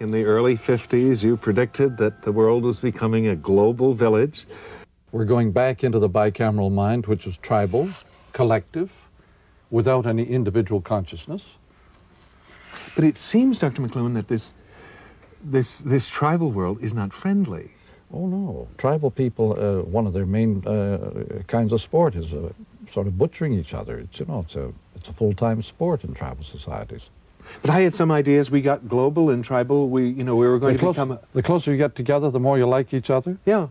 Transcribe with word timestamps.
In 0.00 0.10
the 0.10 0.24
early 0.24 0.56
50s, 0.56 1.22
you 1.22 1.36
predicted 1.36 1.98
that 1.98 2.22
the 2.22 2.32
world 2.32 2.62
was 2.62 2.80
becoming 2.80 3.26
a 3.26 3.36
global 3.36 3.92
village. 3.92 4.46
We're 5.12 5.26
going 5.26 5.52
back 5.52 5.84
into 5.84 5.98
the 5.98 6.08
bicameral 6.08 6.72
mind, 6.72 7.04
which 7.04 7.26
is 7.26 7.36
tribal, 7.36 7.90
collective, 8.32 9.06
without 9.70 10.06
any 10.06 10.24
individual 10.24 10.80
consciousness. 10.80 11.58
But 12.94 13.04
it 13.04 13.18
seems, 13.18 13.58
Dr. 13.58 13.82
McLuhan, 13.82 14.14
that 14.14 14.28
this, 14.28 14.54
this, 15.44 15.80
this 15.80 16.08
tribal 16.08 16.50
world 16.50 16.82
is 16.82 16.94
not 16.94 17.12
friendly. 17.12 17.72
Oh 18.10 18.26
no, 18.26 18.68
tribal 18.78 19.10
people. 19.10 19.52
Uh, 19.52 19.82
one 19.82 20.06
of 20.06 20.14
their 20.14 20.24
main 20.24 20.66
uh, 20.66 21.42
kinds 21.46 21.72
of 21.72 21.80
sport 21.82 22.16
is 22.16 22.32
uh, 22.32 22.52
sort 22.88 23.06
of 23.06 23.18
butchering 23.18 23.52
each 23.52 23.74
other. 23.74 23.98
It's 23.98 24.18
you 24.18 24.26
know, 24.26 24.40
it's 24.40 24.56
a 24.56 24.72
it's 24.96 25.10
a 25.10 25.12
full 25.12 25.32
time 25.32 25.62
sport 25.62 26.02
in 26.02 26.12
tribal 26.12 26.42
societies. 26.42 27.10
But 27.62 27.70
I 27.70 27.80
had 27.80 27.94
some 27.94 28.10
ideas. 28.10 28.50
We 28.50 28.60
got 28.62 28.88
global 28.88 29.30
and 29.30 29.44
tribal. 29.44 29.88
We 29.88 30.08
you 30.08 30.24
know 30.24 30.36
we 30.36 30.46
were 30.46 30.58
going 30.58 30.76
the 30.76 30.80
to 30.80 30.88
become. 30.88 31.12
A, 31.12 31.20
the 31.34 31.42
closer 31.42 31.70
you 31.70 31.76
get 31.76 31.94
together, 31.94 32.30
the 32.30 32.40
more 32.40 32.58
you 32.58 32.66
like 32.66 32.92
each 32.94 33.10
other. 33.10 33.38
yeah. 33.46 33.68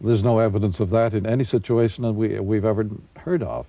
There's 0.00 0.24
no 0.24 0.40
evidence 0.40 0.80
of 0.80 0.90
that 0.90 1.14
in 1.14 1.26
any 1.26 1.44
situation 1.44 2.02
that 2.02 2.12
we 2.14 2.38
we've 2.40 2.64
ever 2.64 2.88
heard 3.18 3.42
of. 3.42 3.66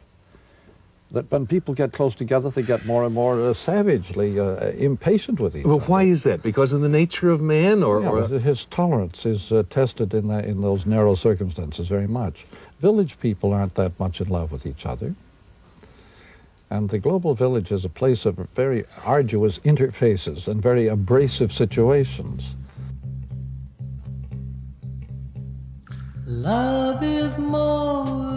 That 1.12 1.30
when 1.30 1.46
people 1.46 1.76
get 1.76 1.94
close 1.94 2.16
together, 2.16 2.50
they 2.50 2.64
get 2.64 2.88
more 2.88 3.04
and 3.04 3.14
more 3.14 3.40
uh, 3.40 3.54
savagely 3.54 4.40
uh, 4.40 4.72
impatient 4.72 5.40
with 5.40 5.56
each 5.56 5.64
Well, 5.64 5.76
other. 5.76 5.82
Well, 5.82 5.88
why 5.90 6.04
is 6.06 6.24
that? 6.24 6.42
Because 6.42 6.74
of 6.74 6.82
the 6.82 6.90
nature 6.90 7.30
of 7.30 7.40
man, 7.40 7.84
or, 7.84 8.02
Yeah, 8.02 8.10
or 8.10 8.40
his 8.40 8.66
tolerance 8.66 9.24
is 9.28 9.52
uh, 9.52 9.62
tested 9.70 10.12
in, 10.16 10.28
that, 10.30 10.46
in 10.46 10.62
those 10.62 10.88
narrow 10.88 11.14
circumstances 11.14 11.88
very 11.88 12.08
much. 12.08 12.48
Village 12.80 13.20
people 13.20 13.54
aren't 13.54 13.76
that 13.76 14.00
much 14.00 14.20
in 14.22 14.28
love 14.30 14.52
with 14.52 14.66
each 14.66 14.88
other. 14.88 15.14
And 16.70 16.90
the 16.90 17.00
global 17.00 17.36
village 17.36 17.72
is 17.72 17.86
a 17.86 17.90
place 17.90 18.26
of 18.26 18.36
very 18.56 18.86
arduous 19.04 19.60
interfaces 19.60 20.48
and 20.48 20.62
very 20.62 20.88
abrasive 20.88 21.52
situations. 21.52 22.56
Love 26.26 27.04
is 27.04 27.38
more 27.38 28.36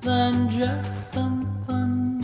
than 0.00 0.50
just 0.50 1.12
some 1.12 1.62
fun. 1.64 2.16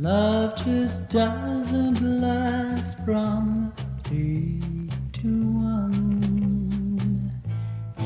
Love 0.00 0.54
just 0.56 1.08
doesn't 1.08 2.00
last 2.20 2.98
from 3.04 3.72
eight 4.12 4.92
to 5.14 5.28
one. 5.52 7.32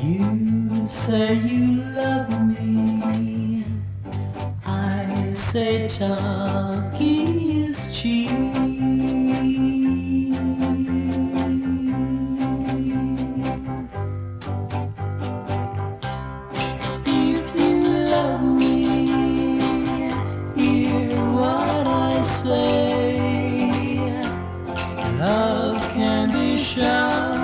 You 0.02 0.86
say 0.86 1.34
you 1.34 1.82
love 1.94 2.30
me. 2.48 3.29
Say 5.52 5.88
talking 5.88 7.40
is 7.50 7.90
cheap. 7.92 8.30
If 17.04 17.56
you 17.56 17.82
love 18.14 18.44
me, 18.44 19.58
hear 20.54 21.16
what 21.34 21.86
I 21.88 22.20
say. 22.20 23.98
Love 25.18 25.82
can 25.92 26.30
be 26.32 26.56
shown 26.56 27.39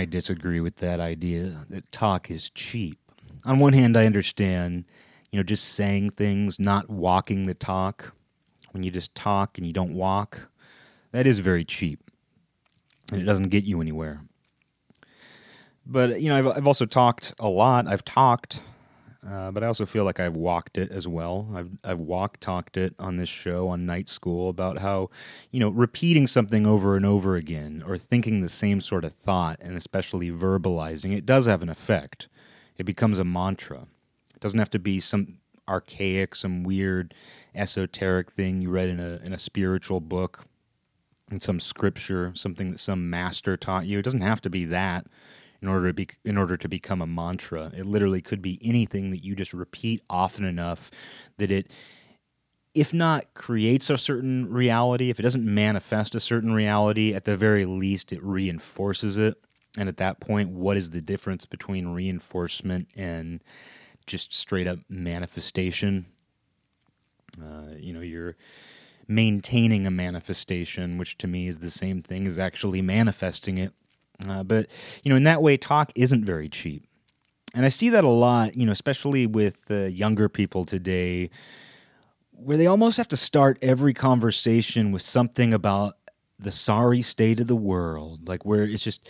I 0.00 0.06
disagree 0.06 0.60
with 0.60 0.76
that 0.76 0.98
idea 0.98 1.66
that 1.68 1.92
talk 1.92 2.30
is 2.30 2.48
cheap. 2.48 2.98
On 3.44 3.58
one 3.58 3.74
hand, 3.74 3.98
I 3.98 4.06
understand, 4.06 4.86
you 5.30 5.38
know, 5.38 5.42
just 5.42 5.74
saying 5.74 6.12
things, 6.12 6.58
not 6.58 6.88
walking 6.88 7.44
the 7.44 7.52
talk. 7.52 8.14
When 8.70 8.82
you 8.82 8.90
just 8.90 9.14
talk 9.14 9.58
and 9.58 9.66
you 9.66 9.74
don't 9.74 9.92
walk, 9.92 10.48
that 11.12 11.26
is 11.26 11.40
very 11.40 11.66
cheap. 11.66 12.00
And 13.12 13.20
it 13.20 13.26
doesn't 13.26 13.50
get 13.50 13.64
you 13.64 13.82
anywhere. 13.82 14.22
But, 15.84 16.22
you 16.22 16.30
know, 16.30 16.36
I've, 16.36 16.46
I've 16.46 16.66
also 16.66 16.86
talked 16.86 17.34
a 17.38 17.48
lot. 17.48 17.86
I've 17.86 18.04
talked, 18.04 18.62
uh, 19.28 19.50
but 19.50 19.62
I 19.62 19.66
also 19.66 19.84
feel 19.84 20.04
like 20.04 20.18
I've 20.18 20.36
walked 20.36 20.78
it 20.78 20.90
as 20.90 21.06
well. 21.06 21.48
I've 21.54 21.70
I've 21.84 22.00
walked 22.00 22.40
talked 22.40 22.76
it 22.76 22.94
on 22.98 23.16
this 23.16 23.28
show 23.28 23.68
on 23.68 23.84
Night 23.84 24.08
School 24.08 24.48
about 24.48 24.78
how 24.78 25.10
you 25.50 25.60
know 25.60 25.68
repeating 25.68 26.26
something 26.26 26.66
over 26.66 26.96
and 26.96 27.04
over 27.04 27.36
again 27.36 27.84
or 27.86 27.98
thinking 27.98 28.40
the 28.40 28.48
same 28.48 28.80
sort 28.80 29.04
of 29.04 29.12
thought 29.12 29.58
and 29.60 29.76
especially 29.76 30.30
verbalizing 30.30 31.14
it 31.14 31.26
does 31.26 31.46
have 31.46 31.62
an 31.62 31.68
effect. 31.68 32.28
It 32.78 32.84
becomes 32.84 33.18
a 33.18 33.24
mantra. 33.24 33.86
It 34.34 34.40
doesn't 34.40 34.58
have 34.58 34.70
to 34.70 34.78
be 34.78 35.00
some 35.00 35.36
archaic, 35.68 36.34
some 36.34 36.62
weird 36.62 37.12
esoteric 37.54 38.32
thing 38.32 38.62
you 38.62 38.70
read 38.70 38.88
in 38.88 39.00
a 39.00 39.20
in 39.22 39.34
a 39.34 39.38
spiritual 39.38 40.00
book, 40.00 40.46
in 41.30 41.42
some 41.42 41.60
scripture, 41.60 42.32
something 42.34 42.70
that 42.70 42.80
some 42.80 43.10
master 43.10 43.58
taught 43.58 43.84
you. 43.84 43.98
It 43.98 44.02
doesn't 44.02 44.22
have 44.22 44.40
to 44.40 44.50
be 44.50 44.64
that 44.64 45.06
in 45.62 45.68
order 45.68 45.88
to 45.88 45.94
be 45.94 46.08
in 46.24 46.36
order 46.36 46.56
to 46.56 46.68
become 46.68 47.02
a 47.02 47.06
mantra. 47.06 47.70
It 47.76 47.86
literally 47.86 48.22
could 48.22 48.42
be 48.42 48.58
anything 48.62 49.10
that 49.10 49.24
you 49.24 49.34
just 49.34 49.52
repeat 49.52 50.02
often 50.08 50.44
enough 50.44 50.90
that 51.38 51.50
it 51.50 51.72
if 52.72 52.94
not 52.94 53.34
creates 53.34 53.90
a 53.90 53.98
certain 53.98 54.52
reality, 54.52 55.10
if 55.10 55.18
it 55.18 55.22
doesn't 55.22 55.44
manifest 55.44 56.14
a 56.14 56.20
certain 56.20 56.52
reality, 56.52 57.14
at 57.14 57.24
the 57.24 57.36
very 57.36 57.64
least 57.64 58.12
it 58.12 58.22
reinforces 58.22 59.16
it. 59.16 59.34
And 59.76 59.88
at 59.88 59.96
that 59.98 60.20
point, 60.20 60.50
what 60.50 60.76
is 60.76 60.90
the 60.90 61.00
difference 61.00 61.46
between 61.46 61.88
reinforcement 61.88 62.88
and 62.96 63.42
just 64.06 64.32
straight 64.32 64.66
up 64.66 64.78
manifestation? 64.88 66.06
Uh, 67.40 67.74
you 67.76 67.92
know, 67.92 68.00
you're 68.00 68.36
maintaining 69.06 69.86
a 69.86 69.90
manifestation, 69.90 70.98
which 70.98 71.18
to 71.18 71.26
me 71.26 71.48
is 71.48 71.58
the 71.58 71.70
same 71.70 72.02
thing 72.02 72.26
as 72.26 72.38
actually 72.38 72.82
manifesting 72.82 73.58
it. 73.58 73.72
Uh, 74.28 74.42
but 74.42 74.70
you 75.02 75.10
know, 75.10 75.16
in 75.16 75.24
that 75.24 75.42
way, 75.42 75.56
talk 75.56 75.92
isn't 75.94 76.24
very 76.24 76.48
cheap, 76.48 76.86
and 77.54 77.64
I 77.64 77.68
see 77.70 77.88
that 77.90 78.04
a 78.04 78.08
lot. 78.08 78.56
You 78.56 78.66
know, 78.66 78.72
especially 78.72 79.26
with 79.26 79.64
the 79.66 79.90
younger 79.90 80.28
people 80.28 80.64
today, 80.64 81.30
where 82.32 82.56
they 82.56 82.66
almost 82.66 82.96
have 82.96 83.08
to 83.08 83.16
start 83.16 83.58
every 83.62 83.94
conversation 83.94 84.92
with 84.92 85.02
something 85.02 85.54
about 85.54 85.96
the 86.38 86.52
sorry 86.52 87.02
state 87.02 87.40
of 87.40 87.46
the 87.46 87.56
world, 87.56 88.28
like 88.28 88.44
where 88.44 88.64
it's 88.64 88.82
just 88.82 89.08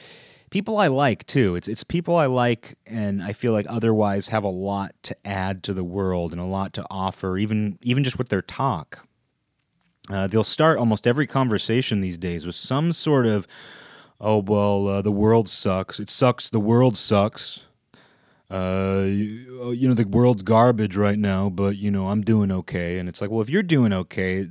people 0.50 0.78
I 0.78 0.88
like 0.88 1.26
too. 1.26 1.54
It's 1.54 1.68
it's 1.68 1.84
people 1.84 2.16
I 2.16 2.26
like, 2.26 2.76
and 2.86 3.22
I 3.22 3.32
feel 3.32 3.52
like 3.52 3.66
otherwise 3.68 4.28
have 4.28 4.44
a 4.44 4.48
lot 4.48 4.94
to 5.04 5.16
add 5.26 5.62
to 5.64 5.74
the 5.74 5.84
world 5.84 6.32
and 6.32 6.40
a 6.40 6.44
lot 6.44 6.72
to 6.74 6.86
offer, 6.90 7.38
even 7.38 7.78
even 7.82 8.04
just 8.04 8.18
with 8.18 8.28
their 8.28 8.42
talk. 8.42 9.06
Uh, 10.08 10.26
they'll 10.26 10.42
start 10.42 10.78
almost 10.78 11.06
every 11.06 11.26
conversation 11.26 12.00
these 12.00 12.18
days 12.18 12.44
with 12.44 12.56
some 12.56 12.92
sort 12.92 13.26
of, 13.26 13.46
"Oh 14.20 14.38
well, 14.38 14.88
uh, 14.88 15.02
the 15.02 15.12
world 15.12 15.49
sucks. 15.49 15.99
It 15.99 16.11
sucks. 16.11 16.50
The 16.50 16.61
world 16.61 16.96
sucks." 16.96 17.64
Uh, 18.50 19.05
you, 19.06 19.70
you 19.70 19.87
know 19.87 19.94
the 19.94 20.05
world's 20.05 20.43
garbage 20.43 20.96
right 20.96 21.19
now, 21.19 21.49
but 21.49 21.76
you 21.76 21.90
know 21.90 22.08
I'm 22.08 22.22
doing 22.22 22.50
okay. 22.50 22.99
And 22.99 23.08
it's 23.08 23.20
like, 23.20 23.31
well, 23.31 23.43
if 23.43 23.49
you're 23.49 23.62
doing 23.62 23.93
okay, 23.93 24.49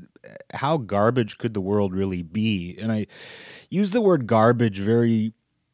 how 0.54 0.77
garbage 0.77 1.38
could 1.38 1.54
the 1.54 1.62
world 1.62 1.94
really 1.94 2.21
be? 2.21 2.77
And 2.80 2.92
I 2.92 3.07
use 3.69 3.92
the 3.92 4.01
word 4.01 4.25
garbage 4.25 4.80
very 4.80 5.33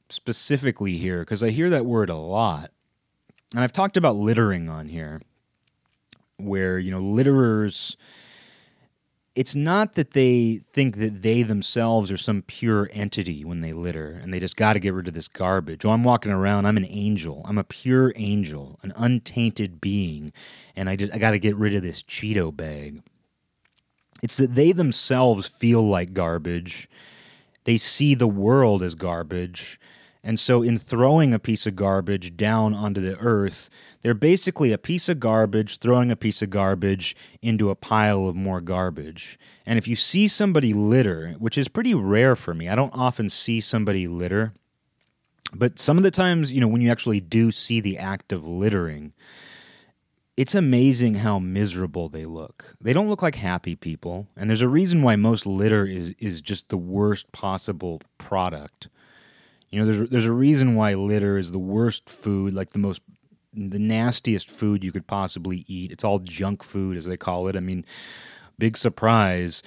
specifically 0.09 0.97
here 0.97 1.19
because 1.19 1.43
I 1.43 1.49
hear 1.49 1.69
that 1.69 1.85
word 1.85 2.09
a 2.09 2.15
lot. 2.15 2.71
And 3.53 3.63
I've 3.63 3.73
talked 3.73 3.97
about 3.97 4.15
littering 4.15 4.69
on 4.69 4.87
here, 4.87 5.21
where, 6.37 6.77
you 6.77 6.91
know, 6.91 7.01
litterers, 7.01 7.95
it's 9.35 9.53
not 9.53 9.95
that 9.95 10.11
they 10.11 10.61
think 10.71 10.95
that 10.97 11.21
they 11.21 11.43
themselves 11.43 12.09
are 12.09 12.17
some 12.17 12.41
pure 12.41 12.89
entity 12.93 13.43
when 13.43 13.59
they 13.59 13.73
litter 13.73 14.11
and 14.11 14.33
they 14.33 14.39
just 14.39 14.55
got 14.55 14.73
to 14.73 14.79
get 14.79 14.93
rid 14.93 15.09
of 15.09 15.13
this 15.13 15.27
garbage. 15.27 15.83
Oh, 15.83 15.91
I'm 15.91 16.05
walking 16.05 16.31
around, 16.31 16.65
I'm 16.65 16.77
an 16.77 16.87
angel. 16.89 17.41
I'm 17.45 17.57
a 17.57 17.65
pure 17.65 18.13
angel, 18.15 18.79
an 18.81 18.93
untainted 18.95 19.81
being, 19.81 20.31
and 20.75 20.89
I 20.89 20.95
just 20.95 21.13
I 21.13 21.17
got 21.17 21.31
to 21.31 21.39
get 21.39 21.57
rid 21.57 21.75
of 21.75 21.83
this 21.83 22.01
Cheeto 22.01 22.55
bag. 22.55 23.03
It's 24.23 24.37
that 24.37 24.55
they 24.55 24.71
themselves 24.71 25.47
feel 25.47 25.85
like 25.85 26.13
garbage. 26.13 26.89
They 27.65 27.77
see 27.77 28.15
the 28.15 28.27
world 28.27 28.81
as 28.81 28.95
garbage. 28.95 29.79
And 30.27 30.39
so, 30.39 30.63
in 30.63 30.79
throwing 30.79 31.35
a 31.35 31.39
piece 31.39 31.67
of 31.67 31.75
garbage 31.75 32.35
down 32.35 32.73
onto 32.73 32.99
the 32.99 33.15
earth, 33.19 33.69
they're 34.01 34.15
basically 34.15 34.71
a 34.71 34.77
piece 34.79 35.07
of 35.07 35.19
garbage 35.19 35.77
throwing 35.77 36.09
a 36.09 36.15
piece 36.15 36.41
of 36.41 36.49
garbage 36.49 37.15
into 37.43 37.69
a 37.69 37.75
pile 37.75 38.25
of 38.25 38.35
more 38.35 38.59
garbage. 38.59 39.37
And 39.67 39.77
if 39.77 39.87
you 39.87 39.95
see 39.95 40.27
somebody 40.27 40.73
litter, 40.73 41.35
which 41.37 41.59
is 41.59 41.67
pretty 41.67 41.93
rare 41.93 42.35
for 42.35 42.55
me, 42.55 42.67
I 42.67 42.75
don't 42.75 42.95
often 42.95 43.29
see 43.29 43.61
somebody 43.61 44.07
litter. 44.07 44.53
But 45.53 45.77
some 45.77 45.95
of 45.95 46.03
the 46.03 46.09
times, 46.09 46.51
you 46.51 46.59
know, 46.59 46.67
when 46.67 46.81
you 46.81 46.89
actually 46.89 47.19
do 47.19 47.51
see 47.51 47.79
the 47.79 47.99
act 47.99 48.33
of 48.33 48.47
littering, 48.47 49.13
it's 50.35 50.55
amazing 50.55 51.13
how 51.13 51.37
miserable 51.37 52.09
they 52.09 52.25
look. 52.25 52.73
They 52.81 52.93
don't 52.93 53.09
look 53.09 53.21
like 53.21 53.35
happy 53.35 53.75
people, 53.75 54.27
and 54.35 54.49
there's 54.49 54.63
a 54.63 54.67
reason 54.67 55.03
why 55.03 55.17
most 55.17 55.45
litter 55.45 55.85
is 55.85 56.15
is 56.17 56.41
just 56.41 56.69
the 56.69 56.77
worst 56.77 57.31
possible 57.31 58.01
product. 58.17 58.87
You 59.69 59.79
know, 59.79 59.85
there's 59.85 60.09
there's 60.09 60.25
a 60.25 60.31
reason 60.31 60.75
why 60.75 60.93
litter 60.93 61.37
is 61.37 61.51
the 61.51 61.59
worst 61.59 62.09
food, 62.09 62.53
like 62.53 62.71
the 62.71 62.79
most 62.79 63.01
the 63.53 63.79
nastiest 63.79 64.49
food 64.49 64.83
you 64.83 64.91
could 64.91 65.07
possibly 65.07 65.63
eat. 65.67 65.91
It's 65.91 66.03
all 66.03 66.19
junk 66.19 66.63
food 66.63 66.97
as 66.97 67.05
they 67.05 67.17
call 67.17 67.47
it. 67.47 67.55
I 67.55 67.61
mean, 67.61 67.85
big 68.57 68.77
surprise 68.77 69.63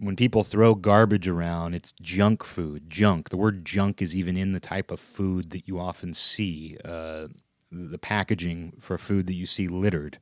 when 0.00 0.14
people 0.14 0.44
throw 0.44 0.76
garbage 0.76 1.26
around, 1.26 1.74
it's 1.74 1.92
junk 2.00 2.44
food. 2.44 2.88
Junk. 2.88 3.30
The 3.30 3.36
word 3.36 3.64
junk 3.64 4.00
is 4.00 4.14
even 4.14 4.36
in 4.36 4.52
the 4.52 4.60
type 4.60 4.92
of 4.92 5.00
food 5.00 5.50
that 5.50 5.66
you 5.66 5.80
often 5.80 6.14
see. 6.14 6.76
Uh, 6.84 7.26
the 7.70 7.98
packaging 7.98 8.74
for 8.78 8.96
food 8.96 9.26
that 9.26 9.34
you 9.34 9.46
see 9.46 9.68
littered. 9.68 10.18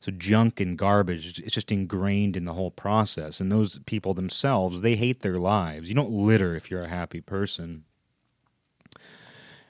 So 0.00 0.12
junk 0.12 0.60
and 0.60 0.78
garbage, 0.78 1.40
it's 1.40 1.54
just 1.54 1.72
ingrained 1.72 2.36
in 2.36 2.44
the 2.44 2.54
whole 2.54 2.70
process. 2.70 3.40
And 3.40 3.50
those 3.50 3.80
people 3.80 4.14
themselves, 4.14 4.80
they 4.80 4.96
hate 4.96 5.20
their 5.20 5.38
lives. 5.38 5.88
You 5.88 5.94
don't 5.94 6.10
litter 6.10 6.54
if 6.54 6.70
you're 6.70 6.84
a 6.84 6.88
happy 6.88 7.20
person. 7.20 7.84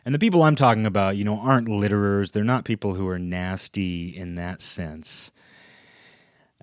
And 0.08 0.14
the 0.14 0.18
people 0.18 0.42
I'm 0.42 0.54
talking 0.54 0.86
about, 0.86 1.18
you 1.18 1.24
know, 1.24 1.38
aren't 1.38 1.68
litterers. 1.68 2.32
They're 2.32 2.42
not 2.42 2.64
people 2.64 2.94
who 2.94 3.06
are 3.08 3.18
nasty 3.18 4.08
in 4.08 4.36
that 4.36 4.62
sense. 4.62 5.32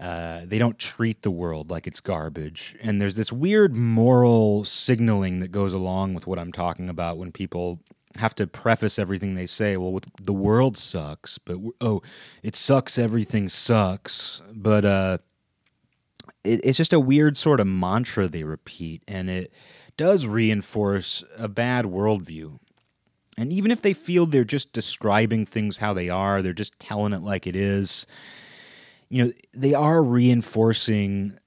Uh, 0.01 0.41
they 0.45 0.57
don't 0.57 0.79
treat 0.79 1.21
the 1.21 1.29
world 1.29 1.69
like 1.69 1.85
it's 1.85 1.99
garbage. 1.99 2.75
And 2.81 2.99
there's 2.99 3.13
this 3.13 3.31
weird 3.31 3.75
moral 3.75 4.65
signaling 4.65 5.41
that 5.41 5.49
goes 5.49 5.73
along 5.73 6.15
with 6.15 6.25
what 6.25 6.39
I'm 6.39 6.51
talking 6.51 6.89
about 6.89 7.19
when 7.19 7.31
people 7.31 7.81
have 8.17 8.33
to 8.33 8.47
preface 8.47 8.97
everything 8.97 9.35
they 9.35 9.45
say. 9.45 9.77
Well, 9.77 9.91
with, 9.91 10.05
the 10.19 10.33
world 10.33 10.75
sucks, 10.75 11.37
but 11.37 11.57
oh, 11.79 12.01
it 12.41 12.55
sucks. 12.55 12.97
Everything 12.97 13.47
sucks. 13.47 14.41
But 14.51 14.85
uh, 14.85 15.17
it, 16.43 16.61
it's 16.63 16.79
just 16.79 16.93
a 16.93 16.99
weird 16.99 17.37
sort 17.37 17.59
of 17.59 17.67
mantra 17.67 18.27
they 18.27 18.43
repeat, 18.43 19.03
and 19.07 19.29
it 19.29 19.53
does 19.97 20.25
reinforce 20.25 21.23
a 21.37 21.47
bad 21.47 21.85
worldview. 21.85 22.57
And 23.37 23.51
even 23.51 23.71
if 23.71 23.81
they 23.81 23.93
feel 23.93 24.25
they're 24.25 24.43
just 24.43 24.71
describing 24.71 25.45
things 25.45 25.77
how 25.77 25.93
they 25.93 26.09
are, 26.09 26.41
they're 26.41 26.53
just 26.53 26.79
telling 26.79 27.13
it 27.13 27.21
like 27.21 27.47
it 27.47 27.55
is. 27.55 28.07
You 29.09 29.25
know, 29.25 29.31
they 29.53 29.73
are 29.73 30.01
reinforcing, 30.01 31.37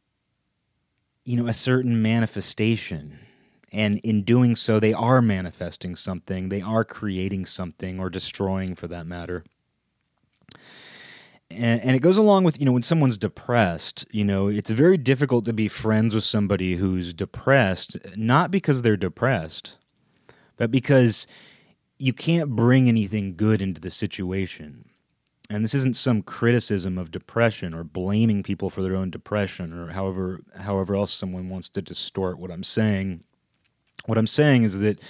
you 1.25 1.37
know, 1.37 1.47
a 1.47 1.55
certain 1.55 2.03
manifestation 2.03 3.19
and 3.73 3.99
in 3.99 4.23
doing 4.23 4.57
so 4.57 4.81
they 4.81 4.93
are 4.93 5.21
manifesting 5.21 5.95
something 5.97 6.49
they 6.49 6.63
are 6.63 6.85
creating 6.85 7.45
something 7.45 8.01
or 8.01 8.11
destroying 8.11 8.75
for 8.75 8.89
that 8.89 9.07
matter 9.07 9.45
and, 11.51 11.81
and, 11.81 11.97
it 11.97 12.01
goes 12.01 12.19
along 12.19 12.45
with 12.45 12.59
you 12.61 12.67
know 12.67 12.73
when 12.73 12.83
someone's 12.83 13.19
depressed 13.19 14.07
you 14.11 14.25
know 14.25 14.49
it's 14.49 14.71
very 14.71 14.97
difficult 14.97 15.45
to 15.45 15.53
be 15.53 15.69
friends 15.69 16.15
with 16.15 16.25
somebody 16.25 16.77
who's 16.77 17.13
depressed 17.13 17.97
not 18.17 18.51
because 18.51 18.83
they're 18.83 18.97
depressed 18.97 19.77
but 20.57 20.71
because 20.71 21.27
you 21.99 22.13
can't 22.13 22.51
bring 22.51 22.89
anything 22.89 23.37
good 23.37 23.61
into 23.61 23.81
the 23.81 23.91
situation 23.91 24.89
and 25.51 25.65
this 25.65 25.75
isn't 25.75 25.97
some 25.97 26.21
criticism 26.23 26.99
of 26.99 27.11
depression 27.11 27.73
or 27.75 27.83
blaming 27.83 28.43
people 28.43 28.71
for 28.71 28.83
their 28.83 28.95
own 28.95 29.11
depression 29.11 29.73
or 29.73 29.93
however 29.93 30.41
however 30.61 30.95
else 30.95 31.13
someone 31.13 31.49
wants 31.49 31.69
to 31.69 31.83
distort 31.83 32.39
what 32.39 32.51
i'm 32.51 32.65
saying 32.65 33.23
what 34.07 34.19
I'm 34.19 34.27
saying 34.27 34.63
is 34.63 34.81
that 34.81 35.01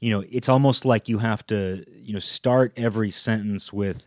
you 0.00 0.10
know 0.10 0.24
it's 0.30 0.48
almost 0.48 0.84
like 0.84 1.08
you 1.08 1.18
have 1.18 1.46
to 1.48 1.84
you 1.88 2.12
know 2.12 2.18
start 2.18 2.72
every 2.76 3.10
sentence 3.10 3.72
with 3.72 4.06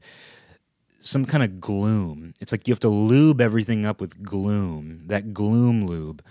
some 1.00 1.26
kind 1.26 1.44
of 1.44 1.62
gloom. 1.62 2.34
It's 2.42 2.52
like 2.52 2.68
you 2.68 2.74
have 2.74 2.80
to 2.82 2.90
lube 2.90 3.40
everything 3.40 3.86
up 3.86 4.02
with 4.02 4.24
gloom, 4.24 5.04
that 5.06 5.34
gloom 5.34 5.86
lube. 5.86 6.24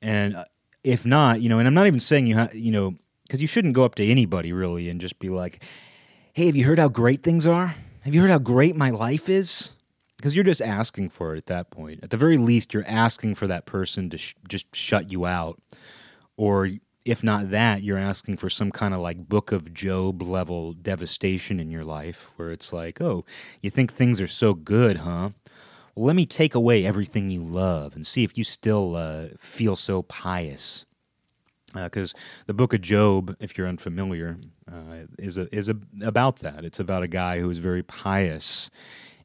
And 0.00 0.36
uh, 0.36 0.44
if 0.84 1.04
not, 1.04 1.40
you 1.40 1.48
know, 1.48 1.58
and 1.58 1.66
I'm 1.66 1.74
not 1.74 1.88
even 1.88 1.98
saying 1.98 2.28
you 2.28 2.36
have, 2.36 2.54
you 2.54 2.70
know, 2.70 2.94
because 3.24 3.40
you 3.40 3.46
shouldn't 3.46 3.74
go 3.74 3.84
up 3.84 3.94
to 3.96 4.06
anybody 4.06 4.52
really 4.52 4.88
and 4.88 5.00
just 5.00 5.18
be 5.18 5.28
like, 5.28 5.62
"Hey, 6.32 6.46
have 6.46 6.56
you 6.56 6.64
heard 6.64 6.78
how 6.78 6.88
great 6.88 7.22
things 7.22 7.46
are? 7.46 7.74
Have 8.02 8.14
you 8.14 8.20
heard 8.20 8.30
how 8.30 8.38
great 8.38 8.76
my 8.76 8.90
life 8.90 9.28
is?" 9.28 9.72
Because 10.16 10.34
you're 10.34 10.44
just 10.44 10.62
asking 10.62 11.10
for 11.10 11.34
it 11.34 11.38
at 11.38 11.46
that 11.46 11.70
point. 11.70 12.00
At 12.02 12.10
the 12.10 12.16
very 12.16 12.38
least, 12.38 12.72
you're 12.72 12.86
asking 12.86 13.34
for 13.34 13.46
that 13.46 13.66
person 13.66 14.08
to 14.10 14.16
sh- 14.16 14.34
just 14.48 14.74
shut 14.74 15.10
you 15.10 15.26
out, 15.26 15.60
or 16.36 16.70
if 17.04 17.22
not 17.22 17.50
that, 17.50 17.82
you're 17.82 17.98
asking 17.98 18.38
for 18.38 18.48
some 18.48 18.70
kind 18.70 18.94
of 18.94 19.00
like 19.00 19.28
book 19.28 19.52
of 19.52 19.74
Job 19.74 20.22
level 20.22 20.72
devastation 20.72 21.60
in 21.60 21.70
your 21.70 21.84
life 21.84 22.30
where 22.36 22.50
it's 22.50 22.72
like, 22.72 23.00
oh, 23.00 23.24
you 23.60 23.70
think 23.70 23.92
things 23.92 24.20
are 24.20 24.26
so 24.26 24.54
good, 24.54 24.98
huh? 24.98 25.30
Well, 25.94 26.06
let 26.06 26.16
me 26.16 26.26
take 26.26 26.54
away 26.54 26.84
everything 26.84 27.30
you 27.30 27.42
love 27.42 27.94
and 27.94 28.06
see 28.06 28.24
if 28.24 28.36
you 28.38 28.44
still 28.44 28.96
uh, 28.96 29.28
feel 29.38 29.76
so 29.76 30.02
pious. 30.02 30.86
Because 31.74 32.14
uh, 32.14 32.18
the 32.46 32.54
book 32.54 32.72
of 32.72 32.80
Job, 32.80 33.36
if 33.40 33.58
you're 33.58 33.66
unfamiliar, 33.66 34.38
uh, 34.70 35.06
is 35.18 35.36
a, 35.36 35.52
is 35.54 35.68
a, 35.68 35.76
about 36.02 36.36
that. 36.40 36.64
It's 36.64 36.80
about 36.80 37.02
a 37.02 37.08
guy 37.08 37.40
who 37.40 37.50
is 37.50 37.58
very 37.58 37.82
pious 37.82 38.70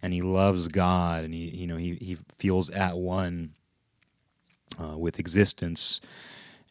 and 0.02 0.14
he 0.14 0.22
loves 0.22 0.68
God 0.68 1.24
and 1.24 1.34
he 1.34 1.50
you 1.50 1.68
know 1.68 1.78
he 1.78 1.96
he 1.96 2.18
feels 2.34 2.70
at 2.70 2.98
one 2.98 3.54
uh, 4.82 4.98
with 4.98 5.20
existence. 5.20 6.02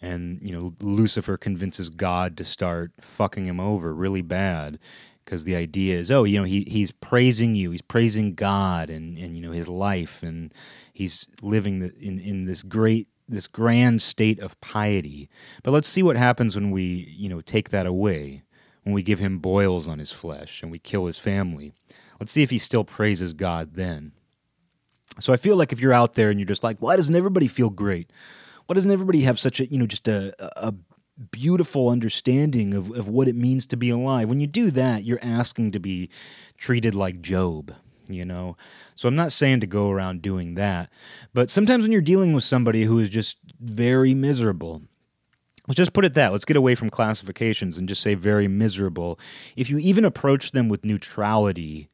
And 0.00 0.40
you 0.42 0.52
know 0.52 0.74
Lucifer 0.80 1.36
convinces 1.36 1.90
God 1.90 2.36
to 2.36 2.44
start 2.44 2.92
fucking 3.00 3.46
him 3.46 3.60
over 3.60 3.92
really 3.92 4.22
bad 4.22 4.78
because 5.24 5.44
the 5.44 5.56
idea 5.56 5.98
is 5.98 6.10
oh 6.10 6.24
you 6.24 6.38
know 6.38 6.44
he 6.44 6.64
he's 6.68 6.92
praising 6.92 7.54
you. 7.54 7.70
He's 7.70 7.82
praising 7.82 8.34
God 8.34 8.90
and 8.90 9.18
and 9.18 9.36
you 9.36 9.42
know 9.42 9.52
his 9.52 9.68
life. 9.68 10.22
And 10.22 10.54
he's 10.92 11.28
living 11.42 11.80
the, 11.80 11.92
in 11.98 12.18
in 12.18 12.46
this 12.46 12.62
great 12.62 13.08
this 13.28 13.46
grand 13.46 14.02
state 14.02 14.40
of 14.40 14.60
piety. 14.60 15.28
But 15.62 15.72
let's 15.72 15.88
see 15.88 16.02
what 16.02 16.16
happens 16.16 16.54
when 16.54 16.70
we 16.70 17.14
you 17.16 17.28
know 17.28 17.40
take 17.40 17.70
that 17.70 17.86
away 17.86 18.42
when 18.84 18.94
we 18.94 19.02
give 19.02 19.18
him 19.18 19.38
boils 19.38 19.86
on 19.86 19.98
his 19.98 20.10
flesh 20.10 20.62
and 20.62 20.72
we 20.72 20.78
kill 20.78 21.06
his 21.06 21.18
family. 21.18 21.72
Let's 22.18 22.32
see 22.32 22.42
if 22.42 22.50
he 22.50 22.58
still 22.58 22.84
praises 22.84 23.34
God 23.34 23.74
then. 23.74 24.12
So 25.20 25.32
I 25.32 25.36
feel 25.36 25.56
like 25.56 25.72
if 25.72 25.80
you're 25.80 25.92
out 25.92 26.14
there 26.14 26.30
and 26.30 26.40
you're 26.40 26.46
just 26.46 26.64
like 26.64 26.78
why 26.80 26.96
doesn't 26.96 27.14
everybody 27.14 27.48
feel 27.48 27.70
great? 27.70 28.10
Why 28.66 28.74
doesn't 28.74 28.90
everybody 28.90 29.22
have 29.22 29.38
such 29.38 29.60
a 29.60 29.66
you 29.66 29.78
know 29.78 29.86
just 29.86 30.08
a 30.08 30.34
a 30.56 30.74
beautiful 31.32 31.88
understanding 31.88 32.74
of, 32.74 32.92
of 32.92 33.08
what 33.08 33.28
it 33.28 33.36
means 33.36 33.66
to 33.66 33.76
be 33.76 33.90
alive? 33.90 34.28
When 34.28 34.40
you 34.40 34.46
do 34.46 34.70
that 34.70 35.04
you're 35.04 35.20
asking 35.22 35.72
to 35.72 35.80
be 35.80 36.08
treated 36.56 36.94
like 36.94 37.20
Job 37.20 37.74
you 38.08 38.24
know 38.24 38.56
so 38.94 39.08
i'm 39.08 39.16
not 39.16 39.32
saying 39.32 39.60
to 39.60 39.66
go 39.66 39.90
around 39.90 40.22
doing 40.22 40.54
that 40.54 40.90
but 41.32 41.50
sometimes 41.50 41.82
when 41.82 41.92
you're 41.92 42.00
dealing 42.00 42.32
with 42.32 42.44
somebody 42.44 42.84
who 42.84 42.98
is 42.98 43.08
just 43.08 43.38
very 43.60 44.14
miserable 44.14 44.82
let's 45.68 45.76
just 45.76 45.92
put 45.92 46.04
it 46.04 46.14
that. 46.14 46.32
Let's 46.32 46.46
get 46.46 46.56
away 46.56 46.74
from 46.74 46.90
classifications 46.90 47.78
and 47.78 47.88
just 47.88 48.02
say 48.02 48.14
very 48.14 48.48
miserable. 48.48 49.20
If 49.54 49.70
you 49.70 49.78
even 49.78 50.04
approach 50.04 50.52
them 50.52 50.68
with 50.68 50.84
neutrality, 50.84 51.90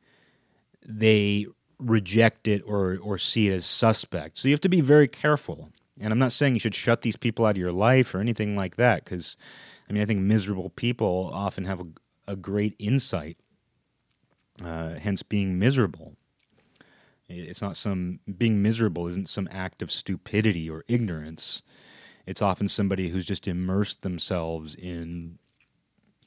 they 0.86 1.46
reject 1.78 2.46
it 2.46 2.62
or 2.66 2.98
or 3.02 3.18
see 3.18 3.48
it 3.48 3.52
as 3.52 3.66
suspect. 3.66 4.38
So 4.38 4.48
you 4.48 4.54
have 4.54 4.60
to 4.60 4.68
be 4.68 4.80
very 4.80 5.08
careful. 5.08 5.70
And 6.00 6.12
I'm 6.12 6.18
not 6.18 6.32
saying 6.32 6.54
you 6.54 6.60
should 6.60 6.74
shut 6.74 7.02
these 7.02 7.16
people 7.16 7.44
out 7.44 7.52
of 7.52 7.56
your 7.56 7.72
life 7.72 8.14
or 8.14 8.20
anything 8.20 8.56
like 8.56 8.76
that 8.76 9.04
because 9.04 9.36
I 9.88 9.92
mean 9.92 10.02
I 10.02 10.06
think 10.06 10.20
miserable 10.20 10.70
people 10.70 11.30
often 11.32 11.64
have 11.64 11.80
a, 11.80 11.86
a 12.28 12.36
great 12.36 12.74
insight 12.78 13.36
uh, 14.62 14.94
hence 14.94 15.22
being 15.22 15.58
miserable. 15.58 16.14
It's 17.28 17.62
not 17.62 17.76
some 17.76 18.20
being 18.36 18.62
miserable 18.62 19.06
isn't 19.06 19.28
some 19.28 19.48
act 19.50 19.80
of 19.80 19.90
stupidity 19.90 20.68
or 20.68 20.84
ignorance. 20.88 21.62
It's 22.26 22.42
often 22.42 22.68
somebody 22.68 23.08
who's 23.08 23.26
just 23.26 23.48
immersed 23.48 24.02
themselves 24.02 24.74
in 24.74 25.38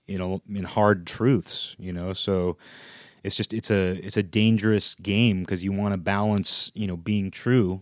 you 0.07 0.17
know 0.17 0.41
in 0.49 0.63
hard 0.63 1.05
truths, 1.05 1.75
you 1.77 1.93
know. 1.93 2.13
So 2.13 2.57
it's 3.23 3.35
just 3.35 3.53
it's 3.53 3.69
a 3.69 3.91
it's 4.03 4.17
a 4.17 4.23
dangerous 4.23 4.95
game 4.95 5.41
because 5.41 5.63
you 5.63 5.71
want 5.71 5.93
to 5.93 5.97
balance, 5.97 6.71
you 6.73 6.87
know, 6.87 6.97
being 6.97 7.29
true 7.29 7.81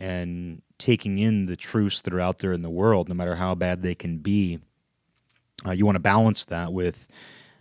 and 0.00 0.60
taking 0.78 1.18
in 1.18 1.46
the 1.46 1.56
truths 1.56 2.02
that 2.02 2.12
are 2.12 2.20
out 2.20 2.38
there 2.38 2.52
in 2.52 2.62
the 2.62 2.70
world 2.70 3.08
no 3.08 3.14
matter 3.14 3.36
how 3.36 3.54
bad 3.54 3.82
they 3.82 3.94
can 3.94 4.18
be. 4.18 4.58
Uh, 5.64 5.70
you 5.70 5.86
want 5.86 5.96
to 5.96 6.00
balance 6.00 6.44
that 6.46 6.72
with 6.72 7.06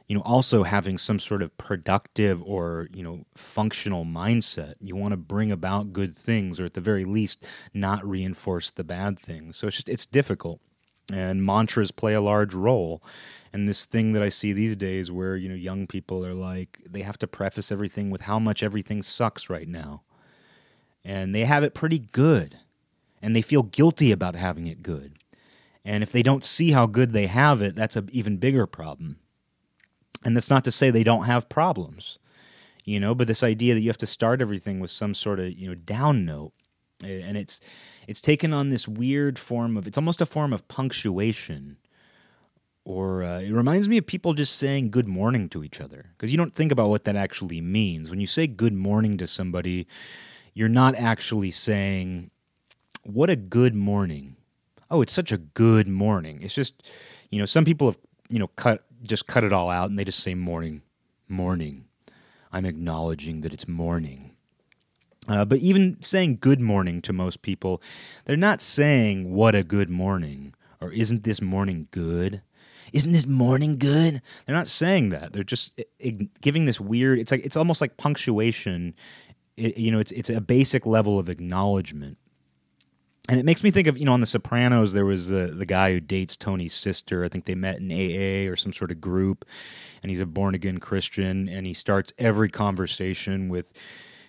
you 0.07 0.15
know 0.15 0.21
also 0.23 0.63
having 0.63 0.97
some 0.97 1.19
sort 1.19 1.41
of 1.41 1.57
productive 1.57 2.41
or 2.43 2.87
you 2.93 3.03
know 3.03 3.25
functional 3.35 4.05
mindset. 4.05 4.75
You 4.81 4.95
want 4.95 5.11
to 5.11 5.17
bring 5.17 5.51
about 5.51 5.93
good 5.93 6.15
things 6.15 6.59
or 6.59 6.65
at 6.65 6.73
the 6.73 6.81
very 6.81 7.05
least 7.05 7.47
not 7.73 8.07
reinforce 8.07 8.71
the 8.71 8.83
bad 8.83 9.17
things. 9.17 9.57
So 9.57 9.67
it's 9.67 9.77
just 9.77 9.89
it's 9.89 10.05
difficult. 10.05 10.59
And 11.11 11.45
mantras 11.45 11.91
play 11.91 12.13
a 12.13 12.21
large 12.21 12.53
role. 12.53 13.03
And 13.51 13.67
this 13.67 13.85
thing 13.85 14.13
that 14.13 14.23
i 14.23 14.29
see 14.29 14.51
these 14.51 14.75
days 14.75 15.11
where 15.11 15.35
you 15.35 15.47
know 15.47 15.55
young 15.55 15.85
people 15.87 16.25
are 16.25 16.33
like 16.33 16.79
they 16.89 17.01
have 17.01 17.19
to 17.19 17.27
preface 17.27 17.71
everything 17.71 18.09
with 18.09 18.21
how 18.21 18.39
much 18.39 18.63
everything 18.63 19.01
sucks 19.01 19.49
right 19.49 19.67
now. 19.67 20.03
And 21.05 21.35
they 21.35 21.45
have 21.45 21.63
it 21.63 21.73
pretty 21.73 21.99
good. 21.99 22.59
And 23.21 23.35
they 23.35 23.41
feel 23.41 23.63
guilty 23.63 24.11
about 24.11 24.35
having 24.35 24.67
it 24.67 24.83
good. 24.83 25.13
And 25.85 26.01
if 26.03 26.11
they 26.11 26.23
don't 26.23 26.43
see 26.43 26.71
how 26.71 26.87
good 26.87 27.13
they 27.13 27.27
have 27.27 27.61
it 27.61 27.75
that's 27.75 27.95
an 27.95 28.09
even 28.11 28.37
bigger 28.37 28.65
problem 28.65 29.17
and 30.25 30.35
that's 30.35 30.49
not 30.49 30.63
to 30.65 30.71
say 30.71 30.89
they 30.91 31.03
don't 31.03 31.25
have 31.25 31.49
problems, 31.49 32.19
you 32.85 32.99
know, 32.99 33.15
but 33.15 33.27
this 33.27 33.43
idea 33.43 33.73
that 33.73 33.81
you 33.81 33.89
have 33.89 33.97
to 33.99 34.07
start 34.07 34.41
everything 34.41 34.79
with 34.79 34.91
some 34.91 35.13
sort 35.13 35.39
of, 35.39 35.51
you 35.53 35.67
know, 35.67 35.75
down 35.75 36.25
note. 36.25 36.53
eh, 37.03 37.21
And 37.23 37.37
it's 37.37 37.61
it's 38.07 38.21
taken 38.21 38.53
on 38.53 38.69
this 38.69 38.87
weird 38.87 39.39
form 39.39 39.77
of 39.77 39.87
it's 39.87 39.97
almost 39.97 40.21
a 40.21 40.25
form 40.25 40.53
of 40.53 40.67
punctuation. 40.67 41.77
Or 42.85 43.23
uh, 43.23 43.39
it 43.39 43.51
reminds 43.53 43.87
me 43.87 43.97
of 43.97 44.05
people 44.05 44.33
just 44.33 44.57
saying 44.57 44.91
good 44.91 45.07
morning 45.07 45.47
to 45.49 45.63
each 45.63 45.79
other 45.79 46.07
because 46.17 46.31
you 46.33 46.37
don't 46.37 46.53
think 46.53 46.69
about 46.71 46.89
what 46.89 47.05
that 47.05 47.15
actually 47.15 47.61
means. 47.61 48.09
When 48.09 48.19
you 48.19 48.27
say 48.27 48.45
good 48.45 48.73
morning 48.73 49.17
to 49.19 49.27
somebody, 49.27 49.87
you're 50.53 50.67
not 50.67 50.93
actually 50.95 51.51
saying, 51.51 52.29
What 53.03 53.29
a 53.29 53.37
good 53.37 53.73
morning. 53.73 54.35
Oh, 54.91 55.01
it's 55.01 55.13
such 55.13 55.31
a 55.31 55.37
good 55.37 55.87
morning. 55.87 56.41
It's 56.41 56.53
just, 56.53 56.83
you 57.31 57.39
know, 57.39 57.45
some 57.45 57.63
people 57.65 57.87
have, 57.87 57.97
you 58.29 58.37
know, 58.39 58.47
cut 58.47 58.83
just 59.03 59.27
cut 59.27 59.43
it 59.43 59.53
all 59.53 59.69
out 59.69 59.89
and 59.89 59.97
they 59.97 60.05
just 60.05 60.21
say 60.21 60.33
morning, 60.33 60.81
morning. 61.27 61.85
I'm 62.51 62.65
acknowledging 62.65 63.41
that 63.41 63.53
it's 63.53 63.67
morning. 63.67 64.35
Uh, 65.27 65.45
but 65.45 65.59
even 65.59 65.97
saying 66.01 66.37
good 66.41 66.59
morning 66.59 67.01
to 67.01 67.13
most 67.13 67.41
people, 67.41 67.81
they're 68.25 68.35
not 68.35 68.61
saying 68.61 69.33
what 69.33 69.55
a 69.55 69.63
good 69.63 69.89
morning 69.89 70.53
or 70.81 70.91
isn't 70.91 71.23
this 71.23 71.41
morning 71.41 71.87
good? 71.91 72.41
Isn't 72.91 73.13
this 73.13 73.25
morning 73.25 73.77
good? 73.77 74.21
They're 74.45 74.55
not 74.55 74.67
saying 74.67 75.09
that. 75.09 75.33
They're 75.33 75.43
just 75.43 75.79
giving 76.41 76.65
this 76.65 76.79
weird. 76.79 77.19
It's 77.19 77.31
like 77.31 77.43
it's 77.45 77.57
almost 77.57 77.81
like 77.81 77.97
punctuation. 77.97 78.93
It, 79.57 79.77
you 79.77 79.91
know, 79.91 79.99
it's 79.99 80.11
it's 80.11 80.29
a 80.29 80.41
basic 80.41 80.85
level 80.85 81.17
of 81.17 81.29
acknowledgement 81.29 82.17
and 83.29 83.39
it 83.39 83.45
makes 83.45 83.63
me 83.63 83.71
think 83.71 83.87
of 83.87 83.97
you 83.97 84.05
know 84.05 84.13
on 84.13 84.19
the 84.19 84.25
sopranos 84.25 84.93
there 84.93 85.05
was 85.05 85.27
the 85.29 85.47
the 85.47 85.65
guy 85.65 85.93
who 85.93 85.99
dates 85.99 86.35
tony's 86.35 86.73
sister. 86.73 87.23
I 87.23 87.29
think 87.29 87.45
they 87.45 87.55
met 87.55 87.79
in 87.79 87.91
aa 87.91 88.51
or 88.51 88.55
some 88.55 88.73
sort 88.73 88.91
of 88.91 88.99
group. 88.99 89.45
And 90.01 90.09
he's 90.09 90.19
a 90.19 90.25
born 90.25 90.55
again 90.55 90.79
christian. 90.79 91.47
And 91.47 91.65
he 91.65 91.73
starts 91.73 92.11
every 92.17 92.49
conversation 92.49 93.49
with 93.49 93.73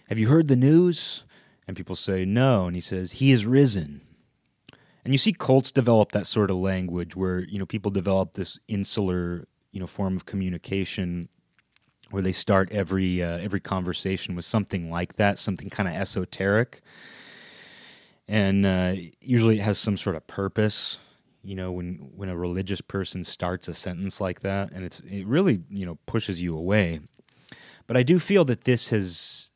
have 0.09 0.19
you 0.19 0.29
heard 0.29 0.49
the 0.49 0.57
news? 0.57 1.25
And 1.67 1.77
people 1.77 1.97
say 1.97 2.25
no. 2.25 2.67
And 2.67 2.77
he 2.77 2.81
says 2.81 3.13
he 3.13 3.33
is 3.33 3.47
risen. 3.47 4.03
And 5.05 5.13
you 5.13 5.19
see 5.19 5.33
cults 5.33 5.73
develop 5.73 6.13
that 6.13 6.27
sort 6.27 6.51
of 6.51 6.57
language 6.57 7.17
where 7.17 7.41
you 7.41 7.59
know 7.59 7.67
people 7.67 7.91
develop 7.91 8.35
this 8.35 8.61
insular 8.69 9.49
you 9.73 9.81
know 9.81 9.89
form 9.89 10.15
of 10.15 10.25
communication 10.25 11.29
where 12.13 12.23
they 12.23 12.33
start 12.33 12.71
every 12.71 13.21
uh, 13.21 13.39
every 13.39 13.61
conversation 13.61 14.37
with 14.37 14.45
something 14.45 14.89
like 14.89 15.15
that 15.15 15.39
something 15.39 15.69
kind 15.69 15.89
of 15.89 15.95
esoteric 15.97 16.81
and 18.27 18.65
uh, 18.65 18.95
usually 19.21 19.59
it 19.59 19.63
has 19.63 19.79
some 19.79 19.97
sort 19.97 20.17
of 20.17 20.27
purpose 20.27 20.99
you 21.43 21.55
know 21.55 21.71
when 21.71 22.11
when 22.17 22.29
a 22.29 22.37
religious 22.37 22.81
person 22.81 23.23
starts 23.23 23.69
a 23.69 23.75
sentence 23.75 24.21
like 24.21 24.41
that 24.41 24.73
and 24.73 24.85
it's 24.85 25.01
it 25.01 25.27
really 25.27 25.61
you 25.69 25.87
know 25.87 25.99
pushes 26.07 26.43
you 26.43 26.57
away. 26.57 27.01
But 27.87 27.99
i 27.99 28.03
do 28.03 28.19
feel 28.19 28.45
that 28.47 28.65
this 28.65 28.89
has 28.89 29.51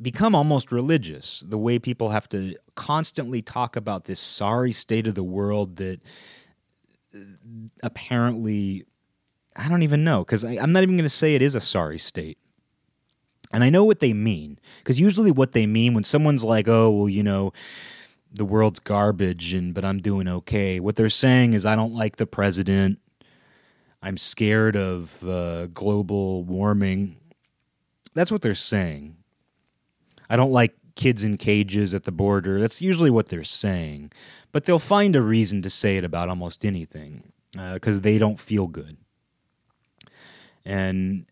become 0.00 0.34
almost 0.34 0.72
religious 0.72 1.44
the 1.46 1.58
way 1.58 1.78
people 1.78 2.10
have 2.10 2.28
to 2.30 2.56
constantly 2.74 3.42
talk 3.42 3.76
about 3.76 4.06
this 4.06 4.20
sorry 4.20 4.72
state 4.72 5.06
of 5.06 5.14
the 5.14 5.22
world 5.22 5.76
that 5.76 6.00
uh, 7.14 7.18
apparently 7.82 8.84
i 9.56 9.68
don't 9.68 9.82
even 9.82 10.02
know 10.02 10.24
because 10.24 10.44
i'm 10.44 10.72
not 10.72 10.82
even 10.82 10.96
going 10.96 11.04
to 11.04 11.10
say 11.10 11.34
it 11.34 11.42
is 11.42 11.54
a 11.54 11.60
sorry 11.60 11.98
state 11.98 12.38
and 13.52 13.64
I 13.64 13.70
know 13.70 13.84
what 13.84 14.00
they 14.00 14.12
mean 14.12 14.58
because 14.78 15.00
usually 15.00 15.30
what 15.30 15.52
they 15.52 15.66
mean 15.66 15.94
when 15.94 16.04
someone's 16.04 16.44
like, 16.44 16.68
"Oh, 16.68 16.90
well, 16.90 17.08
you 17.08 17.22
know, 17.22 17.52
the 18.32 18.44
world's 18.44 18.80
garbage 18.80 19.52
and 19.52 19.74
but 19.74 19.84
I'm 19.84 20.00
doing 20.00 20.28
okay." 20.28 20.80
What 20.80 20.96
they're 20.96 21.08
saying 21.08 21.54
is 21.54 21.66
I 21.66 21.76
don't 21.76 21.94
like 21.94 22.16
the 22.16 22.26
president. 22.26 22.98
I'm 24.02 24.16
scared 24.16 24.76
of 24.76 25.22
uh, 25.28 25.66
global 25.66 26.44
warming. 26.44 27.16
That's 28.14 28.32
what 28.32 28.42
they're 28.42 28.54
saying. 28.54 29.16
I 30.28 30.36
don't 30.36 30.52
like 30.52 30.74
kids 30.94 31.24
in 31.24 31.36
cages 31.36 31.92
at 31.92 32.04
the 32.04 32.12
border. 32.12 32.60
That's 32.60 32.80
usually 32.80 33.10
what 33.10 33.28
they're 33.28 33.44
saying. 33.44 34.12
But 34.52 34.64
they'll 34.64 34.78
find 34.78 35.16
a 35.16 35.22
reason 35.22 35.62
to 35.62 35.70
say 35.70 35.96
it 35.96 36.04
about 36.04 36.28
almost 36.28 36.64
anything 36.64 37.32
because 37.52 38.00
they 38.02 38.18
don't 38.18 38.38
feel 38.38 38.66
good. 38.66 38.96
And 40.64 41.26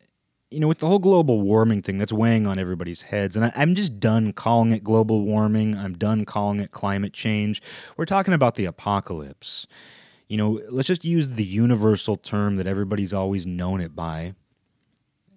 you 0.50 0.61
know, 0.61 0.69
with 0.69 0.78
the 0.78 0.87
whole 0.87 0.99
global 0.99 1.43
warming 1.43 1.83
thing, 1.83 1.99
that's 1.99 2.12
weighing 2.12 2.47
on 2.47 2.59
everybody's 2.59 3.02
heads. 3.02 3.37
And 3.37 3.45
I, 3.45 3.52
I'm 3.55 3.75
just 3.75 4.00
done 4.00 4.33
calling 4.33 4.73
it 4.73 4.83
global 4.83 5.23
warming. 5.23 5.76
I'm 5.76 5.93
done 5.93 6.25
calling 6.25 6.61
it 6.61 6.71
climate 6.71 7.12
change. 7.12 7.61
We're 7.97 8.07
talking 8.07 8.35
about 8.35 8.55
the 8.55 8.64
apocalypse. 8.64 9.67
You 10.28 10.38
know, 10.38 10.61
let's 10.71 10.88
just 10.88 11.05
use 11.05 11.28
the 11.28 11.45
universal 11.45 12.17
term 12.17 12.57
that 12.57 12.67
everybody's 12.67 13.12
always 13.12 13.47
known 13.47 13.81
it 13.81 13.95
by. 13.95 14.35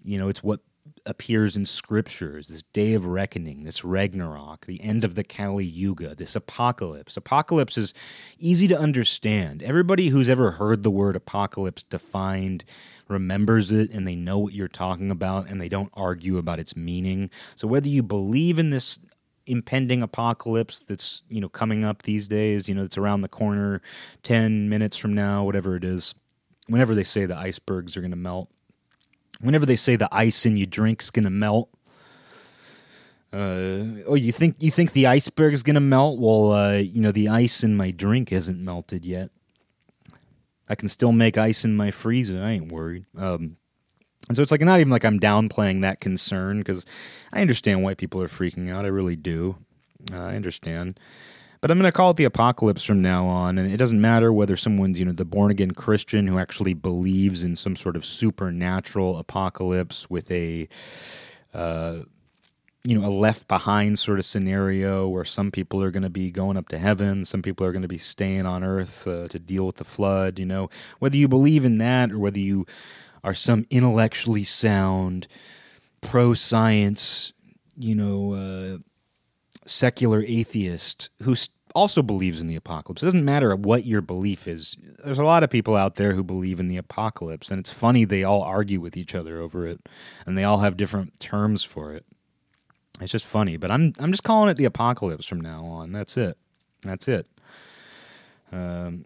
You 0.04 0.18
know, 0.18 0.30
it's 0.30 0.44
what 0.44 0.62
appears 1.06 1.56
in 1.56 1.66
scriptures 1.66 2.48
this 2.48 2.64
day 2.74 2.94
of 2.94 3.06
reckoning, 3.06 3.64
this 3.64 3.84
Ragnarok, 3.84 4.66
the 4.66 4.82
end 4.82 5.04
of 5.04 5.16
the 5.16 5.24
Kali 5.24 5.66
Yuga, 5.66 6.16
this 6.16 6.36
apocalypse. 6.36 7.18
Apocalypse 7.18 7.78
is 7.78 7.94
easy 8.38 8.68
to 8.68 8.78
understand. 8.78 9.64
Everybody 9.64 10.10
who's 10.10 10.30
ever 10.30 10.52
heard 10.52 10.84
the 10.84 10.92
word 10.92 11.16
apocalypse 11.16 11.84
defined 11.84 12.64
remembers 13.12 13.72
it 13.72 13.92
and 13.92 14.08
they 14.08 14.16
know 14.16 14.40
what 14.40 14.54
you're 14.54 14.68
talking 14.68 15.12
about 15.12 15.50
and 15.50 15.62
they 15.62 15.70
don't 15.70 15.92
argue 15.94 16.38
about 16.38 16.60
its 16.60 16.76
meaning. 16.76 17.30
So 17.56 17.68
whether 17.68 17.88
you 17.88 18.02
believe 18.02 18.58
in 18.58 18.70
this 18.70 19.00
impending 19.46 20.02
apocalypse 20.02 20.80
that's, 20.80 21.24
you 21.28 21.42
know, 21.42 21.50
coming 21.50 21.84
up 21.84 22.04
these 22.04 22.28
days, 22.28 22.70
you 22.70 22.76
know, 22.76 22.84
it's 22.84 22.98
around 22.98 23.22
the 23.22 23.28
corner 23.28 23.82
10 24.24 24.70
minutes 24.70 24.98
from 24.98 25.14
now, 25.14 25.44
whatever 25.44 25.76
it 25.76 25.84
is, 25.84 26.16
whenever 26.68 26.96
they 26.96 27.04
say 27.04 27.26
the 27.26 27.38
icebergs 27.38 27.96
are 27.98 28.02
going 28.02 28.12
to 28.12 28.18
melt, 28.18 28.50
whenever 29.40 29.66
they 29.66 29.76
say 29.76 29.96
the 29.96 30.10
ice 30.12 30.46
in 30.46 30.58
your 30.58 30.68
drink's 30.68 31.10
going 31.10 31.26
to 31.26 31.30
melt, 31.30 31.70
uh, 33.34 34.04
oh, 34.08 34.16
you 34.16 34.34
think 34.34 34.58
you 34.60 34.70
think 34.70 34.92
the 34.92 35.08
iceberg 35.08 35.54
is 35.54 35.64
gonna 35.64 35.80
melt? 35.80 36.20
Well, 36.20 36.52
uh, 36.52 36.74
you 36.74 37.00
know 37.00 37.14
the 37.14 37.30
ice 37.30 37.64
in 37.64 37.78
my 37.78 37.92
drink 37.92 38.30
isn't 38.30 38.62
melted 38.62 39.06
yet. 39.06 39.32
I 40.72 40.76
can 40.76 40.88
still 40.88 41.12
make 41.12 41.38
ice 41.38 41.66
in 41.66 41.76
my 41.76 41.92
freezer. 41.92 42.42
I 42.42 42.52
ain't 42.52 42.72
worried. 42.72 43.04
Um, 43.18 43.58
and 44.30 44.38
so 44.38 44.42
it's 44.42 44.54
like 44.54 44.62
not 44.62 44.80
even 44.80 44.90
like 44.90 45.04
I'm 45.04 45.20
downplaying 45.20 45.82
that 45.82 46.00
concern 46.00 46.60
because 46.60 46.86
I 47.34 47.42
understand 47.42 47.84
why 47.84 47.94
people 47.94 48.22
are 48.22 48.30
freaking 48.30 48.72
out. 48.72 48.86
I 48.86 48.88
really 48.88 49.18
do. 49.18 49.58
Uh, 50.14 50.18
I 50.18 50.36
understand. 50.38 50.98
But 51.60 51.72
I'm 51.72 51.78
going 51.78 51.92
to 51.92 51.96
call 51.96 52.12
it 52.12 52.18
the 52.18 52.24
apocalypse 52.24 52.86
from 52.86 53.02
now 53.02 53.26
on, 53.26 53.58
and 53.58 53.70
it 53.70 53.76
doesn't 53.76 54.00
matter 54.00 54.32
whether 54.32 54.56
someone's 54.56 54.98
you 54.98 55.04
know 55.04 55.12
the 55.12 55.26
born 55.26 55.52
again 55.52 55.72
Christian 55.72 56.26
who 56.26 56.40
actually 56.40 56.74
believes 56.74 57.44
in 57.44 57.58
some 57.58 57.76
sort 57.76 57.98
of 57.98 58.06
supernatural 58.06 59.18
apocalypse 59.18 60.10
with 60.10 60.32
a 60.32 60.70
uh, 61.54 62.00
you 62.84 62.98
know 62.98 63.08
a 63.08 63.10
left 63.12 63.48
behind 63.48 64.00
sort 64.00 64.20
of 64.20 64.26
scenario 64.26 65.08
where 65.08 65.26
some 65.26 65.52
people 65.52 65.84
are 65.84 65.92
going 65.92 66.04
to 66.04 66.10
be 66.10 66.32
going 66.32 66.58
up 66.58 66.68
to 66.70 66.78
heaven, 66.78 67.26
some 67.26 67.42
people 67.42 67.66
are 67.66 67.72
going 67.72 67.84
to 67.84 67.88
be 67.88 67.98
staying 67.98 68.46
on 68.46 68.64
earth 68.64 69.08
uh, 69.08 69.28
to 69.28 69.40
deal 69.40 69.66
with 69.66 69.78
the 69.78 69.86
flood. 69.86 70.40
You 70.40 70.46
know, 70.46 70.70
whether 71.00 71.18
you 71.18 71.28
believe 71.28 71.66
in 71.66 71.78
that 71.80 72.12
or 72.12 72.20
whether 72.20 72.40
you 72.40 72.66
are 73.24 73.34
some 73.34 73.66
intellectually 73.70 74.44
sound, 74.44 75.28
pro 76.02 76.34
science, 76.34 77.34
you 77.78 77.96
know, 77.96 78.34
uh, 78.34 78.78
secular 79.66 80.24
atheist 80.26 81.10
who 81.22 81.36
also 81.76 82.02
believes 82.02 82.42
in 82.42 82.48
the 82.48 82.56
apocalypse. 82.56 83.02
It 83.02 83.06
doesn't 83.06 83.26
matter 83.26 83.56
what 83.56 83.86
your 83.86 84.02
belief 84.02 84.48
is. 84.48 84.76
There's 85.04 85.20
a 85.20 85.24
lot 85.24 85.44
of 85.44 85.50
people 85.50 85.76
out 85.76 85.96
there 85.96 86.14
who 86.14 86.24
believe 86.24 86.60
in 86.60 86.68
the 86.68 86.78
apocalypse, 86.78 87.50
and 87.52 87.60
it's 87.60 87.72
funny 87.72 88.06
they 88.06 88.24
all 88.24 88.42
argue 88.42 88.82
with 88.82 88.98
each 88.98 89.16
other 89.16 89.40
over 89.40 89.68
it, 89.68 89.88
and 90.26 90.38
they 90.38 90.44
all 90.44 90.60
have 90.60 90.78
different 90.78 91.20
terms 91.20 91.64
for 91.64 91.94
it. 91.94 92.06
It's 93.02 93.12
just 93.12 93.26
funny, 93.26 93.58
but 93.58 93.72
I'm 93.72 93.94
I'm 94.00 94.12
just 94.12 94.24
calling 94.24 94.50
it 94.50 94.58
the 94.58 94.66
apocalypse 94.66 95.26
from 95.26 95.42
now 95.42 95.66
on. 95.66 95.92
That's 95.92 96.18
it. 96.18 96.38
That's 96.84 97.08
it. 97.08 97.28
Um, 98.52 99.06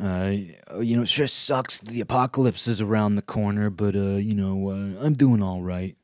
uh, 0.00 0.32
you 0.80 0.96
know, 0.96 1.02
it 1.02 1.08
sure 1.08 1.26
sucks 1.26 1.80
the 1.80 2.00
apocalypse 2.00 2.66
is 2.66 2.80
around 2.80 3.14
the 3.14 3.22
corner, 3.22 3.68
but 3.68 3.94
uh, 3.94 4.16
you 4.16 4.34
know, 4.34 4.70
uh, 4.70 5.04
I'm 5.04 5.14
doing 5.14 5.42
all 5.42 5.62
right. 5.62 5.96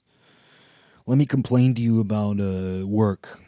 Let 1.07 1.17
me 1.17 1.25
complain 1.25 1.75
to 1.77 1.81
you 1.81 2.01
about 2.01 2.39
uh, 2.39 2.87
work. 2.87 3.41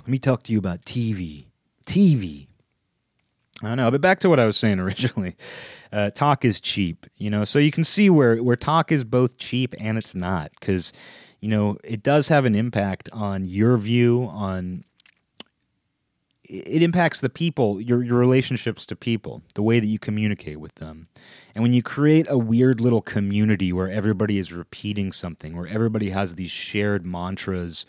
Let 0.00 0.08
me 0.08 0.18
talk 0.18 0.42
to 0.44 0.52
you 0.52 0.58
about 0.58 0.84
TV. 0.84 1.46
TV. 1.86 2.48
I 3.62 3.68
don't 3.68 3.76
know, 3.76 3.90
but 3.92 4.00
back 4.00 4.18
to 4.20 4.28
what 4.28 4.40
I 4.40 4.46
was 4.46 4.56
saying 4.56 4.80
originally. 4.80 5.36
Uh, 5.92 6.10
talk 6.10 6.44
is 6.44 6.60
cheap, 6.60 7.06
you 7.16 7.30
know, 7.30 7.44
so 7.44 7.60
you 7.60 7.70
can 7.70 7.84
see 7.84 8.10
where, 8.10 8.42
where 8.42 8.56
talk 8.56 8.90
is 8.90 9.04
both 9.04 9.38
cheap 9.38 9.74
and 9.78 9.96
it's 9.96 10.14
not, 10.14 10.50
because, 10.58 10.92
you 11.42 11.48
know, 11.48 11.76
it 11.82 12.04
does 12.04 12.28
have 12.28 12.44
an 12.44 12.54
impact 12.54 13.10
on 13.12 13.44
your 13.44 13.76
view, 13.76 14.28
on 14.30 14.84
it 16.44 16.82
impacts 16.82 17.20
the 17.20 17.28
people, 17.28 17.80
your 17.80 18.02
your 18.02 18.16
relationships 18.16 18.86
to 18.86 18.96
people, 18.96 19.42
the 19.54 19.62
way 19.62 19.80
that 19.80 19.86
you 19.86 19.98
communicate 19.98 20.60
with 20.60 20.76
them. 20.76 21.08
And 21.54 21.62
when 21.62 21.72
you 21.72 21.82
create 21.82 22.26
a 22.28 22.38
weird 22.38 22.80
little 22.80 23.02
community 23.02 23.72
where 23.72 23.90
everybody 23.90 24.38
is 24.38 24.52
repeating 24.52 25.10
something, 25.10 25.56
where 25.56 25.66
everybody 25.66 26.10
has 26.10 26.36
these 26.36 26.50
shared 26.52 27.04
mantras 27.04 27.86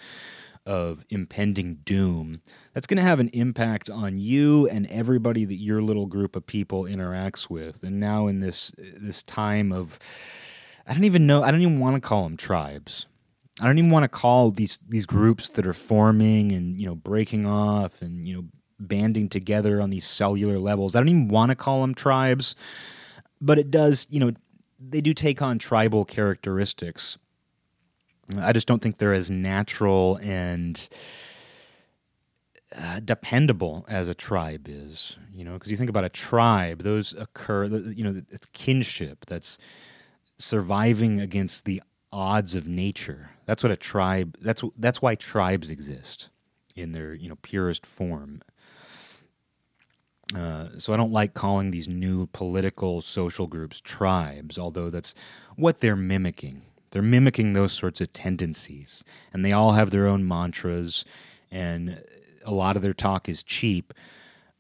of 0.66 1.06
impending 1.10 1.76
doom, 1.84 2.42
that's 2.74 2.88
going 2.88 2.98
to 2.98 3.04
have 3.04 3.20
an 3.20 3.30
impact 3.34 3.88
on 3.88 4.18
you 4.18 4.68
and 4.70 4.88
everybody 4.88 5.46
that 5.46 5.58
your 5.58 5.82
little 5.82 6.08
group 6.08 6.36
of 6.36 6.48
people 6.48 6.86
interacts 6.86 7.52
with. 7.52 7.84
And 7.84 8.00
now 8.00 8.26
in 8.26 8.40
this 8.40 8.72
this 8.78 9.22
time 9.22 9.72
of 9.72 10.00
I 10.88 10.94
don't 10.94 11.04
even 11.04 11.28
know, 11.28 11.44
I 11.44 11.52
don't 11.52 11.62
even 11.62 11.80
want 11.80 11.98
to 11.98 12.02
call 12.02 12.24
them 12.24 12.36
tribes. 12.36 13.06
I 13.62 13.66
don't 13.66 13.78
even 13.78 13.92
want 13.92 14.04
to 14.04 14.10
call 14.10 14.52
these 14.52 14.80
these 14.90 15.06
groups 15.06 15.50
that 15.50 15.68
are 15.68 15.74
forming 15.74 16.52
and 16.52 16.76
you 16.80 16.86
know 16.86 16.96
breaking 16.96 17.46
off 17.46 18.02
and 18.02 18.28
you 18.28 18.36
know 18.36 18.46
banding 18.80 19.30
together 19.30 19.82
on 19.82 19.90
these 19.90 20.06
cellular 20.06 20.60
levels. 20.60 20.96
I 20.96 21.00
don't 21.00 21.10
even 21.10 21.28
want 21.28 21.50
to 21.50 21.56
call 21.56 21.82
them 21.82 21.94
tribes, 21.94 22.56
but 23.40 23.60
it 23.60 23.70
does. 23.70 24.08
You 24.10 24.20
know, 24.20 24.32
they 24.80 25.02
do 25.02 25.14
take 25.14 25.42
on 25.42 25.60
tribal 25.60 26.04
characteristics. 26.06 27.18
I 28.38 28.54
just 28.54 28.68
don't 28.68 28.82
think 28.82 28.98
they're 28.98 29.14
as 29.14 29.30
natural 29.30 30.18
and 30.22 30.88
uh, 32.76 33.02
dependable 33.02 33.86
as 33.88 34.08
a 34.08 34.14
tribe 34.16 34.68
is. 34.68 35.18
You 35.32 35.44
know, 35.44 35.54
because 35.54 35.70
you 35.70 35.78
think 35.78 35.90
about 35.90 36.06
a 36.06 36.10
tribe, 36.10 36.84
those 36.84 37.14
occur. 37.14 37.66
You 37.66 38.04
know, 38.04 38.22
it's 38.32 38.48
kinship. 38.48 39.26
That's 39.28 39.60
surviving 40.40 41.22
against 41.22 41.66
the 41.66 41.84
odds 42.12 42.56
of 42.56 42.68
nature. 42.68 43.30
That's 43.46 43.64
what 43.64 43.72
a 43.72 43.78
tribe. 43.78 44.38
That's 44.42 44.64
that's 44.78 45.02
why 45.02 45.16
tribes 45.16 45.70
exist 45.70 46.30
in 46.76 46.92
their 46.92 47.14
you 47.14 47.30
know 47.30 47.38
purest 47.42 47.86
form. 47.86 48.42
Uh, 50.36 50.70
so 50.78 50.94
I 50.94 50.98
don't 50.98 51.12
like 51.12 51.34
calling 51.34 51.72
these 51.72 51.88
new 51.88 52.26
political 52.28 53.02
social 53.02 53.46
groups 53.46 53.80
tribes, 53.80 54.58
although 54.58 54.90
that's 54.90 55.14
what 55.56 55.80
they're 55.80 55.96
mimicking. 55.96 56.64
They're 56.92 57.02
mimicking 57.02 57.54
those 57.54 57.74
sorts 57.74 58.02
of 58.02 58.14
tendencies, 58.14 59.04
and 59.32 59.44
they 59.44 59.52
all 59.52 59.74
have 59.74 59.92
their 59.92 60.08
own 60.08 60.28
mantras, 60.28 61.06
and 61.52 62.04
a 62.46 62.54
lot 62.54 62.76
of 62.76 62.82
their 62.82 62.94
talk 62.94 63.28
is 63.28 63.44
cheap. 63.44 63.94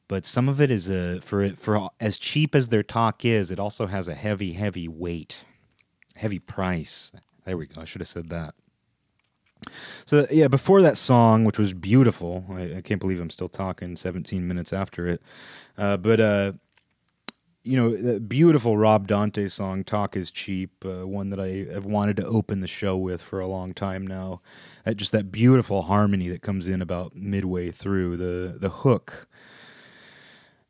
But 0.07 0.25
some 0.25 0.49
of 0.49 0.59
it 0.59 0.69
is 0.69 0.89
a 0.89 1.21
for 1.21 1.49
for 1.55 1.89
as 1.99 2.17
cheap 2.17 2.53
as 2.53 2.69
their 2.69 2.83
talk 2.83 3.23
is, 3.23 3.49
it 3.49 3.59
also 3.59 3.87
has 3.87 4.07
a 4.07 4.15
heavy, 4.15 4.53
heavy 4.53 4.87
weight, 4.87 5.45
heavy 6.15 6.39
price. 6.39 7.11
There 7.45 7.57
we 7.57 7.67
go. 7.67 7.81
I 7.81 7.85
should 7.85 8.01
have 8.01 8.07
said 8.07 8.29
that. 8.29 8.53
So 10.05 10.25
yeah, 10.31 10.47
before 10.47 10.81
that 10.81 10.97
song, 10.97 11.45
which 11.45 11.59
was 11.59 11.73
beautiful, 11.73 12.45
I, 12.49 12.77
I 12.77 12.81
can't 12.81 12.99
believe 12.99 13.19
I'm 13.19 13.29
still 13.29 13.49
talking 13.49 13.95
17 13.95 14.47
minutes 14.47 14.73
after 14.73 15.07
it. 15.07 15.21
Uh, 15.77 15.97
but 15.97 16.19
uh, 16.19 16.53
you 17.63 17.77
know, 17.77 17.95
the 17.95 18.19
beautiful 18.19 18.77
Rob 18.77 19.07
Dante 19.07 19.47
song 19.47 19.83
"Talk 19.83 20.17
Is 20.17 20.31
Cheap," 20.31 20.83
uh, 20.85 21.07
one 21.07 21.29
that 21.29 21.39
I 21.39 21.71
have 21.73 21.85
wanted 21.85 22.17
to 22.17 22.25
open 22.25 22.59
the 22.59 22.67
show 22.67 22.97
with 22.97 23.21
for 23.21 23.39
a 23.39 23.47
long 23.47 23.73
time 23.73 24.05
now. 24.05 24.41
That 24.83 24.97
just 24.97 25.13
that 25.13 25.31
beautiful 25.31 25.83
harmony 25.83 26.27
that 26.27 26.41
comes 26.41 26.67
in 26.67 26.81
about 26.81 27.15
midway 27.15 27.71
through 27.71 28.17
the 28.17 28.57
the 28.59 28.69
hook. 28.69 29.27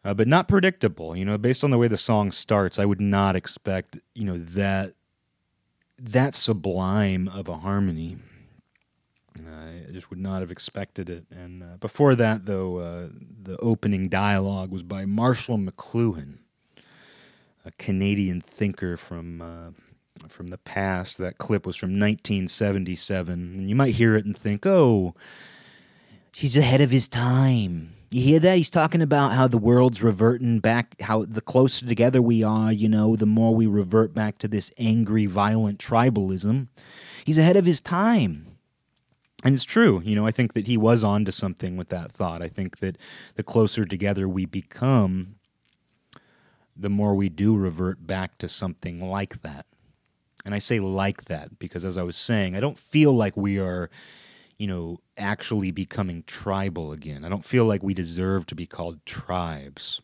Uh, 0.05 0.13
but 0.13 0.27
not 0.27 0.47
predictable, 0.47 1.15
you 1.15 1.25
know. 1.25 1.37
Based 1.37 1.63
on 1.63 1.71
the 1.71 1.77
way 1.77 1.87
the 1.87 1.97
song 1.97 2.31
starts, 2.31 2.77
I 2.77 2.85
would 2.85 3.01
not 3.01 3.35
expect, 3.35 3.97
you 4.13 4.25
know, 4.25 4.37
that 4.37 4.93
that 5.97 6.35
sublime 6.35 7.27
of 7.27 7.47
a 7.47 7.57
harmony. 7.57 8.17
I 9.39 9.91
just 9.91 10.09
would 10.09 10.19
not 10.19 10.41
have 10.41 10.51
expected 10.51 11.09
it. 11.09 11.25
And 11.31 11.63
uh, 11.63 11.77
before 11.79 12.15
that, 12.15 12.45
though, 12.45 12.77
uh, 12.77 13.07
the 13.41 13.57
opening 13.57 14.09
dialogue 14.09 14.71
was 14.71 14.83
by 14.83 15.05
Marshall 15.05 15.57
McLuhan, 15.57 16.37
a 17.65 17.71
Canadian 17.71 18.41
thinker 18.41 18.97
from 18.97 19.41
uh, 19.41 20.27
from 20.27 20.47
the 20.47 20.57
past. 20.57 21.17
That 21.17 21.37
clip 21.37 21.65
was 21.65 21.75
from 21.75 21.91
1977, 21.91 23.33
and 23.33 23.69
you 23.69 23.75
might 23.75 23.95
hear 23.95 24.15
it 24.15 24.25
and 24.25 24.37
think, 24.37 24.65
"Oh, 24.65 25.15
he's 26.33 26.57
ahead 26.57 26.81
of 26.81 26.91
his 26.91 27.07
time." 27.07 27.93
You 28.11 28.21
hear 28.21 28.39
that? 28.41 28.57
He's 28.57 28.69
talking 28.69 29.01
about 29.01 29.31
how 29.31 29.47
the 29.47 29.57
world's 29.57 30.03
reverting 30.03 30.59
back, 30.59 31.01
how 31.01 31.25
the 31.25 31.41
closer 31.41 31.87
together 31.87 32.21
we 32.21 32.43
are, 32.43 32.71
you 32.71 32.87
know, 32.87 33.15
the 33.15 33.25
more 33.25 33.55
we 33.55 33.65
revert 33.65 34.13
back 34.13 34.37
to 34.37 34.47
this 34.47 34.69
angry, 34.77 35.25
violent 35.25 35.79
tribalism. 35.79 36.67
He's 37.25 37.39
ahead 37.39 37.57
of 37.57 37.65
his 37.65 37.81
time. 37.81 38.52
And 39.43 39.53
it's 39.53 39.65
true, 39.65 40.01
you 40.05 40.15
know, 40.15 40.25
I 40.25 40.31
think 40.31 40.53
that 40.53 40.67
he 40.67 40.77
was 40.77 41.03
on 41.03 41.25
to 41.25 41.31
something 41.31 41.75
with 41.75 41.89
that 41.89 42.13
thought. 42.13 42.41
I 42.41 42.47
think 42.47 42.79
that 42.79 42.97
the 43.35 43.43
closer 43.43 43.83
together 43.83 44.27
we 44.27 44.45
become, 44.45 45.35
the 46.75 46.89
more 46.89 47.13
we 47.13 47.27
do 47.27 47.55
revert 47.55 48.07
back 48.07 48.37
to 48.37 48.47
something 48.47 49.01
like 49.01 49.41
that. 49.41 49.65
And 50.45 50.55
I 50.55 50.59
say 50.59 50.79
like 50.79 51.25
that 51.25 51.59
because, 51.59 51.83
as 51.85 51.97
I 51.97 52.03
was 52.03 52.17
saying, 52.17 52.55
I 52.55 52.59
don't 52.59 52.79
feel 52.79 53.13
like 53.13 53.35
we 53.35 53.59
are, 53.59 53.89
you 54.57 54.67
know, 54.67 54.99
actually 55.17 55.71
becoming 55.71 56.23
tribal 56.25 56.91
again. 56.91 57.23
I 57.25 57.29
don't 57.29 57.45
feel 57.45 57.65
like 57.65 57.83
we 57.83 57.93
deserve 57.93 58.45
to 58.47 58.55
be 58.55 58.65
called 58.65 59.05
tribes. 59.05 60.01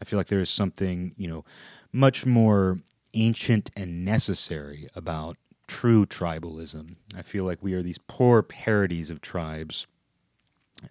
I 0.00 0.04
feel 0.04 0.18
like 0.18 0.28
there 0.28 0.40
is 0.40 0.50
something, 0.50 1.14
you 1.16 1.28
know, 1.28 1.44
much 1.92 2.26
more 2.26 2.78
ancient 3.14 3.70
and 3.76 4.04
necessary 4.04 4.88
about 4.94 5.36
true 5.66 6.06
tribalism. 6.06 6.96
I 7.16 7.22
feel 7.22 7.44
like 7.44 7.62
we 7.62 7.74
are 7.74 7.82
these 7.82 7.98
poor 7.98 8.42
parodies 8.42 9.10
of 9.10 9.20
tribes. 9.20 9.86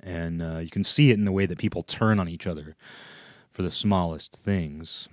And 0.01 0.41
uh, 0.41 0.59
you 0.59 0.69
can 0.69 0.83
see 0.83 1.11
it 1.11 1.15
in 1.15 1.25
the 1.25 1.31
way 1.31 1.45
that 1.45 1.57
people 1.57 1.83
turn 1.83 2.19
on 2.19 2.29
each 2.29 2.47
other 2.47 2.75
for 3.51 3.61
the 3.61 3.71
smallest 3.71 4.35
things. 4.35 5.09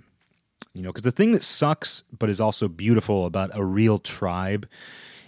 You 0.75 0.83
know, 0.83 0.91
because 0.91 1.03
the 1.03 1.11
thing 1.11 1.33
that 1.33 1.43
sucks 1.43 2.05
but 2.17 2.31
is 2.31 2.41
also 2.41 2.69
beautiful 2.69 3.27
about 3.27 3.51
a 3.55 3.65
real 3.65 3.99
tribe 3.99 4.69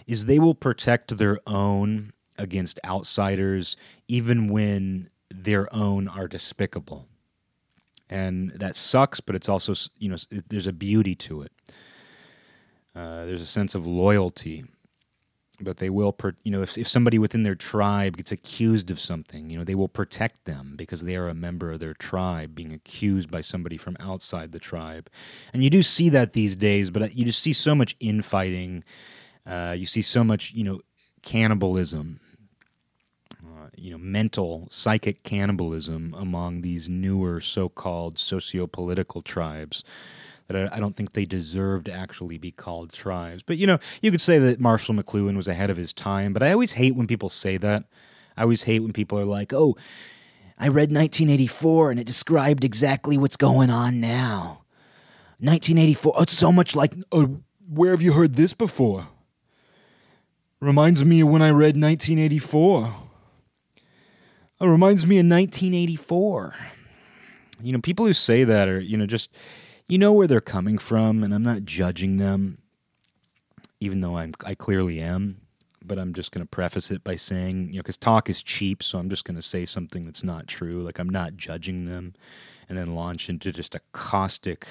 is 0.07 0.25
they 0.25 0.39
will 0.39 0.55
protect 0.55 1.17
their 1.17 1.39
own 1.45 2.13
against 2.37 2.79
outsiders, 2.85 3.77
even 4.07 4.47
when 4.47 5.09
their 5.29 5.73
own 5.73 6.07
are 6.07 6.27
despicable. 6.27 7.07
And 8.09 8.51
that 8.51 8.75
sucks, 8.75 9.21
but 9.21 9.35
it's 9.35 9.47
also, 9.47 9.73
you 9.97 10.09
know, 10.09 10.17
there's 10.49 10.67
a 10.67 10.73
beauty 10.73 11.15
to 11.15 11.43
it. 11.43 11.51
Uh, 12.95 13.25
there's 13.25 13.41
a 13.41 13.45
sense 13.45 13.73
of 13.73 13.87
loyalty, 13.87 14.65
but 15.61 15.77
they 15.77 15.89
will, 15.89 16.15
you 16.43 16.51
know, 16.51 16.61
if, 16.61 16.77
if 16.77 16.87
somebody 16.87 17.17
within 17.17 17.43
their 17.43 17.55
tribe 17.55 18.17
gets 18.17 18.31
accused 18.31 18.91
of 18.91 18.99
something, 18.99 19.49
you 19.49 19.57
know, 19.57 19.63
they 19.63 19.75
will 19.75 19.87
protect 19.87 20.43
them 20.45 20.73
because 20.75 21.01
they 21.01 21.15
are 21.15 21.29
a 21.29 21.33
member 21.33 21.71
of 21.71 21.79
their 21.79 21.93
tribe 21.93 22.53
being 22.53 22.73
accused 22.73 23.31
by 23.31 23.39
somebody 23.39 23.77
from 23.77 23.95
outside 23.99 24.51
the 24.51 24.59
tribe. 24.59 25.09
And 25.53 25.63
you 25.63 25.69
do 25.69 25.81
see 25.81 26.09
that 26.09 26.33
these 26.33 26.55
days, 26.55 26.91
but 26.91 27.15
you 27.15 27.23
just 27.23 27.41
see 27.41 27.53
so 27.53 27.73
much 27.73 27.95
infighting. 27.99 28.83
Uh, 29.45 29.73
you 29.77 29.85
see 29.85 30.01
so 30.01 30.23
much, 30.23 30.53
you 30.53 30.65
know, 30.65 30.81
cannibalism, 31.21 32.19
uh, 33.41 33.69
you 33.77 33.91
know, 33.91 33.97
mental, 33.97 34.67
psychic 34.69 35.23
cannibalism 35.23 36.13
among 36.17 36.61
these 36.61 36.89
newer 36.89 37.39
so 37.39 37.69
called 37.69 38.19
socio 38.19 38.67
political 38.67 39.21
tribes 39.21 39.83
that 40.51 40.73
I, 40.73 40.77
I 40.77 40.79
don't 40.79 40.95
think 40.95 41.13
they 41.13 41.25
deserve 41.25 41.85
to 41.85 41.91
actually 41.91 42.37
be 42.37 42.51
called 42.51 42.91
tribes. 42.91 43.43
But 43.43 43.57
you 43.57 43.67
know, 43.67 43.79
you 44.01 44.11
could 44.11 44.21
say 44.21 44.39
that 44.39 44.59
Marshall 44.59 44.95
McLuhan 44.95 45.35
was 45.35 45.47
ahead 45.47 45.69
of 45.69 45.77
his 45.77 45.93
time, 45.93 46.33
but 46.33 46.43
I 46.43 46.51
always 46.51 46.73
hate 46.73 46.95
when 46.95 47.07
people 47.07 47.29
say 47.29 47.57
that. 47.57 47.85
I 48.37 48.43
always 48.43 48.63
hate 48.63 48.79
when 48.79 48.93
people 48.93 49.19
are 49.19 49.25
like, 49.25 49.53
"Oh, 49.53 49.75
I 50.57 50.67
read 50.67 50.91
1984 50.91 51.91
and 51.91 51.99
it 51.99 52.07
described 52.07 52.63
exactly 52.63 53.17
what's 53.17 53.37
going 53.37 53.69
on 53.69 53.99
now." 53.99 54.61
1984. 55.39 56.13
Oh, 56.15 56.21
it's 56.21 56.33
so 56.33 56.51
much 56.51 56.75
like. 56.75 56.93
Uh, 57.11 57.27
where 57.67 57.91
have 57.91 58.01
you 58.01 58.13
heard 58.13 58.35
this 58.35 58.53
before? 58.53 59.07
Reminds 60.59 61.03
me 61.05 61.21
of 61.21 61.29
when 61.29 61.41
I 61.41 61.49
read 61.49 61.77
1984. 61.77 62.93
It 64.59 64.65
reminds 64.67 65.07
me 65.07 65.17
of 65.17 65.25
1984. 65.25 66.53
You 67.63 67.71
know, 67.71 67.79
people 67.79 68.05
who 68.05 68.13
say 68.13 68.43
that 68.43 68.67
are, 68.67 68.79
you 68.79 68.97
know, 68.97 69.07
just, 69.07 69.31
you 69.87 69.97
know 69.97 70.13
where 70.13 70.27
they're 70.27 70.41
coming 70.41 70.77
from, 70.77 71.23
and 71.23 71.33
I'm 71.33 71.43
not 71.43 71.63
judging 71.63 72.17
them, 72.17 72.59
even 73.79 74.01
though 74.01 74.17
I'm, 74.17 74.33
I 74.45 74.55
clearly 74.55 74.99
am. 74.99 75.37
But 75.83 75.97
I'm 75.97 76.13
just 76.13 76.31
going 76.31 76.45
to 76.45 76.49
preface 76.49 76.91
it 76.91 77.03
by 77.03 77.15
saying, 77.15 77.69
you 77.69 77.73
know, 77.73 77.79
because 77.79 77.97
talk 77.97 78.29
is 78.29 78.43
cheap, 78.43 78.83
so 78.83 78.99
I'm 78.99 79.09
just 79.09 79.25
going 79.25 79.35
to 79.35 79.41
say 79.41 79.65
something 79.65 80.03
that's 80.03 80.23
not 80.23 80.47
true. 80.47 80.79
Like, 80.81 80.99
I'm 80.99 81.09
not 81.09 81.35
judging 81.35 81.85
them, 81.85 82.13
and 82.69 82.77
then 82.77 82.93
launch 82.93 83.29
into 83.29 83.51
just 83.51 83.73
a 83.73 83.81
caustic, 83.91 84.67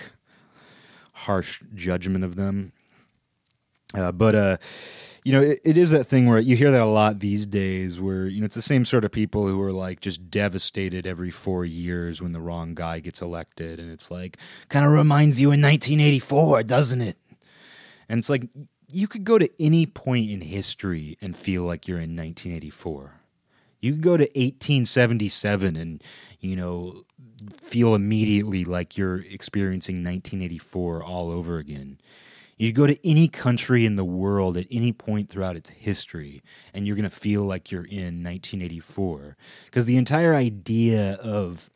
harsh 1.13 1.63
judgment 1.75 2.25
of 2.25 2.37
them. 2.37 2.73
Uh, 3.93 4.13
but 4.13 4.35
uh, 4.37 4.57
you 5.25 5.33
know, 5.33 5.43
it, 5.43 5.61
it 5.65 5.77
is 5.77 5.91
that 5.91 6.05
thing 6.05 6.27
where 6.27 6.39
you 6.39 6.57
hear 6.57 6.71
that 6.71 6.81
a 6.81 6.87
lot 6.87 7.21
these 7.21 7.47
days, 7.47 8.01
where 8.01 8.27
you 8.27 8.41
know 8.41 8.47
it's 8.47 8.55
the 8.55 8.63
same 8.63 8.85
sort 8.85 9.05
of 9.05 9.13
people 9.13 9.47
who 9.47 9.61
are 9.63 9.73
like 9.73 10.01
just 10.01 10.31
devastated 10.31 11.07
every 11.07 11.31
four 11.31 11.65
years 11.65 12.23
when 12.23 12.33
the 12.33 12.41
wrong 12.41 12.75
guy 12.75 13.01
gets 13.01 13.21
elected, 13.21 13.79
and 13.79 13.91
it's 13.91 14.11
like 14.11 14.39
kind 14.69 14.87
of 14.87 14.93
reminds 14.93 15.41
you 15.41 15.49
in 15.49 15.61
1984, 15.61 16.63
doesn't 16.63 17.01
it? 17.01 17.19
And 18.09 18.19
it's 18.19 18.31
like 18.31 18.49
you 18.93 19.07
could 19.07 19.25
go 19.25 19.39
to 19.39 19.49
any 19.59 19.87
point 19.87 20.31
in 20.31 20.41
history 20.41 21.17
and 21.21 21.37
feel 21.37 21.65
like 21.65 21.87
you're 21.87 21.99
in 21.99 22.17
1984. 22.17 23.15
You 23.81 23.93
could 23.93 24.03
go 24.03 24.17
to 24.17 24.25
1877 24.25 25.77
and 25.77 26.03
you 26.41 26.57
know 26.57 27.05
feel 27.63 27.95
immediately 27.95 28.65
like 28.65 28.99
you're 28.99 29.21
experiencing 29.21 29.97
1984 29.97 31.03
all 31.03 31.31
over 31.31 31.59
again. 31.59 31.99
You 32.61 32.73
go 32.73 32.87
to 32.87 33.09
any 33.09 33.27
country 33.27 33.87
in 33.87 33.97
the 33.97 34.05
world 34.05 34.59
at 34.59 34.67
any 34.71 34.93
point 34.93 35.31
throughout 35.31 35.57
its 35.57 35.71
history, 35.71 36.43
and 36.75 36.87
you're 36.87 36.95
going 36.95 37.09
to 37.09 37.11
feel 37.11 37.43
like 37.43 37.73
you're 37.73 37.87
in 37.87 38.23
1984. 38.23 39.39
Because 39.65 39.87
the 39.87 39.97
entire 39.97 40.35
idea 40.35 41.15
of 41.15 41.71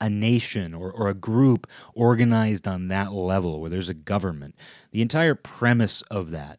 a 0.00 0.08
nation 0.08 0.72
or, 0.72 0.90
or 0.90 1.08
a 1.08 1.14
group 1.14 1.66
organized 1.94 2.66
on 2.66 2.88
that 2.88 3.12
level 3.12 3.60
where 3.60 3.68
there's 3.68 3.90
a 3.90 3.94
government, 3.94 4.54
the 4.92 5.02
entire 5.02 5.34
premise 5.34 6.00
of 6.10 6.30
that, 6.30 6.58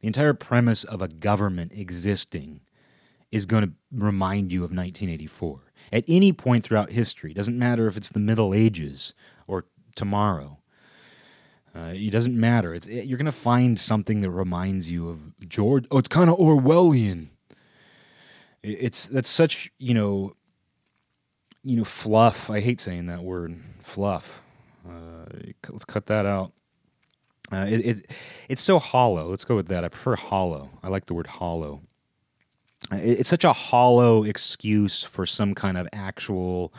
the 0.00 0.06
entire 0.06 0.34
premise 0.34 0.84
of 0.84 1.00
a 1.00 1.08
government 1.08 1.72
existing 1.74 2.60
is 3.30 3.46
going 3.46 3.64
to 3.64 3.72
remind 3.90 4.52
you 4.52 4.58
of 4.58 4.72
1984. 4.72 5.72
At 5.90 6.04
any 6.06 6.34
point 6.34 6.64
throughout 6.64 6.90
history, 6.90 7.32
doesn't 7.32 7.58
matter 7.58 7.86
if 7.86 7.96
it's 7.96 8.10
the 8.10 8.20
Middle 8.20 8.52
Ages 8.52 9.14
or 9.46 9.64
tomorrow. 9.96 10.58
Uh, 11.74 11.92
it 11.94 12.10
doesn't 12.10 12.38
matter. 12.38 12.74
It's 12.74 12.86
it, 12.86 13.06
you're 13.08 13.16
to 13.24 13.32
find 13.32 13.78
something 13.80 14.20
that 14.20 14.30
reminds 14.30 14.90
you 14.90 15.08
of 15.08 15.48
George. 15.48 15.86
Oh, 15.90 15.98
it's 15.98 16.08
kind 16.08 16.28
of 16.28 16.36
Orwellian. 16.38 17.28
It, 18.62 18.78
it's 18.80 19.06
that's 19.08 19.28
such 19.28 19.72
you 19.78 19.94
know, 19.94 20.34
you 21.64 21.76
know, 21.76 21.84
fluff. 21.84 22.50
I 22.50 22.60
hate 22.60 22.80
saying 22.80 23.06
that 23.06 23.22
word, 23.22 23.58
fluff. 23.80 24.42
Uh, 24.86 25.24
let's 25.70 25.84
cut 25.84 26.06
that 26.06 26.26
out. 26.26 26.52
Uh, 27.50 27.66
it, 27.68 27.86
it 27.86 28.10
it's 28.48 28.62
so 28.62 28.78
hollow. 28.78 29.28
Let's 29.28 29.44
go 29.44 29.56
with 29.56 29.68
that. 29.68 29.84
I 29.84 29.88
prefer 29.88 30.16
hollow. 30.16 30.70
I 30.82 30.88
like 30.88 31.06
the 31.06 31.14
word 31.14 31.26
hollow. 31.26 31.80
Uh, 32.92 32.96
it- 32.96 33.20
it's 33.20 33.28
such 33.28 33.44
a 33.44 33.52
hollow 33.52 34.24
excuse 34.24 35.02
for 35.02 35.24
some 35.24 35.54
kind 35.54 35.78
of 35.78 35.86
actual 35.92 36.72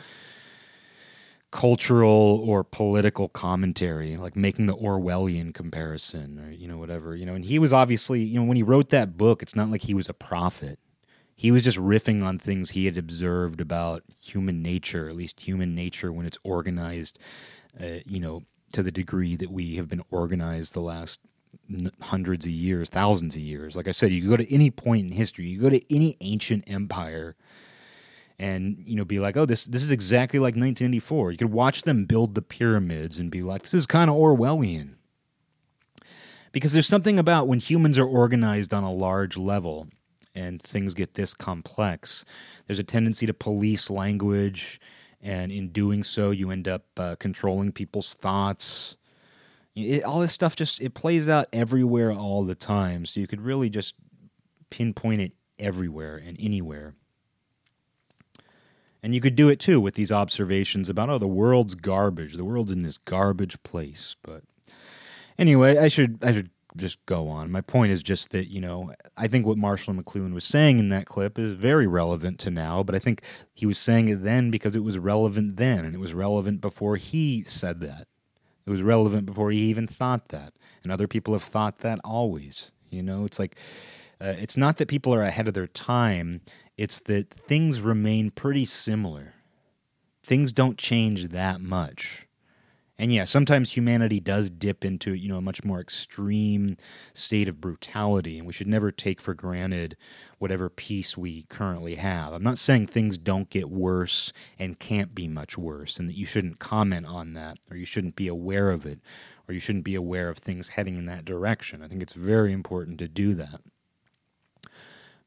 cultural 1.54 2.42
or 2.44 2.64
political 2.64 3.28
commentary, 3.28 4.16
like 4.16 4.34
making 4.34 4.66
the 4.66 4.76
Orwellian 4.76 5.54
comparison 5.54 6.40
or, 6.40 6.50
you 6.50 6.66
know, 6.66 6.78
whatever, 6.78 7.14
you 7.14 7.24
know. 7.24 7.34
And 7.34 7.44
he 7.44 7.60
was 7.60 7.72
obviously, 7.72 8.20
you 8.20 8.40
know, 8.40 8.44
when 8.44 8.56
he 8.56 8.64
wrote 8.64 8.90
that 8.90 9.16
book, 9.16 9.40
it's 9.40 9.54
not 9.54 9.70
like 9.70 9.82
he 9.82 9.94
was 9.94 10.08
a 10.08 10.14
prophet. 10.14 10.80
He 11.36 11.52
was 11.52 11.62
just 11.62 11.78
riffing 11.78 12.24
on 12.24 12.40
things 12.40 12.70
he 12.70 12.86
had 12.86 12.98
observed 12.98 13.60
about 13.60 14.02
human 14.20 14.62
nature, 14.62 15.08
at 15.08 15.14
least 15.14 15.46
human 15.46 15.76
nature 15.76 16.12
when 16.12 16.26
it's 16.26 16.38
organized, 16.42 17.20
uh, 17.80 18.00
you 18.04 18.18
know, 18.18 18.42
to 18.72 18.82
the 18.82 18.90
degree 18.90 19.36
that 19.36 19.52
we 19.52 19.76
have 19.76 19.88
been 19.88 20.02
organized 20.10 20.74
the 20.74 20.80
last 20.80 21.20
hundreds 22.00 22.46
of 22.46 22.50
years, 22.50 22.88
thousands 22.88 23.36
of 23.36 23.42
years. 23.42 23.76
Like 23.76 23.86
I 23.86 23.92
said, 23.92 24.10
you 24.10 24.28
go 24.28 24.36
to 24.36 24.52
any 24.52 24.72
point 24.72 25.06
in 25.06 25.12
history, 25.12 25.46
you 25.46 25.60
go 25.60 25.70
to 25.70 25.94
any 25.94 26.16
ancient 26.20 26.64
empire 26.66 27.36
and 28.38 28.82
you 28.84 28.96
know 28.96 29.04
be 29.04 29.20
like 29.20 29.36
oh 29.36 29.46
this 29.46 29.64
this 29.66 29.82
is 29.82 29.90
exactly 29.90 30.38
like 30.38 30.54
1984 30.54 31.32
you 31.32 31.36
could 31.36 31.52
watch 31.52 31.82
them 31.82 32.04
build 32.04 32.34
the 32.34 32.42
pyramids 32.42 33.18
and 33.18 33.30
be 33.30 33.42
like 33.42 33.62
this 33.62 33.74
is 33.74 33.86
kind 33.86 34.10
of 34.10 34.16
orwellian. 34.16 34.94
Because 36.52 36.72
there's 36.72 36.86
something 36.86 37.18
about 37.18 37.48
when 37.48 37.58
humans 37.58 37.98
are 37.98 38.06
organized 38.06 38.72
on 38.72 38.84
a 38.84 38.92
large 38.92 39.36
level 39.36 39.88
and 40.36 40.62
things 40.62 40.94
get 40.94 41.14
this 41.14 41.34
complex 41.34 42.24
there's 42.66 42.78
a 42.78 42.84
tendency 42.84 43.26
to 43.26 43.34
police 43.34 43.90
language 43.90 44.80
and 45.20 45.50
in 45.50 45.70
doing 45.70 46.04
so 46.04 46.30
you 46.30 46.50
end 46.50 46.68
up 46.68 46.84
uh, 46.98 47.16
controlling 47.16 47.72
people's 47.72 48.14
thoughts. 48.14 48.96
It, 49.74 50.04
all 50.04 50.20
this 50.20 50.32
stuff 50.32 50.54
just 50.54 50.80
it 50.80 50.94
plays 50.94 51.28
out 51.28 51.46
everywhere 51.52 52.12
all 52.12 52.44
the 52.44 52.54
time 52.54 53.06
so 53.06 53.18
you 53.18 53.26
could 53.26 53.40
really 53.40 53.68
just 53.68 53.96
pinpoint 54.70 55.20
it 55.20 55.32
everywhere 55.58 56.16
and 56.16 56.36
anywhere 56.40 56.94
and 59.04 59.14
you 59.14 59.20
could 59.20 59.36
do 59.36 59.50
it 59.50 59.60
too 59.60 59.82
with 59.82 59.96
these 59.96 60.10
observations 60.10 60.88
about, 60.88 61.10
oh, 61.10 61.18
the 61.18 61.28
world's 61.28 61.74
garbage. 61.74 62.32
The 62.38 62.44
world's 62.44 62.72
in 62.72 62.84
this 62.84 62.96
garbage 62.96 63.62
place. 63.62 64.16
But 64.22 64.44
anyway, 65.38 65.76
I 65.76 65.88
should 65.88 66.24
I 66.24 66.32
should 66.32 66.48
just 66.74 67.04
go 67.04 67.28
on. 67.28 67.50
My 67.50 67.60
point 67.60 67.92
is 67.92 68.02
just 68.02 68.30
that, 68.30 68.50
you 68.50 68.62
know, 68.62 68.94
I 69.14 69.28
think 69.28 69.44
what 69.44 69.58
Marshall 69.58 69.92
McLuhan 69.92 70.32
was 70.32 70.46
saying 70.46 70.78
in 70.78 70.88
that 70.88 71.04
clip 71.04 71.38
is 71.38 71.52
very 71.52 71.86
relevant 71.86 72.38
to 72.40 72.50
now, 72.50 72.82
but 72.82 72.94
I 72.94 72.98
think 72.98 73.20
he 73.52 73.66
was 73.66 73.76
saying 73.76 74.08
it 74.08 74.22
then 74.24 74.50
because 74.50 74.74
it 74.74 74.82
was 74.82 74.98
relevant 74.98 75.58
then, 75.58 75.84
and 75.84 75.94
it 75.94 76.00
was 76.00 76.14
relevant 76.14 76.62
before 76.62 76.96
he 76.96 77.44
said 77.44 77.82
that. 77.82 78.08
It 78.64 78.70
was 78.70 78.80
relevant 78.80 79.26
before 79.26 79.50
he 79.50 79.58
even 79.64 79.86
thought 79.86 80.28
that. 80.28 80.54
And 80.82 80.90
other 80.90 81.06
people 81.06 81.34
have 81.34 81.42
thought 81.42 81.80
that 81.80 82.00
always. 82.02 82.72
You 82.88 83.02
know, 83.02 83.26
it's 83.26 83.38
like 83.38 83.58
uh, 84.20 84.34
it's 84.38 84.56
not 84.56 84.78
that 84.78 84.88
people 84.88 85.14
are 85.14 85.22
ahead 85.22 85.48
of 85.48 85.54
their 85.54 85.66
time, 85.66 86.40
it's 86.76 87.00
that 87.00 87.30
things 87.30 87.80
remain 87.80 88.30
pretty 88.30 88.64
similar. 88.64 89.34
Things 90.22 90.52
don't 90.52 90.78
change 90.78 91.28
that 91.28 91.60
much. 91.60 92.26
And 92.96 93.12
yeah, 93.12 93.24
sometimes 93.24 93.72
humanity 93.72 94.20
does 94.20 94.50
dip 94.50 94.84
into, 94.84 95.14
you 95.14 95.28
know, 95.28 95.38
a 95.38 95.42
much 95.42 95.64
more 95.64 95.80
extreme 95.80 96.76
state 97.12 97.48
of 97.48 97.60
brutality, 97.60 98.38
and 98.38 98.46
we 98.46 98.52
should 98.52 98.68
never 98.68 98.92
take 98.92 99.20
for 99.20 99.34
granted 99.34 99.96
whatever 100.38 100.70
peace 100.70 101.18
we 101.18 101.42
currently 101.48 101.96
have. 101.96 102.32
I'm 102.32 102.44
not 102.44 102.56
saying 102.56 102.86
things 102.86 103.18
don't 103.18 103.50
get 103.50 103.68
worse 103.68 104.32
and 104.60 104.78
can't 104.78 105.12
be 105.12 105.26
much 105.26 105.58
worse, 105.58 105.98
and 105.98 106.08
that 106.08 106.16
you 106.16 106.24
shouldn't 106.24 106.60
comment 106.60 107.06
on 107.06 107.34
that, 107.34 107.58
or 107.68 107.76
you 107.76 107.84
shouldn't 107.84 108.14
be 108.14 108.28
aware 108.28 108.70
of 108.70 108.86
it, 108.86 109.00
or 109.48 109.54
you 109.54 109.60
shouldn't 109.60 109.84
be 109.84 109.96
aware 109.96 110.28
of 110.28 110.38
things 110.38 110.68
heading 110.68 110.96
in 110.96 111.06
that 111.06 111.24
direction. 111.24 111.82
I 111.82 111.88
think 111.88 112.00
it's 112.00 112.12
very 112.12 112.52
important 112.52 112.98
to 113.00 113.08
do 113.08 113.34
that 113.34 113.60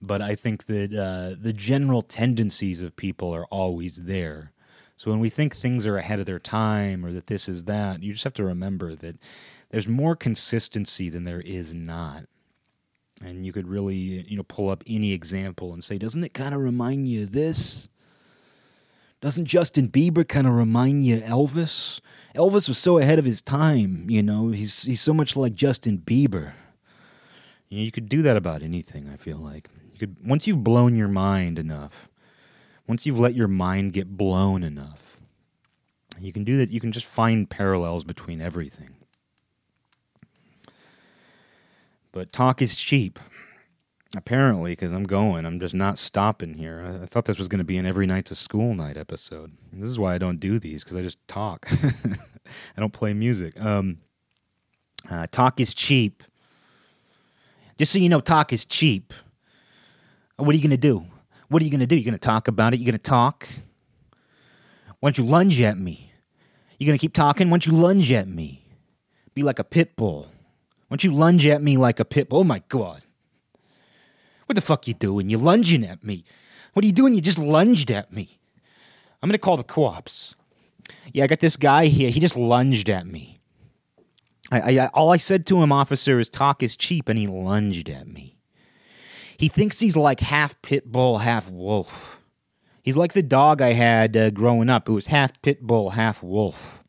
but 0.02 0.22
I 0.22 0.36
think 0.36 0.66
that 0.66 0.94
uh, 0.94 1.36
the 1.40 1.54
general 1.54 2.02
tendencies 2.02 2.84
of 2.84 2.96
people 2.96 3.34
are 3.34 3.46
always 3.46 4.04
there. 4.04 4.52
So 4.96 5.12
when 5.12 5.20
we 5.20 5.30
think 5.30 5.56
things 5.56 5.86
are 5.86 5.98
ahead 5.98 6.20
of 6.20 6.26
their 6.26 6.40
time 6.40 7.06
or 7.06 7.12
that 7.14 7.28
this 7.28 7.48
is 7.48 7.66
that, 7.66 8.02
you 8.02 8.14
just 8.14 8.24
have 8.24 8.34
to 8.36 8.44
remember 8.44 8.96
that 8.96 9.18
there's 9.70 9.88
more 9.88 10.16
consistency 10.16 11.10
than 11.10 11.24
there 11.24 11.42
is 11.42 11.74
not. 11.74 12.26
And 13.24 13.46
you 13.46 13.52
could 13.52 13.68
really, 13.68 13.96
you 13.96 14.38
know, 14.38 14.44
pull 14.44 14.70
up 14.70 14.84
any 14.88 15.12
example 15.12 15.74
and 15.74 15.84
say, 15.84 15.98
doesn't 15.98 16.24
it 16.24 16.34
kind 16.34 16.54
of 16.54 16.62
remind 16.62 17.08
you 17.08 17.24
of 17.24 17.32
this? 17.32 17.90
Doesn't 19.20 19.46
Justin 19.46 19.90
Bieber 19.90 20.28
kind 20.28 20.46
of 20.46 20.54
remind 20.54 21.04
you 21.04 21.18
of 21.18 21.24
Elvis? 21.24 22.00
Elvis 22.36 22.68
was 22.68 22.78
so 22.78 23.00
ahead 23.00 23.18
of 23.18 23.26
his 23.26 23.42
time, 23.42 24.08
you 24.10 24.22
know. 24.22 24.50
He's 24.50 24.84
he's 24.84 25.02
so 25.02 25.12
much 25.12 25.36
like 25.36 25.56
Justin 25.56 25.98
Bieber. 25.98 26.54
You, 27.68 27.80
know, 27.80 27.84
you 27.84 27.92
could 27.92 28.10
do 28.10 28.22
that 28.22 28.38
about 28.38 28.62
anything. 28.62 29.10
I 29.12 29.18
feel 29.18 29.38
like 29.38 29.70
you 30.00 30.08
could 30.08 30.28
once 30.28 30.48
you've 30.48 30.64
blown 30.64 30.96
your 30.96 31.08
mind 31.08 31.58
enough, 31.60 32.10
once 32.88 33.06
you've 33.06 33.20
let 33.20 33.36
your 33.36 33.48
mind 33.48 33.94
get 33.94 34.18
blown 34.18 34.64
enough, 34.64 35.20
you 36.20 36.32
can 36.32 36.44
do 36.44 36.58
that. 36.58 36.72
You 36.72 36.80
can 36.80 36.92
just 36.92 37.06
find 37.06 37.50
parallels 37.50 38.04
between 38.04 38.42
everything. 38.42 38.96
But 42.12 42.32
talk 42.32 42.62
is 42.62 42.76
cheap, 42.76 43.20
Apparently, 44.16 44.72
because 44.72 44.94
I'm 44.94 45.04
going. 45.04 45.46
I'm 45.46 45.60
just 45.60 45.74
not 45.74 45.98
stopping 45.98 46.54
here. 46.54 46.82
I, 46.82 47.04
I 47.04 47.06
thought 47.06 47.26
this 47.26 47.38
was 47.38 47.50
going 47.50 47.60
to 47.60 47.66
be 47.66 47.78
an 47.78 47.86
every 47.86 48.08
night's 48.08 48.32
a 48.32 48.36
school 48.36 48.74
night 48.74 48.96
episode. 48.96 49.52
This 49.74 49.90
is 49.90 50.00
why 50.00 50.16
I 50.16 50.18
don't 50.18 50.40
do 50.40 50.60
these, 50.60 50.84
because 50.84 50.96
I 50.96 51.02
just 51.02 51.18
talk. 51.28 51.68
I 51.84 52.80
don't 52.80 52.94
play 52.94 53.14
music. 53.14 53.62
Um, 53.62 53.98
uh, 55.10 55.28
talk 55.30 55.60
is 55.60 55.74
cheap. 55.74 56.24
Just 57.78 57.92
so 57.92 58.00
you 58.00 58.08
know, 58.08 58.22
talk 58.22 58.54
is 58.54 58.64
cheap. 58.64 59.14
What 60.38 60.50
are 60.50 60.56
you 60.56 60.62
going 60.62 60.72
to 60.72 60.78
do? 60.78 61.06
What 61.50 61.62
are 61.62 61.66
you 61.66 61.72
going 61.72 61.82
to 61.82 61.88
do? 61.88 61.96
You're 61.96 62.06
going 62.06 62.14
to 62.14 62.20
talk 62.20 62.48
about 62.48 62.74
it? 62.74 62.80
You're 62.80 62.92
going 62.92 63.00
to 63.00 63.10
talk? 63.10 63.48
Why 65.00 65.10
don't 65.10 65.18
you 65.18 65.26
lunge 65.26 65.60
at 65.62 65.78
me? 65.78 66.12
You're 66.78 66.88
going 66.88 66.98
to 66.98 67.02
keep 67.02 67.14
talking? 67.14 67.50
Why 67.50 67.58
don't 67.58 67.66
you 67.66 67.74
lunge 67.74 68.12
at 68.12 68.28
me? 68.28 68.64
Be 69.34 69.44
like 69.44 69.60
a 69.60 69.64
pit 69.64 69.96
bull. 69.96 70.32
Why 70.88 70.96
don't 70.96 71.04
you 71.04 71.12
lunge 71.14 71.46
at 71.46 71.62
me 71.62 71.78
like 71.78 72.00
a 72.00 72.06
pit 72.06 72.30
bull? 72.30 72.40
Oh 72.40 72.44
my 72.44 72.62
God. 72.70 73.04
What 74.46 74.56
the 74.56 74.62
fuck 74.62 74.88
you 74.88 74.94
doing? 74.94 75.30
You're 75.30 75.40
lunging 75.40 75.84
at 75.84 76.04
me. 76.04 76.24
What 76.74 76.84
are 76.84 76.88
you 76.88 76.94
doing? 76.94 77.14
You 77.14 77.22
just 77.22 77.40
lunged 77.40 77.92
at 77.92 78.14
me. 78.14 78.40
I'm 79.22 79.30
going 79.30 79.34
to 79.34 79.40
call 79.40 79.58
the 79.58 79.64
co-ops. 79.64 80.36
Yeah, 81.12 81.24
I 81.24 81.28
got 81.28 81.40
this 81.40 81.58
guy 81.58 81.88
here. 81.88 82.10
He 82.10 82.20
just 82.20 82.38
lunged 82.38 82.90
at 82.90 83.08
me. 83.08 83.40
I, 84.52 84.80
I, 84.80 84.88
all 84.94 85.12
I 85.12 85.18
said 85.18 85.46
to 85.48 85.62
him, 85.62 85.72
officer, 85.72 86.20
is 86.20 86.30
talk 86.30 86.64
is 86.64 86.76
cheap, 86.76 87.10
and 87.10 87.20
he 87.20 87.28
lunged 87.28 87.90
at 87.90 88.08
me. 88.08 88.37
He 89.38 89.48
thinks 89.48 89.80
he's 89.80 89.96
like 89.96 90.20
half 90.20 90.60
pit 90.62 90.92
bull, 90.92 91.20
half 91.20 91.50
wolf. 91.50 92.20
He's 92.82 92.98
like 92.98 93.14
the 93.14 93.24
dog 93.24 93.62
I 93.62 93.74
had 93.74 94.16
uh, 94.16 94.30
growing 94.32 94.70
up. 94.70 94.88
It 94.88 94.94
was 94.94 95.08
half 95.08 95.42
pit 95.42 95.62
bull, 95.62 95.92
half 95.92 96.24
wolf. 96.24 96.84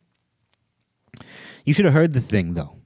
You 1.65 1.75
should 1.75 1.85
have 1.85 1.95
heard 1.95 2.15
the 2.15 2.21
thing, 2.21 2.55
though. 2.55 2.77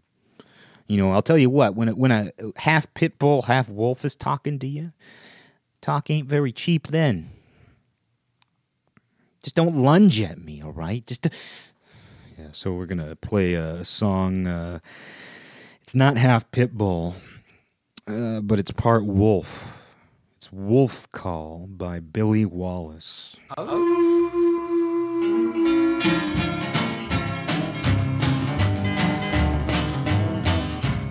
You 0.88 0.96
know, 0.96 1.12
I'll 1.12 1.22
tell 1.22 1.38
you 1.38 1.48
what. 1.48 1.76
When 1.76 1.88
a, 1.88 1.92
when 1.92 2.10
a 2.10 2.32
half 2.56 2.92
pit 2.94 3.18
bull, 3.18 3.42
half 3.42 3.68
wolf 3.68 4.04
is 4.04 4.16
talking 4.16 4.58
to 4.58 4.66
you, 4.66 4.92
talk 5.80 6.10
ain't 6.10 6.28
very 6.28 6.52
cheap. 6.52 6.88
Then, 6.88 7.30
just 9.42 9.54
don't 9.54 9.76
lunge 9.76 10.20
at 10.20 10.38
me, 10.38 10.62
all 10.62 10.72
right? 10.72 11.06
Just. 11.06 11.22
To, 11.22 11.30
yeah. 12.38 12.48
So 12.52 12.72
we're 12.72 12.86
gonna 12.86 13.14
play 13.14 13.54
a 13.54 13.84
song. 13.84 14.46
Uh, 14.46 14.80
it's 15.82 15.94
not 15.94 16.16
half 16.16 16.50
pit 16.50 16.72
bull, 16.72 17.14
uh, 18.06 18.40
but 18.40 18.58
it's 18.58 18.70
part 18.70 19.04
wolf. 19.04 19.78
It's 20.36 20.52
Wolf 20.52 21.10
Call 21.12 21.66
by 21.68 22.00
Billy 22.00 22.44
Wallace. 22.44 23.36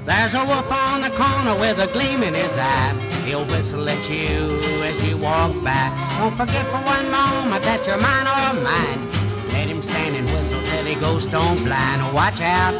There's 0.05 0.33
a 0.33 0.45
wolf 0.45 0.69
on 0.69 1.01
the 1.01 1.09
corner 1.15 1.57
with 1.59 1.79
a 1.79 1.87
gleam 1.93 2.23
in 2.23 2.33
his 2.33 2.51
eye. 2.53 2.93
He'll 3.25 3.45
whistle 3.45 3.87
at 3.87 4.09
you 4.09 4.59
as 4.83 5.01
you 5.03 5.17
walk 5.17 5.53
by. 5.63 6.17
Don't 6.19 6.35
forget 6.35 6.65
for 6.65 6.83
one 6.83 7.09
moment 7.09 7.63
that 7.63 7.87
you're 7.87 7.97
mine 7.97 8.27
or 8.27 8.61
mine. 8.61 9.09
Let 9.53 9.67
him 9.67 9.81
stand 9.81 10.15
and 10.15 10.25
whistle 10.25 10.61
till 10.69 10.83
he 10.83 10.95
goes 10.95 11.23
stone 11.23 11.63
blind. 11.63 12.13
Watch 12.13 12.41
out, 12.41 12.73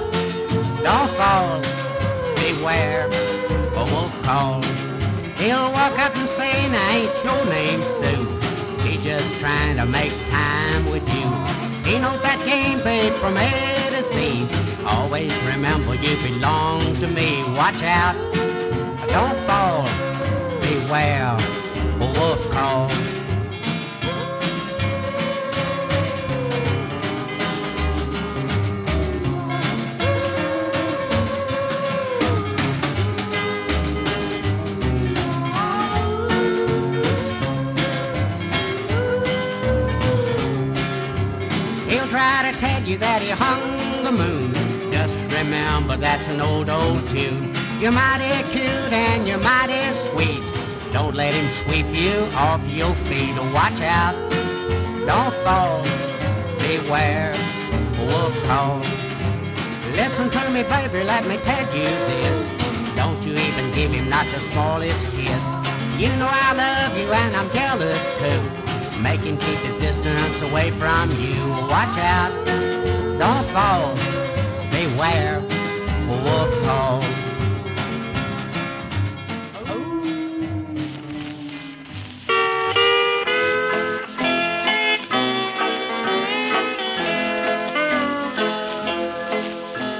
don't 0.83 1.09
fall. 1.15 1.61
Beware, 2.35 3.07
wolf 3.85 4.11
call. 4.23 4.61
He'll 5.37 5.71
walk 5.71 5.97
up 5.99 6.15
and 6.15 6.29
say, 6.29 6.69
now 6.69 6.89
ain't 6.91 7.23
your 7.23 7.45
name 7.45 7.81
Sue? 7.99 8.87
He 8.87 9.03
just 9.03 9.33
trying 9.35 9.77
to 9.77 9.85
make 9.85 10.11
time 10.29 10.85
with 10.91 11.07
you. 11.09 11.27
He 11.89 11.97
knows 11.99 12.21
that 12.21 12.41
game 12.45 12.79
paid 12.81 13.13
from 13.15 13.37
A 13.37 13.49
to 13.91 14.03
Z. 14.09 14.47
Always 14.85 15.33
remember 15.47 15.95
you 15.95 16.15
belong 16.17 16.95
to 16.95 17.07
me. 17.07 17.43
Watch 17.53 17.81
out, 17.83 18.15
don't 19.07 19.37
fall. 19.47 19.85
Beware, 20.61 21.37
wolf 21.99 22.39
call. 22.51 23.20
Try 42.11 42.51
to 42.51 42.59
tell 42.59 42.83
you 42.83 42.97
that 42.97 43.21
he 43.21 43.29
hung 43.29 44.03
the 44.03 44.11
moon. 44.11 44.53
Just 44.91 45.15
remember 45.31 45.95
that's 45.95 46.27
an 46.27 46.41
old, 46.41 46.69
old 46.69 47.09
tune. 47.09 47.55
You're 47.79 47.93
mighty 47.93 48.43
cute 48.51 48.91
and 48.91 49.25
you're 49.25 49.37
mighty 49.37 49.79
sweet. 50.09 50.43
Don't 50.91 51.15
let 51.15 51.33
him 51.33 51.49
sweep 51.63 51.87
you 51.95 52.27
off 52.35 52.61
your 52.67 52.93
feet. 53.07 53.33
Watch 53.55 53.79
out, 53.79 54.13
don't 55.07 55.33
fall. 55.45 55.83
Beware, 56.59 57.31
wolf 57.97 58.35
call. 58.43 58.79
Listen 59.95 60.29
to 60.29 60.49
me, 60.49 60.63
baby, 60.63 61.05
let 61.05 61.25
me 61.25 61.37
tell 61.47 61.65
you 61.73 61.91
this. 62.11 62.39
Don't 62.97 63.23
you 63.23 63.35
even 63.37 63.73
give 63.73 63.91
him 63.91 64.09
not 64.09 64.25
the 64.35 64.41
smallest 64.51 65.05
kiss. 65.15 65.43
You 65.95 66.09
know 66.19 66.27
I 66.29 66.51
love 66.59 66.97
you 66.97 67.07
and 67.07 67.35
I'm 67.37 67.49
jealous 67.51 68.03
too. 68.19 68.80
Make 69.01 69.21
him 69.21 69.37
keep 69.37 69.57
his 69.57 69.75
distance 69.77 70.41
away 70.41 70.69
from 70.77 71.09
you. 71.19 71.49
Watch 71.67 71.97
out, 71.97 72.31
don't 73.17 73.47
fall. 73.51 73.95
Beware, 74.69 75.41
wolf 76.07 76.51
call. 76.63 77.01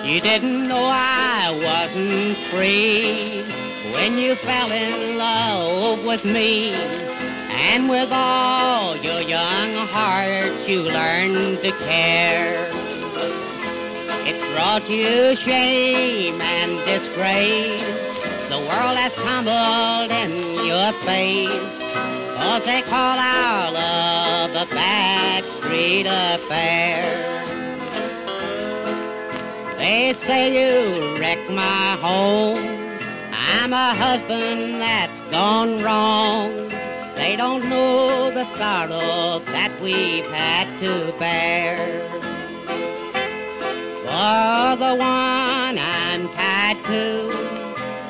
You 0.06 0.22
didn't 0.22 0.68
know 0.68 0.90
I 0.92 1.60
wasn't 1.64 2.38
free 2.52 3.44
when 3.94 4.20
you 4.20 4.36
fell 4.36 4.72
in 4.72 5.18
love 5.18 6.06
with 6.06 6.24
me. 6.24 7.11
And 7.69 7.88
with 7.89 8.12
all 8.12 8.97
your 8.97 9.21
young 9.21 9.88
heart, 9.88 10.67
you 10.67 10.82
learned 10.82 11.60
to 11.62 11.71
care. 11.86 12.67
It 14.26 14.39
brought 14.54 14.89
you 14.89 15.36
shame 15.36 16.41
and 16.41 16.71
disgrace. 16.86 17.82
The 18.50 18.58
world 18.58 18.97
has 18.97 19.13
tumbled 19.13 20.12
in 20.12 20.65
your 20.65 20.91
face. 21.06 21.78
Cause 22.36 22.65
they 22.65 22.82
call 22.82 23.17
our 23.19 23.71
love 23.71 24.52
a 24.56 24.65
backstreet 24.74 26.08
affair. 26.08 27.06
They 29.78 30.13
say 30.26 30.41
you 30.58 31.17
wrecked 31.19 31.52
my 31.52 31.97
home. 32.02 32.65
I'm 33.32 33.71
a 33.71 33.93
husband 33.93 34.82
that's 34.82 35.19
gone 35.30 35.84
wrong. 35.84 36.71
They 37.21 37.36
don't 37.36 37.69
know 37.69 38.31
the 38.31 38.45
sorrow 38.57 39.43
that 39.45 39.79
we've 39.79 40.25
had 40.25 40.67
to 40.79 41.13
bear. 41.19 42.10
For 44.01 44.75
the 44.84 44.95
one 44.95 45.77
I'm 45.77 46.27
tied 46.29 46.84
to 46.89 47.29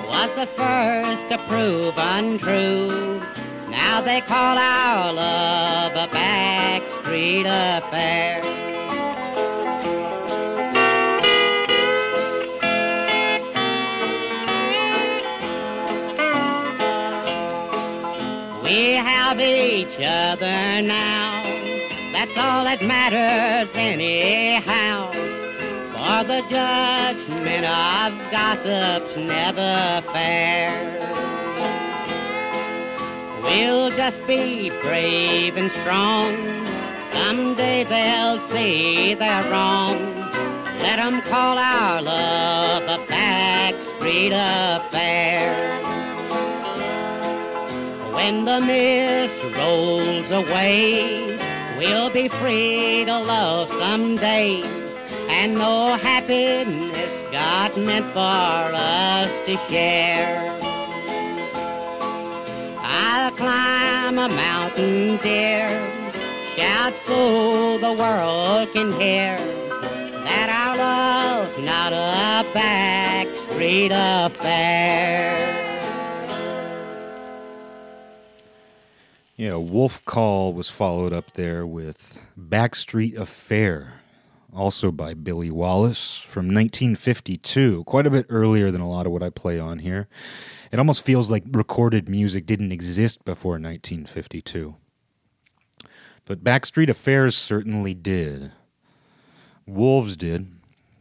was 0.08 0.30
the 0.40 0.48
first 0.56 1.24
to 1.30 1.38
prove 1.50 1.94
untrue. 1.98 3.20
Now 3.70 4.00
they 4.00 4.22
call 4.22 4.58
our 4.58 5.12
love 5.12 5.92
a 5.92 6.08
backstreet 6.08 7.46
affair. 7.46 8.71
Have 19.04 19.40
each 19.40 19.98
other 19.98 20.82
now. 20.82 21.44
That's 22.12 22.38
all 22.38 22.64
that 22.66 22.82
matters 22.84 23.70
anyhow. 23.74 25.12
For 25.94 26.24
the 26.24 26.42
judgment 26.50 27.66
of 27.66 28.32
gossip's 28.32 29.16
never 29.18 30.02
fair. 30.14 30.92
We'll 33.44 33.90
just 33.92 34.18
be 34.28 34.70
brave 34.82 35.58
and 35.58 35.72
strong. 35.72 36.36
Someday 37.14 37.84
they'll 37.84 38.40
see 38.50 39.14
they're 39.16 39.50
wrong. 39.52 40.00
Let 40.80 41.00
'em 41.00 41.22
call 41.22 41.58
our 41.58 42.02
love 42.02 42.84
a 42.84 43.00
backstreet 43.12 44.32
affair. 44.32 45.81
When 48.24 48.46
the 48.46 48.62
mist 48.62 49.36
rolls 49.58 50.30
away, 50.30 51.36
we'll 51.80 52.12
be 52.12 52.28
free 52.28 53.04
to 53.06 53.18
love 53.20 53.68
someday. 53.70 54.62
And 55.38 55.56
no 55.56 55.98
happiness 55.98 57.10
God 57.32 57.76
meant 57.76 58.06
for 58.14 58.20
us 58.20 59.32
to 59.48 59.58
share. 59.68 60.38
I'll 62.78 63.32
climb 63.32 64.20
a 64.20 64.30
mountain, 64.30 65.18
dear. 65.24 65.70
Shout 66.56 66.94
so 67.08 67.80
the 67.80 67.92
world 67.92 68.72
can 68.72 68.92
hear 69.02 69.36
that 70.28 70.48
our 70.62 70.78
love's 70.78 71.58
not 71.66 71.92
a 71.92 72.54
back 72.54 73.26
street 73.48 73.92
affair. 73.92 75.61
Yeah, 79.42 79.56
Wolf 79.56 80.06
Call 80.06 80.54
was 80.54 80.70
followed 80.70 81.14
up 81.14 81.34
there 81.34 81.66
with 81.66 82.20
Backstreet 82.40 83.18
Affair, 83.18 84.02
also 84.54 84.92
by 84.92 85.16
Billy 85.16 85.50
Wallace 85.50 86.20
from 86.20 86.46
1952, 86.46 87.84
quite 87.86 88.06
a 88.06 88.12
bit 88.12 88.28
earlier 88.30 88.70
than 88.70 88.82
a 88.82 88.88
lot 88.88 89.08
of 89.08 89.12
what 89.12 89.24
I 89.24 89.32
play 89.32 89.60
on 89.60 89.80
here. 89.80 90.08
It 90.72 90.78
almost 90.78 91.04
feels 91.04 91.32
like 91.32 91.44
recorded 91.50 92.08
music 92.08 92.46
didn't 92.46 92.72
exist 92.72 93.26
before 93.26 93.54
1952. 93.54 94.76
But 96.26 96.44
Backstreet 96.44 96.90
Affairs 96.90 97.36
certainly 97.36 97.96
did. 97.96 98.52
Wolves 99.66 100.16
did. 100.16 100.52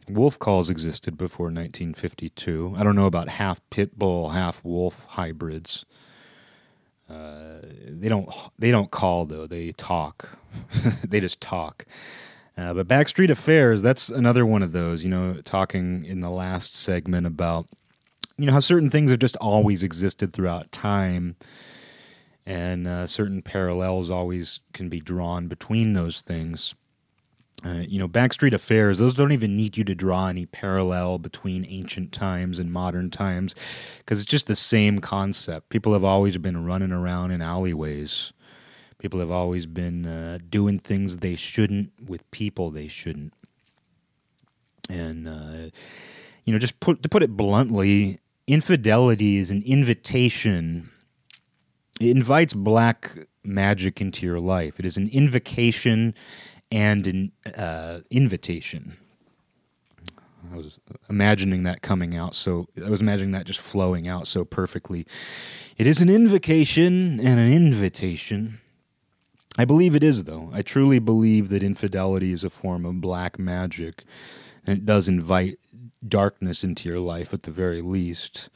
Wolf 0.09 0.39
calls 0.39 0.71
existed 0.71 1.15
before 1.15 1.45
1952. 1.45 2.73
I 2.75 2.81
don't 2.81 2.95
know 2.95 3.05
about 3.05 3.29
half 3.29 3.61
pit 3.69 3.99
bull, 3.99 4.29
half 4.29 4.63
wolf 4.63 5.05
hybrids. 5.09 5.85
Uh, 7.11 7.59
they 7.87 8.09
don't 8.09 8.29
they 8.57 8.71
don't 8.71 8.91
call 8.91 9.25
though. 9.25 9.47
They 9.47 9.71
talk. 9.73 10.37
they 11.07 11.19
just 11.19 11.41
talk. 11.41 11.85
Uh, 12.57 12.73
but 12.73 12.87
Backstreet 12.87 13.29
Affairs, 13.29 13.81
that's 13.81 14.09
another 14.09 14.45
one 14.45 14.61
of 14.61 14.71
those. 14.71 15.03
You 15.03 15.09
know, 15.09 15.41
talking 15.43 16.05
in 16.05 16.21
the 16.21 16.29
last 16.29 16.75
segment 16.75 17.27
about 17.27 17.67
you 18.37 18.45
know 18.45 18.53
how 18.53 18.59
certain 18.59 18.89
things 18.89 19.11
have 19.11 19.19
just 19.19 19.35
always 19.37 19.83
existed 19.83 20.33
throughout 20.33 20.71
time, 20.71 21.35
and 22.45 22.87
uh, 22.87 23.07
certain 23.07 23.41
parallels 23.41 24.09
always 24.09 24.61
can 24.73 24.89
be 24.89 24.99
drawn 24.99 25.47
between 25.47 25.93
those 25.93 26.21
things. 26.21 26.75
Uh, 27.63 27.83
you 27.87 27.99
know, 27.99 28.07
Backstreet 28.07 28.53
Affairs, 28.53 28.97
those 28.97 29.13
don't 29.13 29.31
even 29.31 29.55
need 29.55 29.77
you 29.77 29.83
to 29.83 29.93
draw 29.93 30.27
any 30.27 30.47
parallel 30.47 31.19
between 31.19 31.63
ancient 31.69 32.11
times 32.11 32.57
and 32.57 32.73
modern 32.73 33.11
times 33.11 33.53
because 33.99 34.19
it's 34.19 34.29
just 34.29 34.47
the 34.47 34.55
same 34.55 34.97
concept. 34.99 35.69
People 35.69 35.93
have 35.93 36.03
always 36.03 36.37
been 36.37 36.65
running 36.65 36.91
around 36.91 37.29
in 37.29 37.41
alleyways. 37.41 38.33
People 38.97 39.19
have 39.19 39.29
always 39.29 39.67
been 39.67 40.07
uh, 40.07 40.39
doing 40.49 40.79
things 40.79 41.17
they 41.17 41.35
shouldn't 41.35 41.91
with 42.03 42.29
people 42.31 42.71
they 42.71 42.87
shouldn't. 42.87 43.33
And, 44.89 45.27
uh, 45.27 45.69
you 46.45 46.53
know, 46.53 46.59
just 46.59 46.79
put, 46.79 47.03
to 47.03 47.09
put 47.09 47.21
it 47.21 47.37
bluntly, 47.37 48.17
infidelity 48.47 49.37
is 49.37 49.51
an 49.51 49.61
invitation. 49.65 50.89
It 51.99 52.09
invites 52.09 52.53
black 52.53 53.17
magic 53.43 54.01
into 54.01 54.25
your 54.25 54.39
life. 54.39 54.79
It 54.79 54.85
is 54.85 54.97
an 54.97 55.09
invocation 55.09 56.13
and 56.71 57.07
an 57.07 57.31
uh, 57.55 57.99
invitation. 58.09 58.97
I 60.51 60.55
was 60.57 60.79
imagining 61.09 61.63
that 61.63 61.81
coming 61.81 62.15
out, 62.15 62.35
so 62.35 62.67
I 62.83 62.89
was 62.89 63.01
imagining 63.01 63.31
that 63.31 63.45
just 63.45 63.59
flowing 63.59 64.07
out 64.07 64.27
so 64.27 64.43
perfectly. 64.43 65.05
It 65.77 65.87
is 65.87 66.01
an 66.01 66.09
invocation 66.09 67.19
and 67.19 67.39
an 67.39 67.51
invitation. 67.51 68.59
I 69.57 69.65
believe 69.65 69.95
it 69.95 70.03
is, 70.03 70.23
though. 70.23 70.49
I 70.53 70.61
truly 70.61 70.99
believe 70.99 71.49
that 71.49 71.63
infidelity 71.63 72.33
is 72.33 72.43
a 72.43 72.49
form 72.49 72.85
of 72.85 73.01
black 73.01 73.37
magic, 73.37 74.03
and 74.65 74.79
it 74.79 74.85
does 74.85 75.07
invite 75.07 75.59
darkness 76.07 76.63
into 76.63 76.89
your 76.89 76.99
life 76.99 77.33
at 77.33 77.43
the 77.43 77.51
very 77.51 77.81
least. 77.81 78.49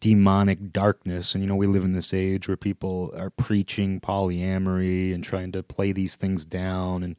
Demonic 0.00 0.70
darkness. 0.70 1.34
And, 1.34 1.42
you 1.42 1.48
know, 1.48 1.56
we 1.56 1.66
live 1.66 1.84
in 1.84 1.94
this 1.94 2.12
age 2.12 2.46
where 2.46 2.58
people 2.58 3.12
are 3.16 3.30
preaching 3.30 4.00
polyamory 4.00 5.14
and 5.14 5.24
trying 5.24 5.50
to 5.52 5.62
play 5.62 5.92
these 5.92 6.14
things 6.14 6.44
down 6.44 7.02
and 7.02 7.16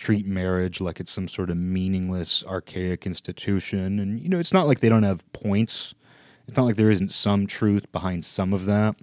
treat 0.00 0.26
marriage 0.26 0.80
like 0.80 0.98
it's 0.98 1.10
some 1.10 1.28
sort 1.28 1.50
of 1.50 1.56
meaningless, 1.58 2.42
archaic 2.46 3.06
institution. 3.06 3.98
And, 3.98 4.18
you 4.18 4.28
know, 4.28 4.38
it's 4.38 4.52
not 4.52 4.66
like 4.66 4.80
they 4.80 4.88
don't 4.88 5.02
have 5.02 5.30
points, 5.32 5.94
it's 6.48 6.56
not 6.56 6.64
like 6.64 6.76
there 6.76 6.90
isn't 6.90 7.12
some 7.12 7.46
truth 7.46 7.92
behind 7.92 8.24
some 8.24 8.52
of 8.52 8.64
that. 8.64 8.96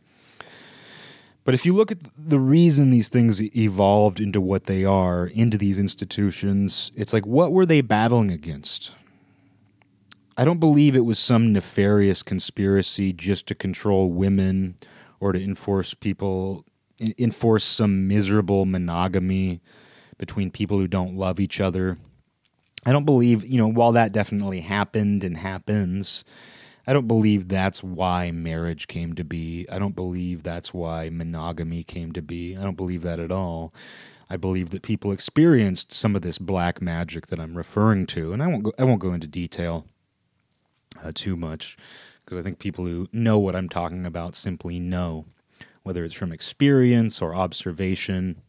But 1.46 1.54
if 1.54 1.66
you 1.66 1.74
look 1.74 1.94
at 1.94 2.00
the 2.18 2.42
reason 2.42 2.90
these 2.90 3.08
things 3.08 3.42
evolved 3.56 4.20
into 4.20 4.42
what 4.42 4.66
they 4.66 4.84
are, 4.84 5.28
into 5.28 5.58
these 5.58 5.80
institutions, 5.80 6.92
it's 6.94 7.14
like, 7.14 7.26
what 7.26 7.54
were 7.54 7.66
they 7.66 7.80
battling 7.80 8.32
against? 8.32 8.92
I 10.36 10.44
don't 10.44 10.60
believe 10.60 10.96
it 10.96 11.06
was 11.06 11.20
some 11.20 11.54
nefarious 11.54 12.22
conspiracy 12.22 13.14
just 13.14 13.48
to 13.48 13.56
control 13.56 14.12
women 14.12 14.76
or 15.22 15.32
to 15.32 15.42
enforce 15.42 15.94
people, 15.94 16.66
enforce 17.18 17.64
some 17.64 18.10
miserable 18.10 18.66
monogamy 18.66 19.62
between 20.18 20.52
people 20.52 20.78
who 20.78 20.88
don't 20.88 21.16
love 21.16 21.40
each 21.40 21.60
other. 21.60 21.98
I 22.86 22.92
don't 22.92 23.06
believe, 23.06 23.46
you 23.46 23.58
know, 23.58 23.68
while 23.68 23.92
that 23.94 24.12
definitely 24.12 24.62
happened 24.62 25.24
and 25.24 25.38
happens, 25.38 26.24
I 26.86 26.94
don't 26.94 27.08
believe 27.08 27.50
that's 27.50 27.84
why 27.84 28.32
marriage 28.32 28.88
came 28.88 29.14
to 29.16 29.24
be. 29.24 29.68
I 29.70 29.78
don't 29.78 29.96
believe 29.96 30.44
that's 30.44 30.74
why 30.74 31.10
monogamy 31.10 31.84
came 31.84 32.14
to 32.14 32.22
be. 32.22 32.56
I 32.56 32.64
don't 32.64 32.78
believe 32.78 33.02
that 33.02 33.20
at 33.20 33.32
all. 33.32 33.74
I 34.30 34.38
believe 34.38 34.70
that 34.70 34.84
people 34.84 35.12
experienced 35.12 35.94
some 35.94 36.16
of 36.16 36.22
this 36.22 36.38
black 36.38 36.82
magic 36.82 37.28
that 37.28 37.40
I'm 37.40 37.58
referring 37.58 38.06
to, 38.08 38.34
and 38.34 38.42
I 38.42 38.48
won't 38.48 38.64
go, 38.64 38.74
I 38.78 38.84
won't 38.84 39.02
go 39.02 39.14
into 39.14 39.28
detail 39.28 39.86
uh, 41.04 41.12
too 41.14 41.36
much 41.36 41.78
because 42.24 42.38
I 42.38 42.42
think 42.42 42.60
people 42.60 42.86
who 42.86 43.08
know 43.14 43.40
what 43.40 43.56
I'm 43.56 43.70
talking 43.70 44.06
about 44.06 44.36
simply 44.36 44.80
know, 44.80 45.26
whether 45.84 46.04
it's 46.04 46.14
from 46.14 46.34
experience 46.34 47.22
or 47.22 47.36
observation. 47.36 48.42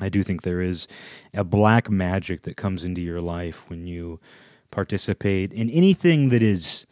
I 0.00 0.08
do 0.08 0.22
think 0.22 0.42
there 0.42 0.60
is 0.60 0.86
a 1.32 1.44
black 1.44 1.90
magic 1.90 2.42
that 2.42 2.56
comes 2.56 2.84
into 2.84 3.00
your 3.00 3.20
life 3.20 3.68
when 3.68 3.86
you 3.86 4.20
participate 4.70 5.52
in 5.52 5.70
anything 5.70 6.28
that 6.28 6.42
is 6.42 6.86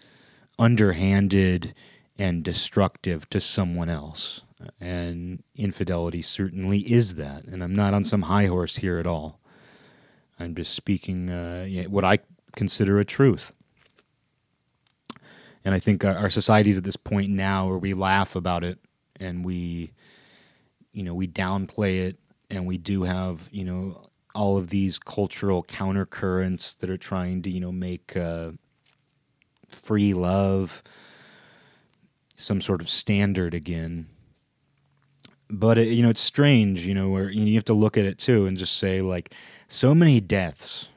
underhanded 0.59 1.75
and 2.19 2.43
destructive 2.43 3.29
to 3.31 3.41
someone 3.41 3.89
else. 3.89 4.43
And 4.81 5.43
infidelity 5.57 6.23
certainly 6.23 6.81
is 6.91 7.17
that. 7.17 7.45
And 7.45 7.63
I'm 7.63 7.75
not 7.75 7.93
on 7.93 8.05
some 8.05 8.23
high 8.23 8.47
horse 8.47 8.77
here 8.77 8.99
at 8.99 9.07
all. 9.07 9.41
I'm 10.39 10.55
just 10.55 10.75
speaking 10.75 11.29
uh, 11.29 11.67
what 11.89 12.05
I 12.05 12.21
consider 12.57 12.99
a 12.99 13.05
truth. 13.05 13.53
And 15.65 15.75
I 15.75 15.79
think 15.79 16.05
our, 16.05 16.31
society 16.31 16.71
is 16.71 16.79
at 16.79 16.85
this 16.85 16.97
point 16.97 17.31
now 17.31 17.69
where 17.69 17.79
we 17.79 17.95
laugh 17.95 18.37
about 18.37 18.65
it 18.65 18.79
and 19.19 19.45
we, 19.45 19.93
you 20.93 21.03
know, 21.03 21.15
we 21.15 21.27
downplay 21.27 22.07
it 22.07 22.19
and 22.55 22.67
we 22.67 22.79
do 22.79 23.03
have, 23.03 23.49
you 23.51 23.65
know, 23.65 24.09
all 24.35 24.57
of 24.57 24.69
these 24.69 24.99
cultural 24.99 25.63
countercurrents 25.63 26.77
that 26.79 26.91
are 26.91 26.97
trying 26.97 27.43
to, 27.43 27.51
you 27.51 27.61
know, 27.61 27.73
make 27.73 28.17
uh, 28.17 28.51
free 29.69 30.13
love 30.13 30.83
some 32.37 32.61
sort 32.61 32.81
of 32.81 32.91
standard 32.91 33.55
again. 33.55 34.07
But 35.49 35.79
it, 35.79 35.89
you 35.89 36.03
know, 36.03 36.11
it's 36.11 36.21
strange, 36.21 36.85
you 36.85 36.95
know, 36.95 37.11
where 37.11 37.31
you 37.31 37.55
have 37.55 37.65
to 37.67 37.75
look 37.75 37.97
at 37.97 38.07
it 38.07 38.19
too 38.19 38.47
and 38.47 38.57
just 38.57 38.77
say 38.77 39.03
like, 39.03 39.33
so 39.69 39.95
many 39.95 40.21
deaths, 40.21 40.89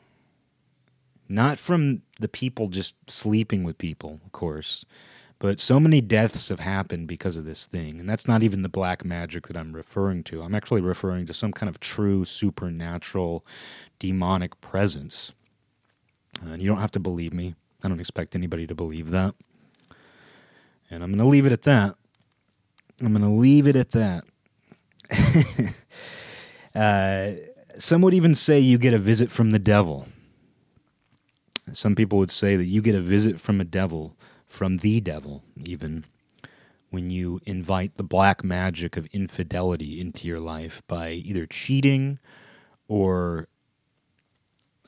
not 1.29 1.57
from 1.57 2.01
the 2.19 2.27
people 2.27 2.67
just 2.69 2.95
sleeping 3.09 3.63
with 3.63 3.77
people, 3.77 4.19
of 4.25 4.31
course, 4.31 4.85
but 5.39 5.59
so 5.59 5.79
many 5.79 6.01
deaths 6.01 6.49
have 6.49 6.59
happened 6.59 7.07
because 7.07 7.37
of 7.37 7.45
this 7.45 7.67
thing. 7.67 7.99
And 7.99 8.09
that's 8.09 8.27
not 8.27 8.41
even 8.41 8.63
the 8.63 8.69
black 8.69 9.05
magic 9.05 9.47
that 9.47 9.57
I'm 9.57 9.73
referring 9.73 10.23
to. 10.25 10.41
I'm 10.41 10.55
actually 10.55 10.81
referring 10.81 11.27
to 11.27 11.33
some 11.33 11.53
kind 11.53 11.69
of 11.69 11.79
true 11.79 12.25
supernatural 12.25 13.45
demonic 13.99 14.59
presence. 14.61 15.33
And 16.41 16.61
you 16.61 16.67
don't 16.67 16.79
have 16.79 16.91
to 16.91 16.99
believe 16.99 17.33
me. 17.33 17.55
I 17.83 17.87
don't 17.87 17.99
expect 17.99 18.35
anybody 18.35 18.65
to 18.65 18.75
believe 18.75 19.11
that. 19.11 19.35
And 20.89 21.03
I'm 21.03 21.11
going 21.11 21.23
to 21.23 21.29
leave 21.29 21.45
it 21.45 21.51
at 21.51 21.63
that. 21.63 21.95
I'm 23.01 23.13
going 23.13 23.21
to 23.21 23.29
leave 23.29 23.67
it 23.67 23.75
at 23.75 23.91
that. 23.91 24.23
uh, 26.75 27.31
some 27.79 28.01
would 28.01 28.13
even 28.13 28.33
say 28.33 28.59
you 28.59 28.79
get 28.79 28.93
a 28.93 28.97
visit 28.97 29.29
from 29.29 29.51
the 29.51 29.59
devil. 29.59 30.07
Some 31.73 31.95
people 31.95 32.17
would 32.17 32.31
say 32.31 32.55
that 32.55 32.65
you 32.65 32.81
get 32.81 32.95
a 32.95 33.01
visit 33.01 33.39
from 33.39 33.61
a 33.61 33.65
devil, 33.65 34.15
from 34.47 34.77
the 34.77 35.01
devil, 35.01 35.43
even, 35.65 36.05
when 36.89 37.09
you 37.09 37.41
invite 37.45 37.97
the 37.97 38.03
black 38.03 38.43
magic 38.43 38.97
of 38.97 39.05
infidelity 39.07 39.99
into 39.99 40.27
your 40.27 40.39
life 40.39 40.81
by 40.87 41.11
either 41.11 41.45
cheating 41.45 42.17
or, 42.87 43.47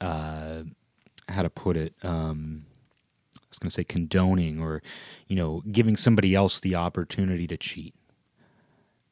uh, 0.01 0.63
how 1.27 1.43
to 1.43 1.49
put 1.49 1.75
it, 1.75 1.93
um, 2.01 2.65
I 3.35 3.45
was 3.49 3.59
going 3.59 3.69
to 3.69 3.73
say 3.73 3.83
condoning 3.83 4.61
or, 4.61 4.81
you 5.27 5.35
know, 5.35 5.61
giving 5.71 5.95
somebody 5.95 6.33
else 6.33 6.59
the 6.59 6.75
opportunity 6.75 7.47
to 7.47 7.57
cheat 7.57 7.93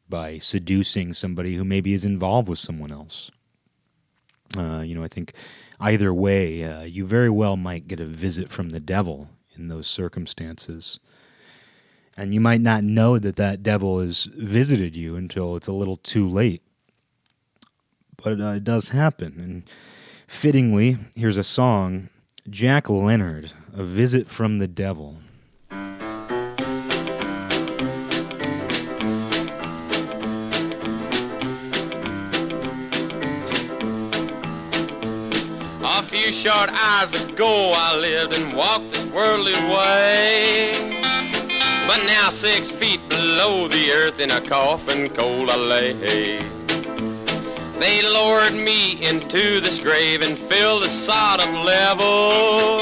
by 0.09 0.37
seducing 0.37 1.11
somebody 1.11 1.55
who 1.55 1.65
maybe 1.65 1.93
is 1.93 2.05
involved 2.05 2.47
with 2.47 2.59
someone 2.59 2.91
else. 2.91 3.29
Uh, 4.55 4.79
you 4.79 4.95
know, 4.95 5.03
I 5.03 5.09
think 5.09 5.33
either 5.79 6.13
way, 6.13 6.63
uh, 6.63 6.83
you 6.83 7.05
very 7.05 7.29
well 7.29 7.57
might 7.57 7.87
get 7.87 7.99
a 7.99 8.05
visit 8.05 8.49
from 8.49 8.69
the 8.69 8.79
devil 8.79 9.27
in 9.57 9.67
those 9.67 9.87
circumstances. 9.87 10.99
And 12.15 12.33
you 12.33 12.39
might 12.39 12.61
not 12.61 12.83
know 12.83 13.19
that 13.19 13.35
that 13.35 13.61
devil 13.61 13.99
has 13.99 14.25
visited 14.25 14.95
you 14.95 15.15
until 15.15 15.55
it's 15.55 15.67
a 15.67 15.73
little 15.73 15.97
too 15.97 16.27
late. 16.27 16.63
But 18.15 18.41
uh, 18.41 18.53
it 18.55 18.63
does 18.63 18.89
happen. 18.89 19.39
And 19.39 19.63
fittingly, 20.27 20.97
here's 21.15 21.37
a 21.37 21.43
song 21.43 22.09
Jack 22.49 22.89
Leonard, 22.89 23.51
A 23.73 23.83
Visit 23.83 24.27
from 24.27 24.59
the 24.59 24.67
Devil. 24.67 25.17
Short 36.37 36.69
hours 36.69 37.15
ago, 37.19 37.73
I 37.75 37.97
lived 37.97 38.31
and 38.31 38.55
walked 38.55 38.91
this 38.91 39.05
worldly 39.05 39.55
way. 39.73 40.71
But 41.87 41.97
now, 42.05 42.29
six 42.29 42.69
feet 42.69 43.01
below 43.09 43.67
the 43.67 43.91
earth, 43.91 44.19
in 44.19 44.29
a 44.29 44.39
coffin 44.39 45.09
cold 45.09 45.49
I 45.49 45.55
lay. 45.55 45.93
They 47.79 48.03
lowered 48.03 48.53
me 48.53 49.03
into 49.03 49.59
this 49.61 49.79
grave 49.79 50.21
and 50.21 50.37
filled 50.37 50.83
the 50.83 50.89
sod 50.89 51.39
of 51.39 51.51
level. 51.65 52.81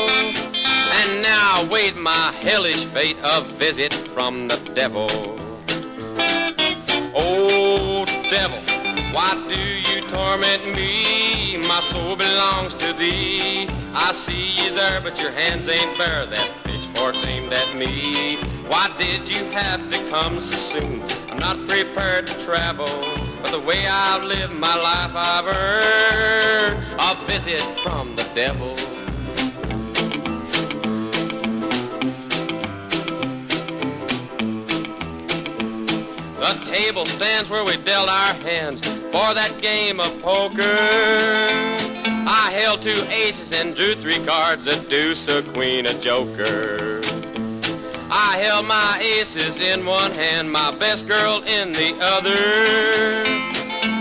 And 0.99 1.21
now 1.21 1.61
I 1.61 1.67
wait 1.71 1.95
my 1.95 2.33
hellish 2.41 2.83
fate, 2.87 3.15
a 3.23 3.41
visit 3.41 3.93
from 3.93 4.49
the 4.49 4.57
devil. 4.73 5.07
Oh, 7.15 8.03
devil, 8.29 8.59
why 9.13 9.31
do 9.47 9.55
you 9.55 9.84
torment 10.09 10.75
me? 10.75 11.57
My 11.57 11.79
soul 11.81 12.15
belongs 12.15 12.73
to 12.75 12.93
thee. 12.93 13.67
I 13.93 14.11
see 14.11 14.63
you 14.63 14.75
there, 14.75 15.01
but 15.01 15.19
your 15.21 15.31
hands 15.31 15.67
ain't 15.67 15.97
bare. 15.97 16.25
That 16.25 16.51
pitchfork's 16.63 17.23
aimed 17.23 17.53
at 17.53 17.75
me. 17.75 18.37
Why 18.67 18.93
did 18.97 19.27
you 19.27 19.45
have 19.51 19.89
to 19.89 20.09
come 20.09 20.39
so 20.39 20.55
soon? 20.55 21.03
I'm 21.29 21.39
not 21.39 21.67
prepared 21.67 22.27
to 22.27 22.33
travel, 22.45 22.89
but 23.41 23.51
the 23.51 23.59
way 23.59 23.85
I've 23.87 24.23
lived 24.23 24.53
my 24.53 24.75
life, 24.75 25.11
I've 25.13 25.47
earned 25.47 26.83
a 26.99 27.25
visit 27.27 27.61
from 27.79 28.15
the 28.15 28.23
devil. 28.35 28.75
The 36.39 36.71
table 36.71 37.05
stands 37.05 37.49
where 37.49 37.63
we 37.63 37.77
dealt 37.77 38.09
our 38.09 38.33
hands 38.33 38.81
for 39.15 39.33
that 39.33 39.61
game 39.61 40.01
of 40.01 40.11
poker. 40.21 40.77
I 42.27 42.51
held 42.51 42.81
two 42.81 43.01
aces 43.09 43.53
and 43.53 43.73
drew 43.73 43.93
three 43.95 44.19
cards, 44.25 44.67
a 44.67 44.77
deuce, 44.89 45.29
a 45.29 45.41
queen, 45.41 45.85
a 45.85 45.93
joker. 45.97 46.99
I 48.11 48.35
held 48.43 48.65
my 48.65 48.99
aces 49.01 49.55
in 49.61 49.85
one 49.85 50.11
hand, 50.11 50.51
my 50.51 50.75
best 50.75 51.07
girl 51.07 51.41
in 51.43 51.71
the 51.71 51.95
other. 52.01 52.43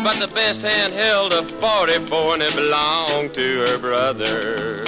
But 0.03 0.19
the 0.19 0.35
best 0.35 0.63
hand 0.63 0.93
held 0.93 1.33
a 1.33 1.45
44 1.45 2.35
and 2.35 2.43
it 2.43 2.57
belonged 2.57 3.35
to 3.35 3.67
her 3.67 3.79
brother. 3.79 4.83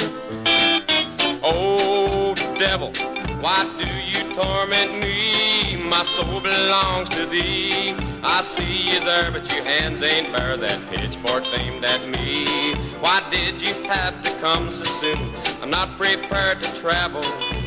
Oh, 1.45 2.35
devil, 2.59 2.93
why 3.41 3.63
do 3.79 3.87
you 4.13 4.29
torment 4.35 4.99
me? 5.01 5.77
My 5.77 6.03
soul 6.03 6.41
belongs 6.41 7.11
to 7.11 7.27
thee. 7.27 8.06
I 8.29 8.43
see 8.43 8.93
you 8.93 8.99
there, 9.01 9.31
but 9.31 9.49
your 9.55 9.63
hands 9.63 10.03
ain't 10.03 10.33
bare. 10.33 10.57
That 10.57 10.85
pitchfork's 10.91 11.53
aimed 11.55 11.85
at 11.85 12.09
me. 12.09 12.75
Why 12.99 13.23
did 13.31 13.63
you 13.63 13.73
have 13.85 14.21
to 14.23 14.31
come 14.41 14.69
so 14.69 14.83
soon? 14.85 15.33
I'm 15.63 15.71
not 15.71 15.97
prepared 15.97 16.61
to 16.63 16.75
travel, 16.75 17.23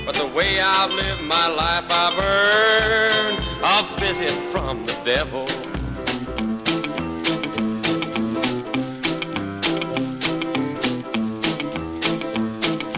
but 0.06 0.16
the 0.16 0.28
way 0.28 0.60
I've 0.60 0.92
lived 0.92 1.24
my 1.24 1.48
life, 1.48 1.86
I've 1.90 2.20
earned 2.20 3.40
a 3.64 3.84
visit 4.02 4.34
from 4.52 4.86
the 4.86 4.92
devil. 5.06 5.48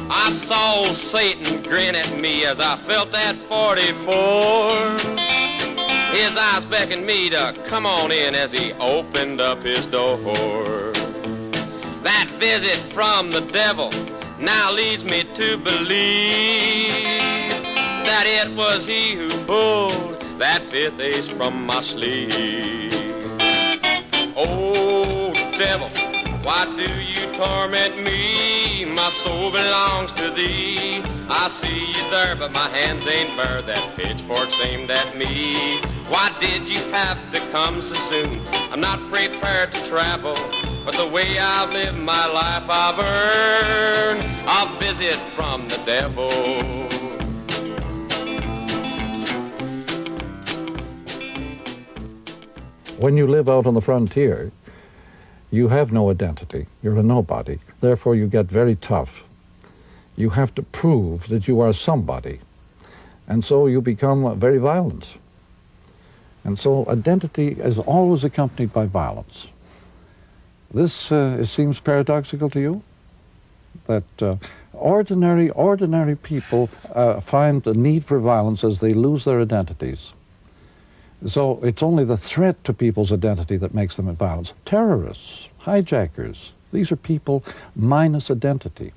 I 0.09 0.31
saw 0.33 0.91
Satan 0.93 1.61
grin 1.61 1.93
at 1.93 2.11
me 2.19 2.43
as 2.43 2.59
I 2.59 2.75
felt 2.77 3.11
that 3.11 3.35
44. 3.35 5.50
His 6.11 6.35
eyes 6.35 6.65
beckoned 6.65 7.05
me 7.05 7.29
to 7.29 7.55
come 7.65 7.85
on 7.85 8.11
in 8.11 8.35
as 8.35 8.51
he 8.51 8.73
opened 8.73 9.39
up 9.39 9.63
his 9.63 9.87
door. 9.87 10.91
That 12.03 12.27
visit 12.37 12.79
from 12.93 13.31
the 13.31 13.41
devil 13.41 13.89
now 14.37 14.73
leads 14.73 15.05
me 15.05 15.23
to 15.23 15.57
believe 15.57 16.91
that 18.03 18.25
it 18.25 18.55
was 18.57 18.85
he 18.85 19.15
who 19.15 19.29
pulled 19.45 20.21
that 20.37 20.61
fifth 20.63 20.99
ace 20.99 21.27
from 21.27 21.65
my 21.65 21.81
sleeve. 21.81 22.91
Oh, 24.35 25.31
devil, 25.57 25.89
why 26.43 26.65
do 26.75 26.89
you 27.01 27.31
torment 27.33 28.03
me? 28.03 28.85
My 28.85 29.09
soul 29.23 29.51
belongs 29.51 30.11
to 30.13 30.31
thee. 30.31 31.03
I 31.29 31.47
see 31.49 31.93
you 31.93 32.09
there, 32.09 32.35
but 32.35 32.51
my 32.51 32.67
hands 32.69 33.05
ain't 33.07 33.37
bare. 33.37 33.61
That 33.61 33.95
pitchfork's 33.95 34.59
aimed 34.65 34.91
at 34.91 35.15
me. 35.15 35.79
Why 36.09 36.31
did 36.39 36.67
you 36.67 36.81
have 36.91 37.19
to 37.31 37.39
come 37.51 37.81
so 37.81 37.93
soon? 37.93 38.41
I'm 38.71 38.81
not 38.81 38.99
prepared 39.11 39.71
to 39.71 39.85
travel, 39.85 40.35
but 40.83 40.95
the 40.95 41.07
way 41.07 41.37
I've 41.39 41.71
lived 41.71 41.97
my 41.97 42.25
life, 42.27 42.63
I've 42.67 42.99
earned 42.99 44.21
a 44.47 44.79
visit 44.79 45.19
from 45.35 45.67
the 45.69 45.77
devil. 45.85 46.31
When 52.97 53.17
you 53.17 53.25
live 53.25 53.49
out 53.49 53.65
on 53.65 53.73
the 53.73 53.81
frontier, 53.81 54.51
you 55.51 55.67
have 55.67 55.91
no 55.91 56.09
identity. 56.09 56.67
You're 56.81 56.97
a 56.97 57.03
nobody. 57.03 57.59
Therefore, 57.81 58.15
you 58.15 58.27
get 58.27 58.45
very 58.45 58.75
tough. 58.75 59.23
You 60.15 60.29
have 60.31 60.55
to 60.55 60.63
prove 60.63 61.27
that 61.27 61.47
you 61.47 61.59
are 61.59 61.73
somebody. 61.73 62.39
And 63.27 63.43
so 63.43 63.67
you 63.67 63.81
become 63.81 64.37
very 64.39 64.57
violent. 64.57 65.17
And 66.43 66.57
so 66.57 66.87
identity 66.87 67.49
is 67.49 67.77
always 67.77 68.23
accompanied 68.23 68.73
by 68.73 68.85
violence. 68.85 69.51
This 70.73 71.11
uh, 71.11 71.37
it 71.39 71.45
seems 71.45 71.79
paradoxical 71.79 72.49
to 72.49 72.59
you? 72.59 72.81
That 73.85 74.21
uh, 74.21 74.35
ordinary, 74.73 75.49
ordinary 75.49 76.15
people 76.15 76.69
uh, 76.93 77.19
find 77.19 77.61
the 77.63 77.73
need 77.73 78.05
for 78.05 78.19
violence 78.19 78.63
as 78.63 78.79
they 78.79 78.93
lose 78.93 79.25
their 79.25 79.41
identities. 79.41 80.13
So 81.25 81.59
it's 81.63 81.83
only 81.83 82.03
the 82.03 82.17
threat 82.17 82.63
to 82.63 82.73
people's 82.73 83.11
identity 83.11 83.57
that 83.57 83.73
makes 83.73 83.95
them 83.95 84.13
violence. 84.15 84.53
Terrorists, 84.65 85.49
hijackers, 85.59 86.53
these 86.71 86.91
are 86.91 86.95
people 86.95 87.43
minus 87.75 88.31
identity. 88.31 88.93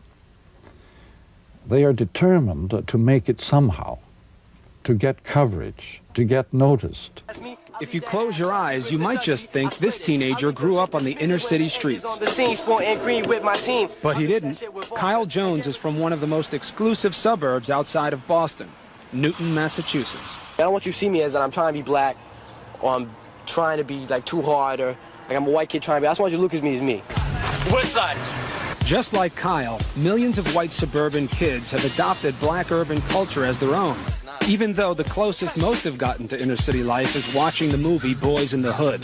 They 1.66 1.84
are 1.84 1.92
determined 1.92 2.84
to 2.86 2.98
make 2.98 3.28
it 3.28 3.40
somehow, 3.40 3.98
to 4.84 4.94
get 4.94 5.24
coverage, 5.24 6.02
to 6.14 6.24
get 6.24 6.52
noticed. 6.52 7.22
If 7.80 7.94
you 7.94 8.00
close 8.00 8.38
your 8.38 8.52
eyes, 8.52 8.92
you 8.92 8.98
might 8.98 9.20
just 9.20 9.48
think 9.48 9.78
this 9.78 9.98
teenager 9.98 10.52
grew 10.52 10.78
up 10.78 10.94
on 10.94 11.04
the 11.04 11.12
inner 11.12 11.38
city 11.38 11.68
streets. 11.68 12.04
The 12.18 12.26
scene, 12.26 12.56
sporting 12.56 12.98
green 12.98 13.28
with 13.28 13.42
my 13.42 13.56
team. 13.56 13.88
But 14.00 14.16
he 14.16 14.26
didn't. 14.26 14.62
Kyle 14.94 15.26
Jones 15.26 15.66
is 15.66 15.76
from 15.76 15.98
one 15.98 16.12
of 16.12 16.20
the 16.20 16.26
most 16.26 16.54
exclusive 16.54 17.16
suburbs 17.16 17.70
outside 17.70 18.12
of 18.12 18.26
Boston, 18.26 18.70
Newton, 19.12 19.54
Massachusetts. 19.54 20.36
I 20.54 20.62
don't 20.62 20.72
want 20.72 20.86
you 20.86 20.92
to 20.92 20.98
see 20.98 21.10
me 21.10 21.22
as 21.22 21.32
that 21.32 21.42
I'm 21.42 21.50
trying 21.50 21.72
to 21.72 21.78
be 21.78 21.82
black, 21.82 22.16
or 22.80 22.94
I'm 22.94 23.10
trying 23.44 23.78
to 23.78 23.84
be 23.84 24.06
like 24.06 24.24
too 24.24 24.40
hard, 24.40 24.80
or 24.80 24.96
like 25.28 25.36
I'm 25.36 25.46
a 25.46 25.50
white 25.50 25.68
kid 25.68 25.82
trying 25.82 25.96
to 25.96 26.02
be. 26.02 26.06
I 26.06 26.10
just 26.10 26.20
want 26.20 26.30
you 26.30 26.38
to 26.38 26.42
look 26.42 26.54
at 26.54 26.62
me 26.62 26.76
as 26.76 26.80
me. 26.80 27.02
West 27.72 27.92
side. 27.92 28.16
Just 28.84 29.12
like 29.12 29.34
Kyle, 29.34 29.80
millions 29.96 30.38
of 30.38 30.54
white 30.54 30.72
suburban 30.72 31.26
kids 31.26 31.72
have 31.72 31.84
adopted 31.84 32.38
black 32.38 32.70
urban 32.70 33.00
culture 33.02 33.44
as 33.44 33.58
their 33.58 33.74
own. 33.74 33.98
Even 34.46 34.74
though 34.74 34.94
the 34.94 35.04
closest 35.04 35.56
most 35.56 35.82
have 35.84 35.98
gotten 35.98 36.28
to 36.28 36.40
inner 36.40 36.54
city 36.54 36.84
life 36.84 37.16
is 37.16 37.34
watching 37.34 37.70
the 37.70 37.78
movie 37.78 38.14
Boyz 38.14 38.54
n 38.54 38.62
the 38.62 38.72
Hood. 38.72 39.00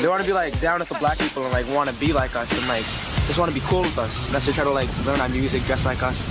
They 0.00 0.08
want 0.08 0.22
to 0.22 0.26
be 0.26 0.32
like 0.32 0.58
down 0.60 0.80
with 0.80 0.88
the 0.88 0.94
black 0.96 1.18
people 1.18 1.44
and 1.44 1.52
like 1.52 1.68
want 1.68 1.88
to 1.88 1.94
be 1.96 2.12
like 2.12 2.34
us 2.34 2.50
and 2.58 2.66
like 2.66 2.84
just 3.26 3.38
want 3.38 3.50
to 3.50 3.54
be 3.54 3.64
cool 3.66 3.82
with 3.82 3.98
us. 3.98 4.26
That's 4.32 4.46
why 4.46 4.52
they 4.52 4.56
try 4.56 4.64
to 4.64 4.70
like 4.70 5.06
learn 5.06 5.20
our 5.20 5.28
music, 5.28 5.62
dress 5.64 5.84
like 5.84 6.02
us. 6.02 6.30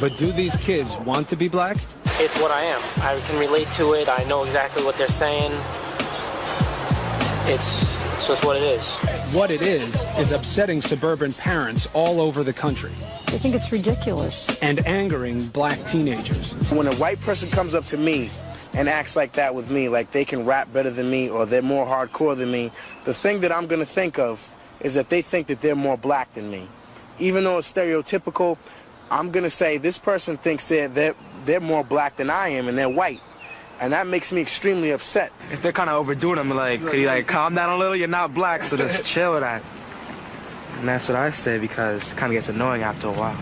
But 0.00 0.16
do 0.16 0.32
these 0.32 0.56
kids 0.56 0.96
want 1.04 1.28
to 1.28 1.36
be 1.36 1.48
black? 1.48 1.76
It's 2.24 2.40
what 2.40 2.52
I 2.52 2.62
am. 2.62 2.80
I 2.98 3.18
can 3.26 3.36
relate 3.36 3.66
to 3.72 3.94
it. 3.94 4.08
I 4.08 4.22
know 4.28 4.44
exactly 4.44 4.84
what 4.84 4.96
they're 4.96 5.08
saying. 5.08 5.50
It's 7.52 8.00
it's 8.14 8.28
just 8.28 8.44
what 8.44 8.56
it 8.56 8.62
is. 8.62 8.94
What 9.34 9.50
it 9.50 9.62
is, 9.62 10.04
is 10.16 10.30
upsetting 10.30 10.80
suburban 10.82 11.32
parents 11.32 11.88
all 11.94 12.20
over 12.20 12.44
the 12.44 12.52
country 12.52 12.92
I 13.26 13.38
think 13.38 13.56
it's 13.56 13.72
ridiculous. 13.72 14.62
and 14.62 14.86
angering 14.86 15.48
black 15.48 15.84
teenagers. 15.88 16.52
When 16.70 16.86
a 16.86 16.94
white 16.94 17.20
person 17.20 17.50
comes 17.50 17.74
up 17.74 17.84
to 17.86 17.96
me 17.96 18.30
and 18.72 18.88
acts 18.88 19.16
like 19.16 19.32
that 19.32 19.56
with 19.56 19.68
me, 19.68 19.88
like 19.88 20.12
they 20.12 20.24
can 20.24 20.44
rap 20.44 20.72
better 20.72 20.90
than 20.90 21.10
me 21.10 21.28
or 21.28 21.44
they're 21.44 21.60
more 21.60 21.84
hardcore 21.84 22.36
than 22.36 22.52
me, 22.52 22.70
the 23.04 23.14
thing 23.14 23.40
that 23.40 23.50
I'm 23.50 23.66
gonna 23.66 23.84
think 23.84 24.20
of 24.20 24.48
is 24.78 24.94
that 24.94 25.08
they 25.08 25.22
think 25.22 25.48
that 25.48 25.60
they're 25.60 25.74
more 25.74 25.98
black 25.98 26.32
than 26.34 26.52
me. 26.52 26.68
Even 27.18 27.42
though 27.42 27.58
it's 27.58 27.72
stereotypical, 27.72 28.58
I'm 29.10 29.32
gonna 29.32 29.50
say 29.50 29.78
this 29.78 29.98
person 29.98 30.36
thinks 30.36 30.66
they're, 30.66 30.86
they're 30.86 31.16
they're 31.44 31.60
more 31.60 31.84
black 31.84 32.16
than 32.16 32.30
I 32.30 32.48
am 32.48 32.68
and 32.68 32.76
they're 32.76 32.88
white. 32.88 33.20
And 33.80 33.92
that 33.92 34.06
makes 34.06 34.30
me 34.32 34.40
extremely 34.40 34.92
upset. 34.92 35.32
If 35.50 35.62
they're 35.62 35.72
kind 35.72 35.90
of 35.90 35.96
overdoing, 35.96 36.38
I'm 36.38 36.50
like, 36.50 36.80
could 36.80 36.98
you 36.98 37.06
like 37.06 37.26
calm 37.26 37.54
down 37.54 37.70
a 37.70 37.76
little? 37.76 37.96
You're 37.96 38.06
not 38.08 38.32
black, 38.32 38.62
so 38.62 38.76
just 38.76 39.04
chill 39.12 39.32
with 39.32 39.40
that. 39.40 39.62
And 40.78 40.88
that's 40.88 41.08
what 41.08 41.16
I 41.16 41.30
say 41.30 41.58
because 41.58 42.12
it 42.12 42.16
kind 42.16 42.32
of 42.32 42.36
gets 42.36 42.48
annoying 42.48 42.82
after 42.82 43.08
a 43.08 43.12
while. 43.12 43.36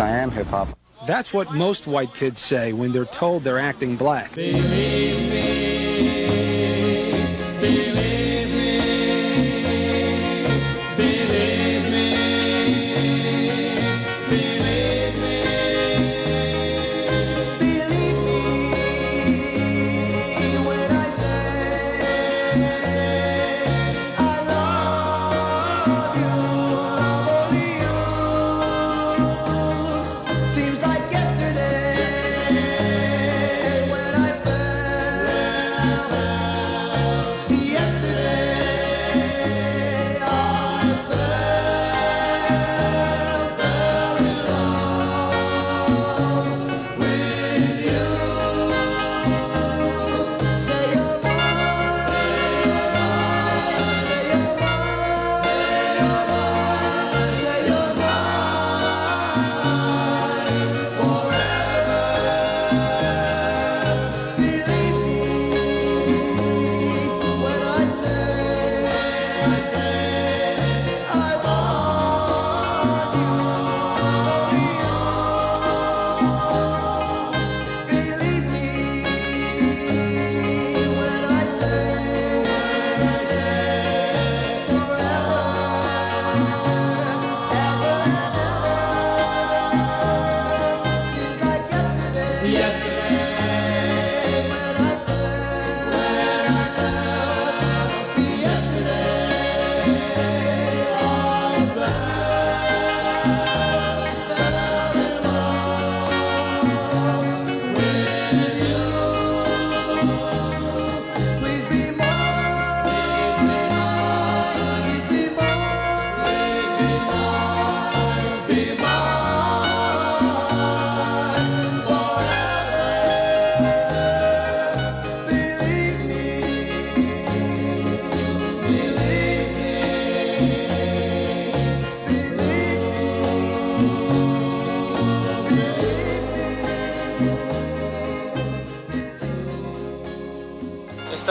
I 0.00 0.10
am 0.10 0.30
hip 0.30 0.46
hop. 0.46 0.68
That's 1.06 1.32
what 1.32 1.52
most 1.52 1.86
white 1.86 2.14
kids 2.14 2.40
say 2.40 2.72
when 2.72 2.92
they're 2.92 3.04
told 3.04 3.42
they're 3.44 3.58
acting 3.58 3.96
black. 3.96 4.34
Seems 4.34 5.87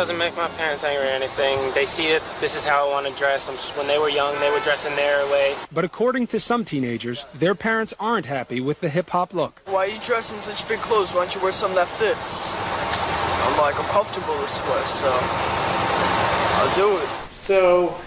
doesn't 0.08 0.20
make 0.20 0.38
my 0.38 0.48
parents 0.56 0.86
angry 0.86 1.06
or 1.06 1.10
anything. 1.10 1.60
They 1.74 1.86
see 1.86 2.08
it. 2.08 2.24
This 2.40 2.56
is 2.56 2.64
how 2.64 2.88
I 2.88 2.90
want 2.90 3.08
to 3.08 3.14
dress. 3.14 3.50
I'm 3.50 3.56
just, 3.56 3.76
when 3.76 3.88
they 3.88 4.00
were 4.00 4.08
young, 4.08 4.40
they 4.40 4.50
were 4.50 4.62
dressing 4.62 4.96
their 4.96 5.30
way. 5.30 5.54
But 5.70 5.84
according 5.84 6.28
to 6.28 6.40
some 6.40 6.64
teenagers, 6.64 7.26
their 7.34 7.54
parents 7.54 7.94
aren't 8.00 8.26
happy 8.26 8.62
with 8.62 8.80
the 8.80 8.88
hip 8.88 9.10
hop 9.10 9.34
look. 9.34 9.62
Why 9.66 9.80
are 9.80 9.88
you 9.90 10.00
dressing 10.00 10.40
such 10.40 10.66
big 10.66 10.80
clothes? 10.80 11.14
Why 11.14 11.26
don't 11.26 11.36
you 11.36 11.42
wear 11.42 11.52
something 11.52 11.76
that 11.76 11.90
fits? 11.90 12.54
I'm 12.56 13.58
like, 13.58 13.78
I'm 13.78 13.90
comfortable 13.90 14.34
this 14.40 14.58
way, 14.62 14.86
so 14.86 15.12
I'll 15.12 16.74
do 16.74 17.00
it. 17.00 17.10
So, 17.42 18.00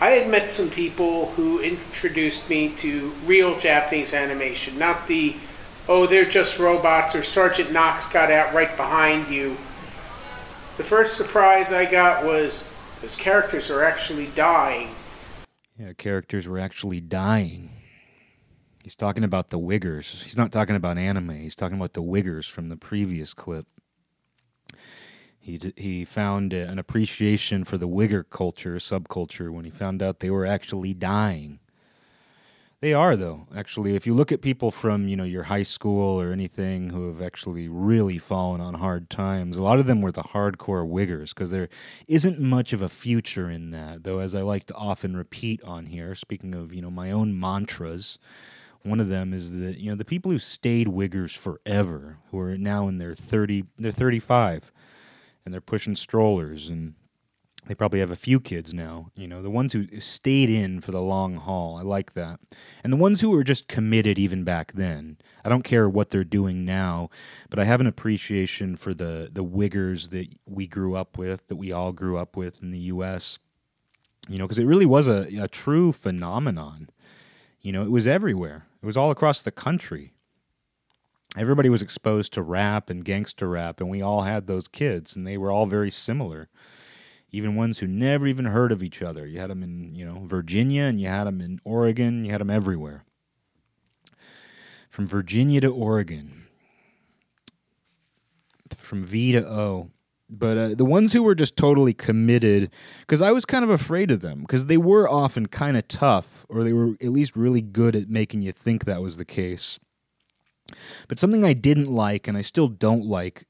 I 0.00 0.12
had 0.12 0.30
met 0.30 0.50
some 0.50 0.70
people 0.70 1.26
who 1.32 1.60
introduced 1.60 2.48
me 2.48 2.70
to 2.76 3.12
real 3.26 3.58
Japanese 3.58 4.14
animation, 4.14 4.78
not 4.78 5.08
the, 5.08 5.36
oh, 5.90 6.06
they're 6.06 6.24
just 6.24 6.58
robots 6.58 7.14
or 7.14 7.22
Sergeant 7.22 7.70
Knox 7.70 8.08
got 8.10 8.30
out 8.30 8.54
right 8.54 8.74
behind 8.78 9.28
you. 9.28 9.58
The 10.76 10.84
first 10.84 11.16
surprise 11.16 11.72
I 11.72 11.84
got 11.84 12.24
was 12.24 12.68
those 13.00 13.14
characters 13.16 13.70
are 13.70 13.84
actually 13.84 14.26
dying. 14.34 14.90
Yeah, 15.78 15.92
characters 15.92 16.48
were 16.48 16.58
actually 16.58 17.00
dying. 17.00 17.70
He's 18.82 18.94
talking 18.94 19.24
about 19.24 19.50
the 19.50 19.58
Wiggers. 19.58 20.22
He's 20.22 20.36
not 20.36 20.52
talking 20.52 20.76
about 20.76 20.98
anime. 20.98 21.30
He's 21.30 21.54
talking 21.54 21.76
about 21.76 21.94
the 21.94 22.02
Wiggers 22.02 22.50
from 22.50 22.68
the 22.68 22.76
previous 22.76 23.34
clip. 23.34 23.66
He 25.38 25.58
d- 25.58 25.74
he 25.76 26.04
found 26.04 26.52
an 26.52 26.78
appreciation 26.78 27.64
for 27.64 27.78
the 27.78 27.88
Wigger 27.88 28.24
culture, 28.28 28.76
subculture, 28.76 29.50
when 29.50 29.64
he 29.64 29.70
found 29.70 30.02
out 30.02 30.20
they 30.20 30.30
were 30.30 30.46
actually 30.46 30.92
dying. 30.92 31.60
They 32.80 32.92
are, 32.92 33.16
though. 33.16 33.46
Actually, 33.56 33.96
if 33.96 34.06
you 34.06 34.14
look 34.14 34.30
at 34.30 34.42
people 34.42 34.70
from 34.70 35.08
you 35.08 35.16
know 35.16 35.24
your 35.24 35.44
high 35.44 35.62
school 35.62 36.20
or 36.20 36.32
anything 36.32 36.90
who 36.90 37.08
have 37.08 37.22
actually 37.22 37.66
really 37.66 38.18
fallen 38.18 38.60
on 38.60 38.74
hard 38.74 39.08
times, 39.08 39.56
a 39.56 39.62
lot 39.62 39.78
of 39.78 39.86
them 39.86 40.02
were 40.02 40.12
the 40.12 40.22
hardcore 40.22 40.86
Wiggers 40.86 41.30
because 41.30 41.50
there 41.50 41.68
isn't 42.08 42.38
much 42.38 42.72
of 42.74 42.82
a 42.82 42.88
future 42.88 43.48
in 43.48 43.70
that. 43.70 44.04
Though, 44.04 44.18
as 44.18 44.34
I 44.34 44.42
like 44.42 44.66
to 44.66 44.74
often 44.74 45.16
repeat 45.16 45.62
on 45.64 45.86
here, 45.86 46.14
speaking 46.14 46.54
of 46.54 46.74
you 46.74 46.82
know 46.82 46.90
my 46.90 47.10
own 47.10 47.38
mantras, 47.38 48.18
one 48.82 49.00
of 49.00 49.08
them 49.08 49.32
is 49.32 49.58
that 49.58 49.78
you 49.78 49.88
know 49.88 49.96
the 49.96 50.04
people 50.04 50.30
who 50.30 50.38
stayed 50.38 50.88
Wiggers 50.88 51.36
forever, 51.36 52.18
who 52.30 52.38
are 52.38 52.58
now 52.58 52.86
in 52.88 52.98
their 52.98 53.14
thirty, 53.14 53.64
they're 53.78 53.92
thirty 53.92 54.20
five, 54.20 54.70
and 55.44 55.54
they're 55.54 55.62
pushing 55.62 55.96
strollers 55.96 56.68
and 56.68 56.94
they 57.66 57.74
probably 57.74 58.00
have 58.00 58.10
a 58.10 58.16
few 58.16 58.40
kids 58.40 58.74
now. 58.74 59.10
You 59.14 59.26
know, 59.26 59.42
the 59.42 59.50
ones 59.50 59.72
who 59.72 59.86
stayed 60.00 60.50
in 60.50 60.80
for 60.80 60.90
the 60.90 61.00
long 61.00 61.36
haul. 61.36 61.78
I 61.78 61.82
like 61.82 62.12
that. 62.12 62.40
And 62.82 62.92
the 62.92 62.98
ones 62.98 63.20
who 63.20 63.30
were 63.30 63.44
just 63.44 63.68
committed 63.68 64.18
even 64.18 64.44
back 64.44 64.72
then. 64.72 65.16
I 65.44 65.48
don't 65.48 65.62
care 65.62 65.88
what 65.88 66.10
they're 66.10 66.24
doing 66.24 66.64
now, 66.64 67.08
but 67.48 67.58
I 67.58 67.64
have 67.64 67.80
an 67.80 67.86
appreciation 67.86 68.76
for 68.76 68.92
the 68.92 69.30
the 69.32 69.44
Wiggers 69.44 70.10
that 70.10 70.28
we 70.46 70.66
grew 70.66 70.94
up 70.94 71.16
with, 71.16 71.46
that 71.48 71.56
we 71.56 71.72
all 71.72 71.92
grew 71.92 72.18
up 72.18 72.36
with 72.36 72.62
in 72.62 72.70
the 72.70 72.78
U.S. 72.78 73.38
You 74.28 74.38
know, 74.38 74.44
because 74.44 74.58
it 74.58 74.66
really 74.66 74.86
was 74.86 75.08
a, 75.08 75.28
a 75.38 75.48
true 75.48 75.92
phenomenon. 75.92 76.88
You 77.60 77.72
know, 77.72 77.82
it 77.82 77.90
was 77.90 78.06
everywhere. 78.06 78.66
It 78.82 78.86
was 78.86 78.96
all 78.96 79.10
across 79.10 79.40
the 79.42 79.50
country. 79.50 80.12
Everybody 81.36 81.68
was 81.68 81.82
exposed 81.82 82.32
to 82.34 82.42
rap 82.42 82.90
and 82.90 83.04
gangster 83.04 83.48
rap, 83.48 83.80
and 83.80 83.90
we 83.90 84.02
all 84.02 84.22
had 84.22 84.46
those 84.46 84.68
kids, 84.68 85.16
and 85.16 85.26
they 85.26 85.36
were 85.36 85.50
all 85.50 85.66
very 85.66 85.90
similar 85.90 86.48
even 87.34 87.56
ones 87.56 87.80
who 87.80 87.86
never 87.86 88.26
even 88.26 88.44
heard 88.44 88.70
of 88.70 88.82
each 88.82 89.02
other. 89.02 89.26
You 89.26 89.40
had 89.40 89.50
them 89.50 89.62
in, 89.62 89.94
you 89.94 90.06
know, 90.06 90.22
Virginia 90.24 90.82
and 90.82 91.00
you 91.00 91.08
had 91.08 91.24
them 91.24 91.40
in 91.40 91.60
Oregon, 91.64 92.24
you 92.24 92.30
had 92.30 92.40
them 92.40 92.50
everywhere. 92.50 93.04
From 94.88 95.06
Virginia 95.06 95.60
to 95.60 95.68
Oregon. 95.68 96.44
From 98.76 99.02
V 99.02 99.32
to 99.32 99.44
O. 99.46 99.90
But 100.30 100.56
uh, 100.56 100.68
the 100.74 100.84
ones 100.84 101.12
who 101.12 101.22
were 101.22 101.34
just 101.34 101.56
totally 101.56 101.92
committed, 101.92 102.70
because 103.00 103.20
I 103.20 103.32
was 103.32 103.44
kind 103.44 103.64
of 103.64 103.70
afraid 103.70 104.10
of 104.10 104.20
them, 104.20 104.40
because 104.40 104.66
they 104.66 104.76
were 104.76 105.08
often 105.08 105.46
kind 105.46 105.76
of 105.76 105.86
tough, 105.86 106.46
or 106.48 106.64
they 106.64 106.72
were 106.72 106.92
at 107.00 107.12
least 107.12 107.36
really 107.36 107.60
good 107.60 107.94
at 107.94 108.08
making 108.08 108.42
you 108.42 108.52
think 108.52 108.84
that 108.84 109.02
was 109.02 109.16
the 109.16 109.24
case. 109.24 109.78
But 111.08 111.18
something 111.18 111.44
I 111.44 111.52
didn't 111.52 111.92
like, 111.92 112.26
and 112.26 112.38
I 112.38 112.40
still 112.40 112.68
don't 112.68 113.04
like, 113.04 113.44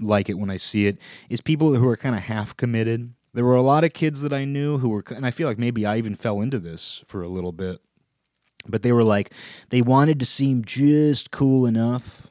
like 0.00 0.28
it 0.28 0.38
when 0.38 0.50
I 0.50 0.56
see 0.56 0.86
it 0.86 0.98
is 1.28 1.40
people 1.40 1.74
who 1.74 1.88
are 1.88 1.96
kind 1.96 2.14
of 2.14 2.22
half 2.22 2.56
committed. 2.56 3.12
There 3.34 3.44
were 3.44 3.56
a 3.56 3.62
lot 3.62 3.84
of 3.84 3.92
kids 3.92 4.22
that 4.22 4.32
I 4.32 4.44
knew 4.44 4.78
who 4.78 4.88
were, 4.88 5.04
and 5.14 5.26
I 5.26 5.30
feel 5.30 5.48
like 5.48 5.58
maybe 5.58 5.84
I 5.84 5.98
even 5.98 6.14
fell 6.14 6.40
into 6.40 6.58
this 6.58 7.04
for 7.06 7.22
a 7.22 7.28
little 7.28 7.52
bit, 7.52 7.80
but 8.66 8.82
they 8.82 8.92
were 8.92 9.04
like, 9.04 9.32
they 9.70 9.82
wanted 9.82 10.18
to 10.20 10.26
seem 10.26 10.64
just 10.64 11.30
cool 11.30 11.66
enough, 11.66 12.30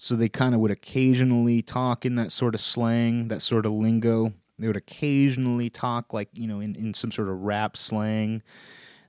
So 0.00 0.14
they 0.14 0.28
kind 0.28 0.54
of 0.54 0.60
would 0.60 0.70
occasionally 0.70 1.60
talk 1.60 2.06
in 2.06 2.14
that 2.14 2.30
sort 2.30 2.54
of 2.54 2.60
slang, 2.60 3.28
that 3.28 3.42
sort 3.42 3.66
of 3.66 3.72
lingo. 3.72 4.32
They 4.56 4.68
would 4.68 4.76
occasionally 4.76 5.70
talk 5.70 6.12
like, 6.12 6.28
you 6.32 6.46
know, 6.46 6.60
in, 6.60 6.76
in 6.76 6.94
some 6.94 7.10
sort 7.10 7.28
of 7.28 7.42
rap 7.42 7.76
slang. 7.76 8.42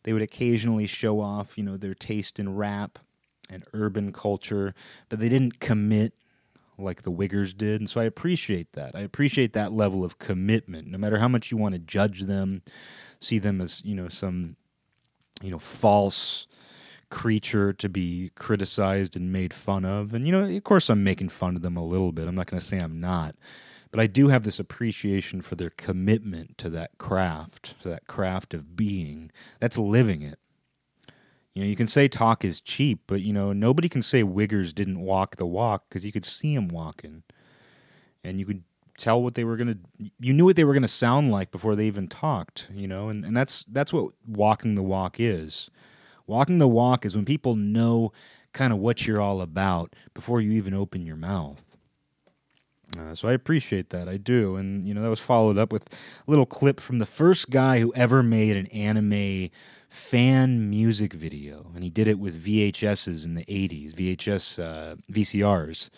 They 0.03 0.13
would 0.13 0.23
occasionally 0.23 0.87
show 0.87 1.21
off, 1.21 1.57
you 1.57 1.63
know, 1.63 1.77
their 1.77 1.93
taste 1.93 2.39
in 2.39 2.55
rap 2.55 2.97
and 3.51 3.63
urban 3.73 4.11
culture, 4.11 4.73
but 5.09 5.19
they 5.19 5.29
didn't 5.29 5.59
commit 5.59 6.13
like 6.79 7.03
the 7.03 7.11
Wiggers 7.11 7.55
did. 7.55 7.81
And 7.81 7.89
so 7.89 8.01
I 8.01 8.05
appreciate 8.05 8.73
that. 8.73 8.91
I 8.95 9.01
appreciate 9.01 9.53
that 9.53 9.73
level 9.73 10.03
of 10.03 10.19
commitment. 10.19 10.87
No 10.87 10.97
matter 10.97 11.17
how 11.19 11.27
much 11.27 11.51
you 11.51 11.57
want 11.57 11.73
to 11.73 11.79
judge 11.79 12.21
them, 12.21 12.61
see 13.19 13.39
them 13.39 13.61
as, 13.61 13.83
you 13.83 13.95
know, 13.95 14.09
some, 14.09 14.55
you 15.41 15.51
know, 15.51 15.59
false 15.59 16.47
creature 17.09 17.73
to 17.73 17.89
be 17.89 18.31
criticized 18.35 19.15
and 19.15 19.31
made 19.31 19.53
fun 19.53 19.85
of. 19.85 20.13
And, 20.13 20.25
you 20.25 20.31
know, 20.31 20.43
of 20.43 20.63
course, 20.63 20.89
I'm 20.89 21.03
making 21.03 21.29
fun 21.29 21.55
of 21.55 21.61
them 21.61 21.77
a 21.77 21.85
little 21.85 22.11
bit. 22.11 22.27
I'm 22.27 22.35
not 22.35 22.47
going 22.47 22.59
to 22.59 22.65
say 22.65 22.79
I'm 22.79 22.99
not. 22.99 23.35
But 23.91 23.99
I 23.99 24.07
do 24.07 24.27
have 24.27 24.43
this 24.43 24.59
appreciation 24.59 25.41
for 25.41 25.55
their 25.55 25.71
commitment 25.71 26.57
to 26.59 26.69
that 26.69 26.97
craft, 26.99 27.79
to 27.81 27.89
that 27.89 28.05
craft 28.05 28.53
of 28.53 28.75
being. 28.75 29.31
That's 29.59 29.77
living 29.77 30.21
it. 30.21 30.37
You 31.53 31.63
know, 31.63 31.69
you 31.69 31.75
can 31.75 31.87
say 31.87 32.07
talk 32.07 32.45
is 32.45 32.61
cheap, 32.61 33.01
but, 33.07 33.21
you 33.21 33.33
know, 33.33 33.53
nobody 33.53 33.89
can 33.89 34.01
say 34.01 34.23
Wiggers 34.23 34.73
didn't 34.73 34.99
walk 34.99 35.37
the 35.37 35.45
walk 35.45 35.85
because 35.89 36.05
you 36.05 36.11
could 36.11 36.25
see 36.25 36.55
them 36.55 36.67
walking. 36.67 37.23
And 38.23 38.39
you 38.39 38.45
could 38.45 38.63
tell 38.99 39.23
what 39.23 39.33
they 39.33 39.43
were 39.43 39.57
to 39.57 39.77
you 40.19 40.33
knew 40.33 40.45
what 40.45 40.55
they 40.55 40.63
were 40.63 40.77
to 40.79 40.87
sound 40.87 41.31
like 41.31 41.51
before 41.51 41.75
they 41.75 41.85
even 41.85 42.07
talked 42.07 42.67
you 42.73 42.87
know 42.87 43.09
and, 43.09 43.23
and 43.23 43.35
that's 43.35 43.63
that's 43.71 43.93
what 43.93 44.11
walking 44.27 44.75
the 44.75 44.83
walk 44.83 45.19
is. 45.19 45.69
Walking 46.27 46.59
the 46.59 46.67
walk 46.67 47.05
is 47.05 47.15
when 47.15 47.25
people 47.25 47.55
know 47.55 48.11
kind 48.53 48.71
of 48.71 48.77
what 48.79 49.07
you're 49.07 49.21
all 49.21 49.41
about 49.41 49.95
before 50.13 50.41
you 50.41 50.51
even 50.51 50.75
open 50.75 51.03
your 51.03 51.15
mouth. 51.15 51.75
Uh, 52.99 53.15
so 53.15 53.27
i 53.27 53.33
appreciate 53.33 53.89
that 53.89 54.07
i 54.09 54.17
do. 54.17 54.57
And 54.57 54.87
you 54.87 54.93
know 54.93 55.01
that 55.01 55.09
was 55.09 55.19
followed 55.19 55.57
up 55.57 55.71
with 55.71 55.87
a 55.91 56.29
little 56.29 56.45
clip 56.45 56.79
from 56.79 56.99
the 56.99 57.05
first 57.05 57.49
guy 57.49 57.79
who 57.79 57.93
ever 57.95 58.21
made 58.21 58.57
an 58.57 58.67
anime 58.67 59.49
fan 59.89 60.69
music 60.69 61.13
video 61.13 61.71
and 61.73 61.83
he 61.83 61.89
did 61.89 62.07
it 62.07 62.19
with 62.19 62.43
vhs's 62.43 63.25
in 63.25 63.35
the 63.35 63.45
80s 63.45 63.93
vhs 63.93 64.59
uh, 64.63 64.95
vcrs 65.11 65.89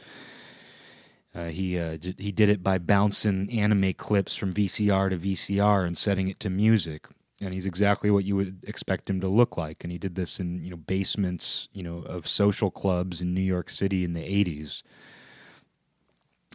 uh, 1.34 1.46
he 1.46 1.80
uh, 1.80 1.98
d- 1.98 2.16
he 2.18 2.32
did 2.32 2.50
it 2.50 2.62
by 2.62 2.78
bouncing 2.78 3.50
anime 3.52 3.94
clips 3.94 4.36
from 4.36 4.54
VCR 4.54 5.10
to 5.12 5.18
VCR 5.18 5.86
and 5.86 5.98
setting 5.98 6.28
it 6.28 6.40
to 6.42 6.50
music, 6.50 7.08
and 7.40 7.54
he's 7.54 7.66
exactly 7.66 8.12
what 8.12 8.26
you 8.26 8.36
would 8.36 8.64
expect 8.68 9.10
him 9.10 9.22
to 9.22 9.30
look 9.30 9.56
like. 9.56 9.84
And 9.84 9.92
he 9.92 9.98
did 9.98 10.16
this 10.16 10.42
in 10.42 10.62
you 10.64 10.72
know 10.72 10.78
basements 10.78 11.70
you 11.72 11.84
know 11.84 12.00
of 12.00 12.28
social 12.28 12.70
clubs 12.70 13.22
in 13.22 13.34
New 13.34 13.42
York 13.42 13.70
City 13.70 14.04
in 14.04 14.14
the 14.14 14.24
'80s. 14.24 14.84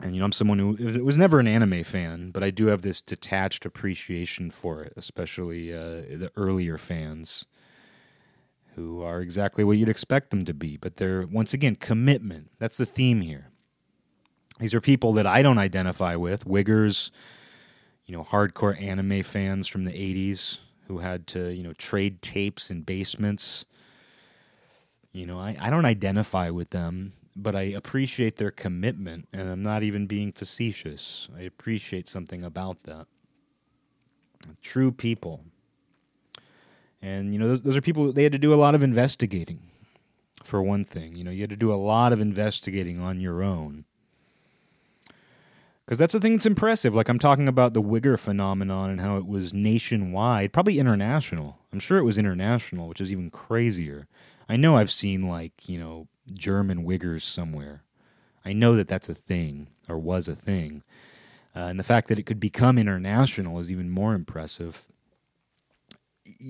And 0.02 0.14
you 0.14 0.20
know 0.20 0.26
I'm 0.26 0.32
someone 0.32 0.58
who 0.58 1.02
was 1.02 1.16
never 1.16 1.40
an 1.40 1.48
anime 1.48 1.82
fan, 1.82 2.30
but 2.30 2.42
I 2.42 2.50
do 2.50 2.66
have 2.66 2.82
this 2.82 3.00
detached 3.00 3.64
appreciation 3.64 4.50
for 4.50 4.82
it, 4.82 4.92
especially 4.96 5.72
uh, 5.72 6.02
the 6.18 6.30
earlier 6.36 6.76
fans 6.76 7.46
who 8.74 9.02
are 9.02 9.22
exactly 9.22 9.64
what 9.64 9.78
you'd 9.78 9.88
expect 9.88 10.28
them 10.30 10.44
to 10.44 10.52
be. 10.52 10.76
But 10.76 10.98
they're 10.98 11.26
once 11.26 11.54
again 11.54 11.76
commitment. 11.76 12.50
That's 12.58 12.76
the 12.76 12.84
theme 12.84 13.22
here. 13.22 13.48
These 14.60 14.74
are 14.74 14.80
people 14.82 15.14
that 15.14 15.26
I 15.26 15.42
don't 15.42 15.58
identify 15.58 16.14
with. 16.16 16.44
Wiggers, 16.44 17.10
you 18.04 18.16
know, 18.16 18.22
hardcore 18.22 18.80
anime 18.80 19.22
fans 19.22 19.66
from 19.66 19.84
the 19.84 19.92
80s 19.92 20.58
who 20.88 20.98
had 20.98 21.26
to, 21.28 21.48
you 21.48 21.62
know, 21.62 21.72
trade 21.74 22.22
tapes 22.22 22.70
in 22.70 22.82
basements. 22.82 23.64
You 25.12 25.26
know, 25.26 25.38
I, 25.38 25.56
I 25.58 25.70
don't 25.70 25.84
identify 25.84 26.50
with 26.50 26.70
them, 26.70 27.14
but 27.36 27.54
I 27.54 27.62
appreciate 27.62 28.36
their 28.36 28.50
commitment, 28.50 29.28
and 29.32 29.48
I'm 29.48 29.62
not 29.62 29.82
even 29.82 30.06
being 30.06 30.32
facetious. 30.32 31.28
I 31.36 31.42
appreciate 31.42 32.08
something 32.08 32.42
about 32.42 32.84
that. 32.84 33.06
True 34.62 34.90
people. 34.90 35.44
And, 37.02 37.32
you 37.32 37.38
know, 37.38 37.48
those, 37.48 37.60
those 37.62 37.76
are 37.76 37.82
people, 37.82 38.12
they 38.12 38.22
had 38.22 38.32
to 38.32 38.38
do 38.38 38.54
a 38.54 38.56
lot 38.56 38.74
of 38.74 38.82
investigating, 38.82 39.60
for 40.42 40.62
one 40.62 40.84
thing. 40.84 41.14
You 41.14 41.24
know, 41.24 41.30
you 41.30 41.42
had 41.42 41.50
to 41.50 41.56
do 41.56 41.72
a 41.72 41.76
lot 41.76 42.12
of 42.12 42.20
investigating 42.20 43.00
on 43.00 43.20
your 43.20 43.42
own 43.42 43.84
because 45.86 45.98
that's 45.98 46.14
the 46.14 46.20
thing 46.20 46.32
that's 46.32 46.46
impressive. 46.46 46.94
Like 46.94 47.08
I'm 47.08 47.18
talking 47.18 47.46
about 47.46 47.72
the 47.72 47.82
Wigger 47.82 48.18
phenomenon 48.18 48.90
and 48.90 49.00
how 49.00 49.18
it 49.18 49.26
was 49.26 49.54
nationwide, 49.54 50.52
probably 50.52 50.80
international. 50.80 51.58
I'm 51.72 51.78
sure 51.78 51.98
it 51.98 52.04
was 52.04 52.18
international, 52.18 52.88
which 52.88 53.00
is 53.00 53.12
even 53.12 53.30
crazier. 53.30 54.08
I 54.48 54.56
know 54.56 54.76
I've 54.76 54.90
seen 54.90 55.28
like 55.28 55.68
you 55.68 55.78
know 55.78 56.08
German 56.32 56.84
Wiggers 56.84 57.22
somewhere. 57.22 57.82
I 58.44 58.52
know 58.52 58.76
that 58.76 58.88
that's 58.88 59.08
a 59.08 59.14
thing 59.14 59.68
or 59.88 59.98
was 59.98 60.28
a 60.28 60.36
thing, 60.36 60.82
uh, 61.54 61.60
and 61.60 61.78
the 61.78 61.84
fact 61.84 62.08
that 62.08 62.18
it 62.18 62.24
could 62.24 62.40
become 62.40 62.78
international 62.78 63.58
is 63.58 63.70
even 63.72 63.90
more 63.90 64.14
impressive. 64.14 64.84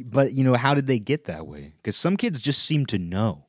But 0.05 0.33
you 0.33 0.45
know, 0.45 0.55
how 0.55 0.75
did 0.75 0.87
they 0.87 0.99
get 0.99 1.25
that 1.25 1.47
way? 1.47 1.75
Because 1.77 1.97
some 1.97 2.17
kids 2.17 2.43
just 2.43 2.63
seem 2.65 2.87
to 2.87 2.99
know. 2.99 3.47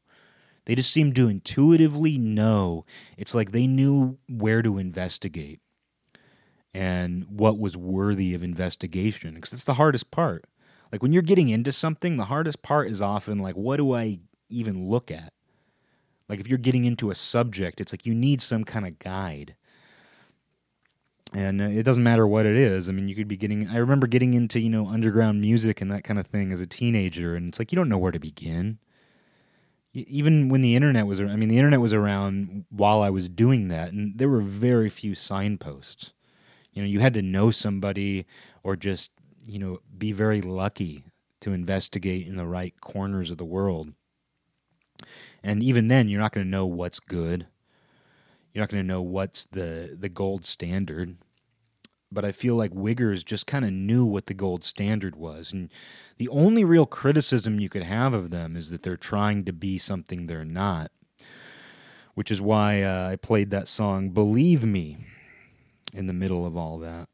They 0.65 0.75
just 0.75 0.91
seem 0.91 1.13
to 1.13 1.29
intuitively 1.29 2.17
know. 2.17 2.85
It's 3.17 3.33
like 3.33 3.51
they 3.51 3.67
knew 3.67 4.17
where 4.27 4.61
to 4.61 4.77
investigate 4.77 5.61
and 6.73 7.25
what 7.29 7.57
was 7.57 7.75
worthy 7.75 8.33
of 8.35 8.43
investigation 8.43 9.33
because 9.33 9.51
it's 9.51 9.63
the 9.63 9.73
hardest 9.75 10.11
part 10.11 10.45
like 10.91 11.01
when 11.01 11.11
you're 11.11 11.23
getting 11.23 11.49
into 11.49 11.71
something 11.71 12.17
the 12.17 12.25
hardest 12.25 12.61
part 12.61 12.87
is 12.87 13.01
often 13.01 13.39
like 13.39 13.55
what 13.55 13.77
do 13.77 13.93
i 13.93 14.19
even 14.49 14.89
look 14.89 15.11
at. 15.11 15.33
Like 16.29 16.39
if 16.39 16.47
you're 16.47 16.57
getting 16.57 16.85
into 16.85 17.09
a 17.09 17.15
subject 17.15 17.79
it's 17.79 17.93
like 17.93 18.05
you 18.05 18.13
need 18.13 18.41
some 18.41 18.63
kind 18.63 18.85
of 18.85 18.99
guide. 18.99 19.55
And 21.33 21.61
uh, 21.61 21.65
it 21.65 21.83
doesn't 21.83 22.03
matter 22.03 22.25
what 22.25 22.45
it 22.45 22.55
is. 22.55 22.89
I 22.89 22.91
mean 22.91 23.07
you 23.07 23.15
could 23.15 23.27
be 23.27 23.37
getting 23.37 23.67
i 23.69 23.77
remember 23.77 24.07
getting 24.07 24.33
into 24.33 24.59
you 24.59 24.69
know 24.69 24.87
underground 24.87 25.41
music 25.41 25.81
and 25.81 25.91
that 25.91 26.03
kind 26.03 26.19
of 26.19 26.27
thing 26.27 26.51
as 26.51 26.61
a 26.61 26.67
teenager 26.67 27.35
and 27.35 27.47
it's 27.47 27.59
like 27.59 27.71
you 27.71 27.75
don't 27.75 27.89
know 27.89 27.97
where 27.97 28.11
to 28.11 28.19
begin. 28.19 28.79
Even 29.93 30.49
when 30.49 30.61
the 30.61 30.75
internet 30.75 31.07
was 31.07 31.19
i 31.19 31.35
mean 31.35 31.49
the 31.49 31.57
internet 31.57 31.81
was 31.81 31.93
around 31.93 32.65
while 32.69 33.01
i 33.01 33.09
was 33.09 33.29
doing 33.29 33.67
that 33.69 33.91
and 33.91 34.17
there 34.17 34.29
were 34.29 34.41
very 34.41 34.89
few 34.89 35.15
signposts. 35.15 36.13
You 36.77 36.83
know, 36.83 36.89
you 36.89 36.99
had 36.99 37.15
to 37.15 37.23
know 37.23 37.49
somebody 37.49 38.27
or 38.61 38.75
just, 38.75 39.11
you 39.43 39.57
know, 39.57 39.79
be 39.97 40.11
very 40.11 40.41
lucky 40.41 41.05
to 41.39 41.51
investigate 41.51 42.27
in 42.27 42.35
the 42.35 42.45
right 42.45 42.79
corners 42.81 43.31
of 43.31 43.39
the 43.39 43.45
world. 43.45 43.93
And 45.43 45.63
even 45.63 45.87
then, 45.87 46.07
you're 46.07 46.21
not 46.21 46.33
going 46.33 46.45
to 46.45 46.49
know 46.49 46.65
what's 46.65 46.99
good. 46.99 47.47
You're 48.53 48.63
not 48.63 48.69
going 48.69 48.83
to 48.83 48.87
know 48.87 49.01
what's 49.01 49.45
the 49.45 49.95
the 49.97 50.09
gold 50.09 50.45
standard. 50.45 51.17
But 52.11 52.23
I 52.23 52.31
feel 52.31 52.55
like 52.55 52.71
Wiggers 52.71 53.23
just 53.25 53.47
kind 53.47 53.65
of 53.65 53.71
knew 53.71 54.05
what 54.05 54.27
the 54.27 54.33
gold 54.33 54.63
standard 54.63 55.15
was. 55.15 55.51
And 55.51 55.69
the 56.17 56.29
only 56.29 56.63
real 56.63 56.85
criticism 56.85 57.59
you 57.59 57.67
could 57.67 57.83
have 57.83 58.13
of 58.13 58.29
them 58.29 58.55
is 58.55 58.69
that 58.69 58.83
they're 58.83 58.95
trying 58.95 59.43
to 59.43 59.53
be 59.53 59.77
something 59.77 60.25
they're 60.25 60.45
not. 60.45 60.91
Which 62.13 62.31
is 62.31 62.41
why 62.41 62.81
uh, 62.81 63.09
I 63.11 63.15
played 63.17 63.51
that 63.51 63.67
song 63.67 64.09
Believe 64.09 64.63
Me 64.63 64.97
in 65.93 66.07
the 66.07 66.13
middle 66.13 66.45
of 66.45 66.55
all 66.55 66.77
that. 66.79 67.09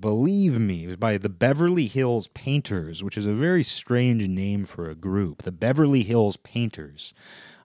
Believe 0.00 0.58
Me 0.58 0.82
it 0.82 0.86
was 0.88 0.96
by 0.96 1.16
the 1.16 1.28
Beverly 1.28 1.86
Hills 1.86 2.26
Painters, 2.28 3.04
which 3.04 3.16
is 3.16 3.24
a 3.24 3.32
very 3.32 3.62
strange 3.62 4.26
name 4.26 4.64
for 4.64 4.90
a 4.90 4.96
group. 4.96 5.42
The 5.42 5.52
Beverly 5.52 6.02
Hills 6.02 6.36
Painters. 6.36 7.14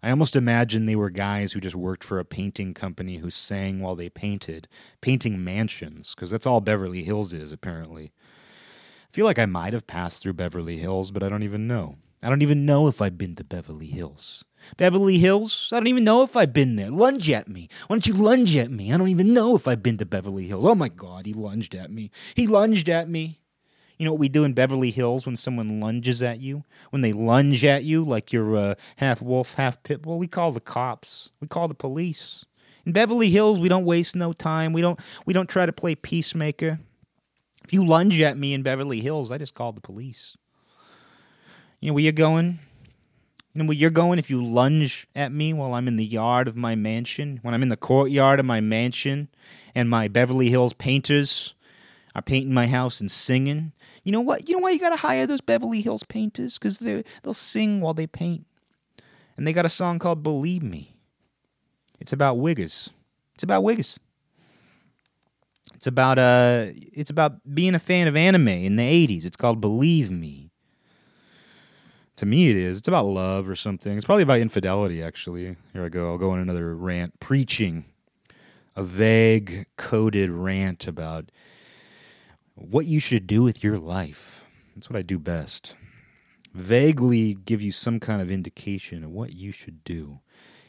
I 0.03 0.11
almost 0.11 0.35
imagine 0.35 0.85
they 0.85 0.95
were 0.95 1.09
guys 1.09 1.53
who 1.53 1.59
just 1.59 1.75
worked 1.75 2.03
for 2.03 2.19
a 2.19 2.25
painting 2.25 2.75
company 2.75 3.17
who 3.17 3.31
sang 3.31 3.79
while 3.79 3.95
they 3.95 4.09
painted, 4.09 4.67
painting 5.01 5.43
mansions, 5.43 6.13
because 6.13 6.29
that's 6.29 6.45
all 6.45 6.61
Beverly 6.61 7.03
Hills 7.03 7.33
is, 7.33 7.51
apparently. 7.51 8.11
I 9.11 9.11
feel 9.11 9.25
like 9.25 9.39
I 9.39 9.47
might 9.47 9.73
have 9.73 9.87
passed 9.87 10.21
through 10.21 10.33
Beverly 10.33 10.77
Hills, 10.77 11.09
but 11.09 11.23
I 11.23 11.29
don't 11.29 11.43
even 11.43 11.67
know. 11.67 11.97
I 12.21 12.29
don't 12.29 12.43
even 12.43 12.67
know 12.67 12.87
if 12.87 13.01
I've 13.01 13.17
been 13.17 13.35
to 13.37 13.43
Beverly 13.43 13.87
Hills. 13.87 14.45
Beverly 14.77 15.17
Hills? 15.17 15.69
I 15.71 15.79
don't 15.79 15.87
even 15.87 16.03
know 16.03 16.23
if 16.23 16.35
I've 16.35 16.53
been 16.53 16.75
there. 16.75 16.89
Lunge 16.89 17.29
at 17.29 17.47
me. 17.47 17.67
Why 17.87 17.95
don't 17.95 18.07
you 18.07 18.13
lunge 18.13 18.55
at 18.57 18.71
me? 18.71 18.93
I 18.93 18.97
don't 18.97 19.09
even 19.09 19.33
know 19.33 19.55
if 19.55 19.67
I've 19.67 19.83
been 19.83 19.97
to 19.97 20.05
Beverly 20.05 20.47
Hills. 20.47 20.65
Oh 20.65 20.75
my 20.75 20.89
God, 20.89 21.25
he 21.25 21.33
lunged 21.33 21.75
at 21.75 21.91
me. 21.91 22.11
He 22.35 22.47
lunged 22.47 22.89
at 22.89 23.09
me. 23.09 23.39
You 23.97 24.05
know 24.05 24.13
what 24.13 24.19
we 24.19 24.29
do 24.29 24.43
in 24.43 24.53
Beverly 24.53 24.89
Hills 24.89 25.27
when 25.27 25.35
someone 25.35 25.79
lunges 25.79 26.23
at 26.23 26.39
you? 26.39 26.63
When 26.89 27.03
they 27.03 27.13
lunge 27.13 27.63
at 27.63 27.83
you 27.83 28.03
like 28.03 28.33
you're 28.33 28.57
uh, 28.57 28.75
half 28.95 29.21
wolf, 29.21 29.53
half 29.53 29.83
pit 29.83 30.01
bull? 30.01 30.17
We 30.17 30.27
call 30.27 30.51
the 30.51 30.59
cops. 30.59 31.29
We 31.39 31.47
call 31.47 31.67
the 31.67 31.75
police. 31.75 32.43
In 32.83 32.93
Beverly 32.93 33.29
Hills, 33.29 33.59
we 33.59 33.69
don't 33.69 33.85
waste 33.85 34.15
no 34.15 34.33
time. 34.33 34.73
We 34.73 34.81
don't. 34.81 34.99
We 35.27 35.33
don't 35.33 35.47
try 35.47 35.67
to 35.67 35.71
play 35.71 35.93
peacemaker. 35.93 36.79
If 37.63 37.73
you 37.73 37.85
lunge 37.85 38.19
at 38.21 38.37
me 38.37 38.53
in 38.55 38.63
Beverly 38.63 39.01
Hills, 39.01 39.31
I 39.31 39.37
just 39.37 39.53
call 39.53 39.71
the 39.71 39.81
police. 39.81 40.35
You 41.79 41.89
know 41.89 41.93
where 41.93 42.03
you're 42.03 42.11
going? 42.11 42.59
Know 43.53 43.65
where 43.65 43.75
you're 43.75 43.89
going 43.89 44.17
if 44.17 44.29
you 44.29 44.41
lunge 44.41 45.07
at 45.13 45.33
me 45.33 45.51
while 45.51 45.73
I'm 45.73 45.87
in 45.87 45.97
the 45.97 46.05
yard 46.05 46.47
of 46.47 46.55
my 46.55 46.73
mansion, 46.75 47.39
when 47.41 47.53
I'm 47.53 47.63
in 47.63 47.69
the 47.69 47.75
courtyard 47.75 48.39
of 48.39 48.45
my 48.45 48.61
mansion, 48.61 49.27
and 49.75 49.89
my 49.89 50.07
Beverly 50.07 50.49
Hills 50.49 50.73
painters 50.73 51.53
are 52.15 52.21
painting 52.21 52.53
my 52.53 52.67
house 52.67 53.01
and 53.01 53.11
singing. 53.11 53.73
You 54.03 54.13
know 54.13 54.21
what? 54.21 54.47
You 54.47 54.55
know 54.55 54.61
why 54.61 54.71
you 54.71 54.79
gotta 54.79 54.95
hire 54.95 55.27
those 55.27 55.41
Beverly 55.41 55.81
Hills 55.81 56.03
painters? 56.03 56.57
Because 56.57 56.79
they 56.79 57.03
they'll 57.23 57.33
sing 57.33 57.81
while 57.81 57.93
they 57.93 58.07
paint, 58.07 58.45
and 59.35 59.45
they 59.45 59.53
got 59.53 59.65
a 59.65 59.69
song 59.69 59.99
called 59.99 60.23
"Believe 60.23 60.63
Me." 60.63 60.95
It's 61.99 62.13
about 62.13 62.37
wiggers. 62.37 62.89
It's 63.35 63.43
about 63.43 63.63
wiggers. 63.63 63.97
It's 65.75 65.87
about 65.87 66.19
uh 66.19 66.67
it's 66.93 67.09
about 67.09 67.33
being 67.53 67.75
a 67.75 67.79
fan 67.79 68.07
of 68.07 68.15
anime 68.15 68.47
in 68.47 68.77
the 68.77 68.83
80s. 68.83 69.25
It's 69.25 69.35
called 69.35 69.59
Believe 69.59 70.09
Me. 70.09 70.50
To 72.21 72.27
me 72.27 72.51
it 72.51 72.55
is. 72.55 72.77
It's 72.77 72.87
about 72.87 73.07
love 73.07 73.49
or 73.49 73.55
something. 73.55 73.97
It's 73.97 74.05
probably 74.05 74.21
about 74.21 74.41
infidelity 74.41 75.01
actually. 75.01 75.55
Here 75.73 75.83
I 75.83 75.89
go. 75.89 76.11
I'll 76.11 76.19
go 76.19 76.29
on 76.29 76.39
another 76.39 76.75
rant 76.75 77.19
preaching 77.19 77.85
a 78.75 78.83
vague 78.83 79.65
coded 79.75 80.29
rant 80.29 80.85
about 80.85 81.31
what 82.53 82.85
you 82.85 82.99
should 82.99 83.25
do 83.25 83.41
with 83.41 83.63
your 83.63 83.79
life. 83.79 84.45
That's 84.75 84.87
what 84.87 84.99
I 84.99 85.01
do 85.01 85.17
best. 85.17 85.75
Vaguely 86.53 87.33
give 87.33 87.59
you 87.59 87.71
some 87.71 87.99
kind 87.99 88.21
of 88.21 88.29
indication 88.29 89.03
of 89.03 89.09
what 89.09 89.33
you 89.33 89.51
should 89.51 89.83
do. 89.83 90.19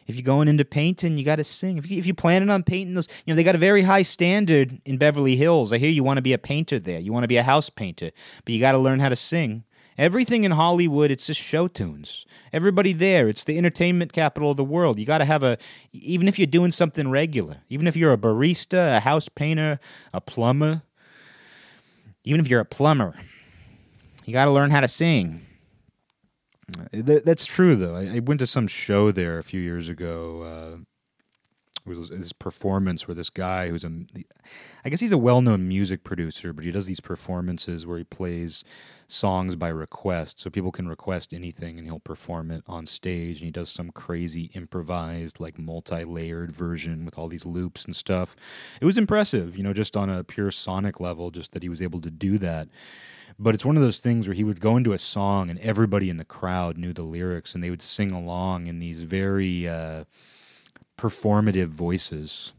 If 0.06 0.14
you're 0.14 0.22
going 0.22 0.48
into 0.48 0.64
painting, 0.64 1.18
you 1.18 1.24
got 1.24 1.36
to 1.36 1.44
sing. 1.44 1.76
If, 1.76 1.90
you, 1.90 1.98
if 1.98 2.06
you're 2.06 2.14
planning 2.14 2.48
on 2.48 2.62
painting 2.62 2.94
those, 2.94 3.08
you 3.26 3.34
know, 3.34 3.36
they 3.36 3.44
got 3.44 3.56
a 3.56 3.58
very 3.58 3.82
high 3.82 4.02
standard 4.02 4.80
in 4.86 4.96
Beverly 4.96 5.36
Hills. 5.36 5.70
I 5.70 5.76
hear 5.76 5.90
you 5.90 6.02
want 6.02 6.16
to 6.16 6.22
be 6.22 6.32
a 6.32 6.38
painter 6.38 6.78
there. 6.78 6.98
You 6.98 7.12
want 7.12 7.24
to 7.24 7.28
be 7.28 7.36
a 7.36 7.42
house 7.42 7.68
painter, 7.68 8.10
but 8.42 8.54
you 8.54 8.58
got 8.58 8.72
to 8.72 8.78
learn 8.78 9.00
how 9.00 9.10
to 9.10 9.16
sing. 9.16 9.64
Everything 9.98 10.44
in 10.44 10.52
Hollywood, 10.52 11.10
it's 11.10 11.26
just 11.26 11.40
show 11.40 11.68
tunes. 11.68 12.24
Everybody 12.52 12.92
there, 12.92 13.28
it's 13.28 13.44
the 13.44 13.58
entertainment 13.58 14.12
capital 14.12 14.50
of 14.50 14.56
the 14.56 14.64
world. 14.64 14.98
You 14.98 15.06
got 15.06 15.18
to 15.18 15.24
have 15.24 15.42
a, 15.42 15.58
even 15.92 16.28
if 16.28 16.38
you're 16.38 16.46
doing 16.46 16.70
something 16.70 17.10
regular, 17.10 17.58
even 17.68 17.86
if 17.86 17.96
you're 17.96 18.12
a 18.12 18.18
barista, 18.18 18.96
a 18.96 19.00
house 19.00 19.28
painter, 19.28 19.78
a 20.14 20.20
plumber, 20.20 20.82
even 22.24 22.40
if 22.40 22.48
you're 22.48 22.60
a 22.60 22.64
plumber, 22.64 23.14
you 24.24 24.32
got 24.32 24.46
to 24.46 24.50
learn 24.50 24.70
how 24.70 24.80
to 24.80 24.88
sing. 24.88 25.42
Uh, 26.78 26.84
That's 26.92 27.44
true, 27.44 27.76
though. 27.76 27.96
I, 27.96 28.20
went 28.20 28.40
to 28.40 28.46
some 28.46 28.66
show 28.66 29.10
there 29.10 29.38
a 29.38 29.44
few 29.44 29.60
years 29.60 29.88
ago. 29.88 30.42
Uh, 30.42 30.78
it 31.84 31.98
was 31.98 32.10
this 32.10 32.32
performance 32.32 33.08
where 33.08 33.14
this 33.14 33.30
guy 33.30 33.68
who's 33.68 33.82
a, 33.82 33.90
I 34.84 34.88
guess 34.88 35.00
he's 35.00 35.10
a 35.10 35.18
well-known 35.18 35.66
music 35.66 36.04
producer, 36.04 36.52
but 36.52 36.64
he 36.64 36.70
does 36.70 36.86
these 36.86 37.00
performances 37.00 37.84
where 37.84 37.98
he 37.98 38.04
plays 38.04 38.64
songs 39.12 39.56
by 39.56 39.68
request, 39.68 40.40
so 40.40 40.50
people 40.50 40.72
can 40.72 40.88
request 40.88 41.32
anything 41.32 41.78
and 41.78 41.86
he'll 41.86 42.00
perform 42.00 42.50
it 42.50 42.62
on 42.66 42.86
stage. 42.86 43.38
And 43.38 43.46
he 43.46 43.50
does 43.50 43.70
some 43.70 43.90
crazy 43.90 44.50
improvised, 44.54 45.40
like 45.40 45.58
multi-layered 45.58 46.52
version 46.52 47.04
with 47.04 47.18
all 47.18 47.28
these 47.28 47.46
loops 47.46 47.84
and 47.84 47.94
stuff. 47.94 48.34
It 48.80 48.84
was 48.84 48.98
impressive, 48.98 49.56
you 49.56 49.62
know, 49.62 49.72
just 49.72 49.96
on 49.96 50.10
a 50.10 50.24
pure 50.24 50.50
sonic 50.50 51.00
level, 51.00 51.30
just 51.30 51.52
that 51.52 51.62
he 51.62 51.68
was 51.68 51.82
able 51.82 52.00
to 52.00 52.10
do 52.10 52.38
that. 52.38 52.68
But 53.38 53.54
it's 53.54 53.64
one 53.64 53.76
of 53.76 53.82
those 53.82 53.98
things 53.98 54.28
where 54.28 54.34
he 54.34 54.44
would 54.44 54.60
go 54.60 54.76
into 54.76 54.92
a 54.92 54.98
song 54.98 55.50
and 55.50 55.58
everybody 55.60 56.10
in 56.10 56.16
the 56.16 56.24
crowd 56.24 56.76
knew 56.76 56.92
the 56.92 57.02
lyrics 57.02 57.54
and 57.54 57.62
they 57.62 57.70
would 57.70 57.82
sing 57.82 58.12
along 58.12 58.66
in 58.66 58.78
these 58.78 59.00
very 59.00 59.66
uh, 59.66 60.04
performative 60.98 61.68
voices, 61.68 62.52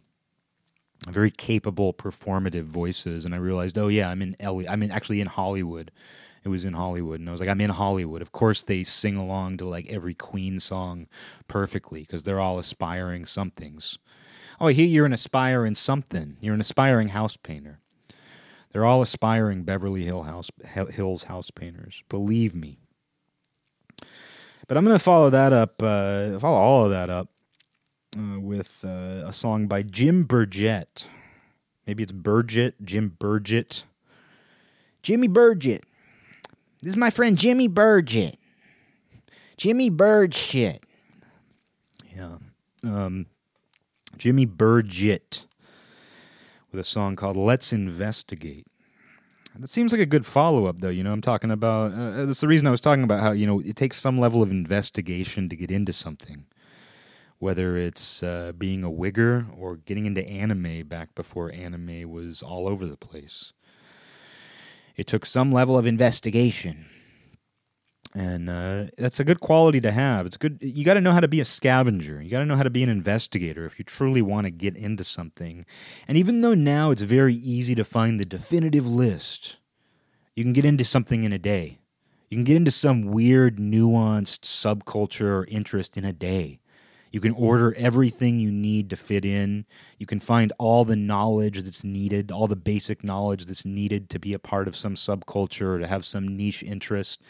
very 1.07 1.31
capable 1.31 1.93
performative 1.93 2.65
voices. 2.65 3.25
And 3.25 3.33
I 3.33 3.37
realized, 3.37 3.77
oh 3.77 3.87
yeah, 3.87 4.09
I'm 4.09 4.21
in 4.21 4.35
L- 4.39 4.67
I'm 4.67 4.83
in 4.83 4.91
actually 4.91 5.21
in 5.21 5.27
Hollywood. 5.27 5.91
It 6.43 6.49
was 6.49 6.65
in 6.65 6.73
Hollywood, 6.73 7.19
and 7.19 7.29
I 7.29 7.31
was 7.31 7.39
like, 7.39 7.49
I'm 7.49 7.61
in 7.61 7.69
Hollywood. 7.69 8.21
Of 8.21 8.33
course, 8.33 8.63
they 8.63 8.83
sing 8.83 9.15
along 9.15 9.57
to 9.57 9.65
like 9.65 9.89
every 9.89 10.13
Queen 10.13 10.59
song 10.59 11.07
perfectly 11.47 12.01
because 12.01 12.23
they're 12.23 12.39
all 12.39 12.59
aspiring 12.59 13.25
somethings. 13.25 13.97
Oh, 14.59 14.67
hear 14.67 14.85
you're 14.85 15.05
an 15.05 15.13
aspiring 15.13 15.75
something. 15.75 16.37
You're 16.41 16.53
an 16.53 16.61
aspiring 16.61 17.09
house 17.09 17.37
painter. 17.37 17.79
They're 18.71 18.85
all 18.85 19.01
aspiring 19.01 19.63
Beverly 19.63 20.03
Hill 20.03 20.23
house, 20.23 20.49
Hills 20.65 21.23
house 21.23 21.51
painters. 21.51 22.03
Believe 22.09 22.55
me. 22.55 22.79
But 24.67 24.77
I'm 24.77 24.83
going 24.85 24.97
to 24.97 25.03
follow 25.03 25.29
that 25.29 25.53
up, 25.53 25.81
uh, 25.81 26.39
follow 26.39 26.57
all 26.57 26.85
of 26.85 26.91
that 26.91 27.09
up 27.09 27.29
uh, 28.17 28.39
with 28.39 28.83
uh, 28.83 29.23
a 29.25 29.33
song 29.33 29.67
by 29.67 29.83
Jim 29.83 30.23
Burgett. 30.23 31.05
Maybe 31.85 32.03
it's 32.03 32.11
Burgett, 32.11 32.83
Jim 32.83 33.15
Burgett. 33.19 33.83
Jimmy 35.01 35.27
Burgett. 35.27 35.83
This 36.83 36.89
is 36.89 36.97
my 36.97 37.11
friend 37.11 37.37
Jimmy 37.37 37.69
Burgett. 37.69 38.37
Jimmy 39.55 39.89
Bird 39.89 40.33
shit. 40.33 40.83
Yeah. 42.13 42.39
Um, 42.83 43.27
Jimmy 44.17 44.45
Burgett 44.45 45.45
with 46.71 46.81
a 46.81 46.83
song 46.83 47.15
called 47.15 47.37
Let's 47.37 47.71
Investigate. 47.71 48.67
That 49.57 49.69
seems 49.69 49.93
like 49.93 50.01
a 50.01 50.05
good 50.05 50.25
follow 50.25 50.65
up, 50.65 50.81
though. 50.81 50.89
You 50.89 51.05
know, 51.05 51.13
I'm 51.13 51.21
talking 51.21 51.51
about. 51.51 51.93
Uh, 51.93 52.25
that's 52.25 52.41
the 52.41 52.49
reason 52.49 52.67
I 52.67 52.71
was 52.71 52.81
talking 52.81 53.05
about 53.05 53.21
how, 53.21 53.31
you 53.31 53.47
know, 53.47 53.61
it 53.61 53.77
takes 53.77 54.01
some 54.01 54.17
level 54.17 54.43
of 54.43 54.51
investigation 54.51 55.47
to 55.47 55.55
get 55.55 55.71
into 55.71 55.93
something. 55.93 56.47
Whether 57.39 57.77
it's 57.77 58.21
uh, 58.21 58.51
being 58.57 58.83
a 58.83 58.89
wigger 58.89 59.45
or 59.57 59.77
getting 59.77 60.05
into 60.05 60.27
anime 60.27 60.85
back 60.85 61.15
before 61.15 61.49
anime 61.49 62.11
was 62.11 62.41
all 62.41 62.67
over 62.67 62.85
the 62.85 62.97
place. 62.97 63.53
It 64.95 65.07
took 65.07 65.25
some 65.25 65.51
level 65.51 65.77
of 65.77 65.85
investigation. 65.85 66.85
And 68.15 68.47
uh, 68.47 68.85
that's 68.97 69.19
a 69.19 69.23
good 69.23 69.39
quality 69.39 69.81
to 69.81 69.91
have. 69.91 70.27
It's 70.27 70.37
good. 70.37 70.59
You 70.61 70.85
got 70.85 70.93
to 70.93 71.01
know 71.01 71.13
how 71.13 71.19
to 71.19 71.27
be 71.27 71.39
a 71.39 71.45
scavenger. 71.45 72.21
You 72.21 72.29
got 72.29 72.39
to 72.39 72.45
know 72.45 72.55
how 72.55 72.63
to 72.63 72.69
be 72.69 72.83
an 72.83 72.89
investigator 72.89 73.65
if 73.65 73.79
you 73.79 73.85
truly 73.85 74.21
want 74.21 74.45
to 74.45 74.51
get 74.51 74.77
into 74.77 75.03
something. 75.03 75.65
And 76.07 76.15
even 76.15 76.41
though 76.41 76.53
now 76.53 76.91
it's 76.91 77.01
very 77.01 77.33
easy 77.33 77.73
to 77.73 77.83
find 77.83 78.19
the 78.19 78.25
definitive 78.25 78.87
list, 78.87 79.57
you 80.35 80.43
can 80.43 80.53
get 80.53 80.65
into 80.65 80.83
something 80.83 81.23
in 81.23 81.33
a 81.33 81.39
day. 81.39 81.79
You 82.29 82.37
can 82.37 82.43
get 82.43 82.57
into 82.57 82.71
some 82.71 83.07
weird, 83.07 83.57
nuanced 83.57 84.41
subculture 84.41 85.25
or 85.25 85.45
interest 85.47 85.97
in 85.97 86.05
a 86.05 86.13
day. 86.13 86.59
You 87.13 87.21
can 87.21 87.33
order 87.33 87.75
everything 87.75 88.39
you 88.39 88.51
need 88.51 88.89
to 88.89 88.95
fit 88.95 89.23
in. 89.23 89.65
You 89.99 90.07
can 90.07 90.19
find 90.19 90.51
all 90.57 90.83
the 90.83 90.95
knowledge 90.95 91.61
that's 91.61 91.83
needed, 91.83 92.31
all 92.31 92.47
the 92.47 92.55
basic 92.55 93.03
knowledge 93.03 93.45
that's 93.45 93.65
needed 93.65 94.09
to 94.09 94.19
be 94.19 94.33
a 94.33 94.39
part 94.39 94.67
of 94.67 94.75
some 94.75 94.95
subculture 94.95 95.75
or 95.75 95.79
to 95.79 95.85
have 95.85 96.05
some 96.05 96.35
niche 96.35 96.63
interest. 96.63 97.21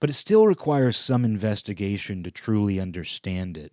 But 0.00 0.10
it 0.10 0.14
still 0.14 0.46
requires 0.46 0.98
some 0.98 1.24
investigation 1.24 2.22
to 2.24 2.30
truly 2.30 2.78
understand 2.78 3.56
it 3.56 3.72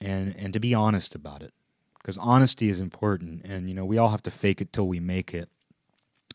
and, 0.00 0.32
and 0.38 0.52
to 0.52 0.60
be 0.60 0.74
honest 0.74 1.16
about 1.16 1.42
it. 1.42 1.52
Because 1.98 2.16
honesty 2.16 2.68
is 2.68 2.80
important. 2.80 3.44
And, 3.44 3.68
you 3.68 3.74
know, 3.74 3.84
we 3.84 3.98
all 3.98 4.10
have 4.10 4.22
to 4.22 4.30
fake 4.30 4.60
it 4.60 4.72
till 4.72 4.86
we 4.86 5.00
make 5.00 5.34
it. 5.34 5.48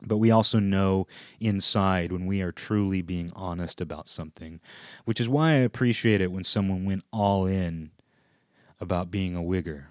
But 0.02 0.18
we 0.18 0.32
also 0.32 0.60
know 0.60 1.08
inside 1.40 2.12
when 2.12 2.26
we 2.26 2.42
are 2.42 2.52
truly 2.52 3.02
being 3.02 3.32
honest 3.38 3.80
about 3.80 4.10
something, 4.10 4.60
which 5.06 5.22
is 5.22 5.30
why 5.30 5.52
I 5.52 5.58
appreciate 5.60 6.20
it 6.20 6.32
when 6.32 6.44
someone 6.44 6.84
went 6.84 7.06
all 7.14 7.46
in 7.46 7.92
about 8.82 9.12
being 9.12 9.36
a 9.36 9.42
wigger. 9.42 9.86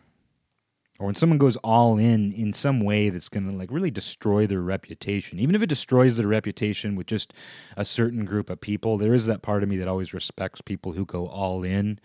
Or 0.99 1.07
when 1.07 1.14
someone 1.14 1.38
goes 1.38 1.57
all 1.57 1.97
in 1.97 2.30
in 2.32 2.53
some 2.53 2.80
way 2.80 3.09
that's 3.09 3.30
going 3.30 3.49
to 3.49 3.57
like 3.57 3.70
really 3.70 3.91
destroy 3.91 4.47
their 4.47 4.61
reputation. 4.61 5.38
Even 5.38 5.55
if 5.55 5.62
it 5.62 5.68
destroys 5.68 6.18
their 6.18 6.28
reputation 6.28 6.95
with 6.95 7.07
just 7.07 7.32
a 7.78 7.86
certain 7.86 8.26
group 8.26 8.51
of 8.51 8.61
people, 8.61 8.99
there 8.99 9.14
is 9.14 9.24
that 9.24 9.41
part 9.41 9.62
of 9.62 9.70
me 9.70 9.78
that 9.78 9.88
always 9.88 10.12
respects 10.12 10.61
people 10.61 10.93
who 10.93 11.07
go 11.07 11.26
all 11.26 11.64
in. 11.64 11.99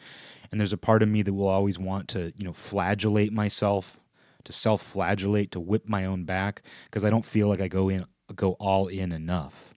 And 0.50 0.62
there's 0.62 0.72
a 0.72 0.78
part 0.78 1.04
of 1.04 1.10
me 1.10 1.24
that 1.24 1.34
will 1.34 1.50
always 1.50 1.78
want 1.78 2.08
to, 2.10 2.32
you 2.38 2.46
know, 2.46 2.54
flagellate 2.54 3.34
myself, 3.34 4.00
to 4.46 4.54
self-flagellate, 4.54 5.52
to 5.52 5.60
whip 5.60 5.90
my 5.90 6.06
own 6.06 6.24
back 6.24 6.62
because 6.86 7.04
I 7.04 7.10
don't 7.10 7.26
feel 7.26 7.50
like 7.50 7.60
I 7.60 7.68
go 7.68 7.90
in 7.90 8.06
go 8.34 8.54
all 8.54 8.88
in 8.88 9.12
enough. 9.12 9.74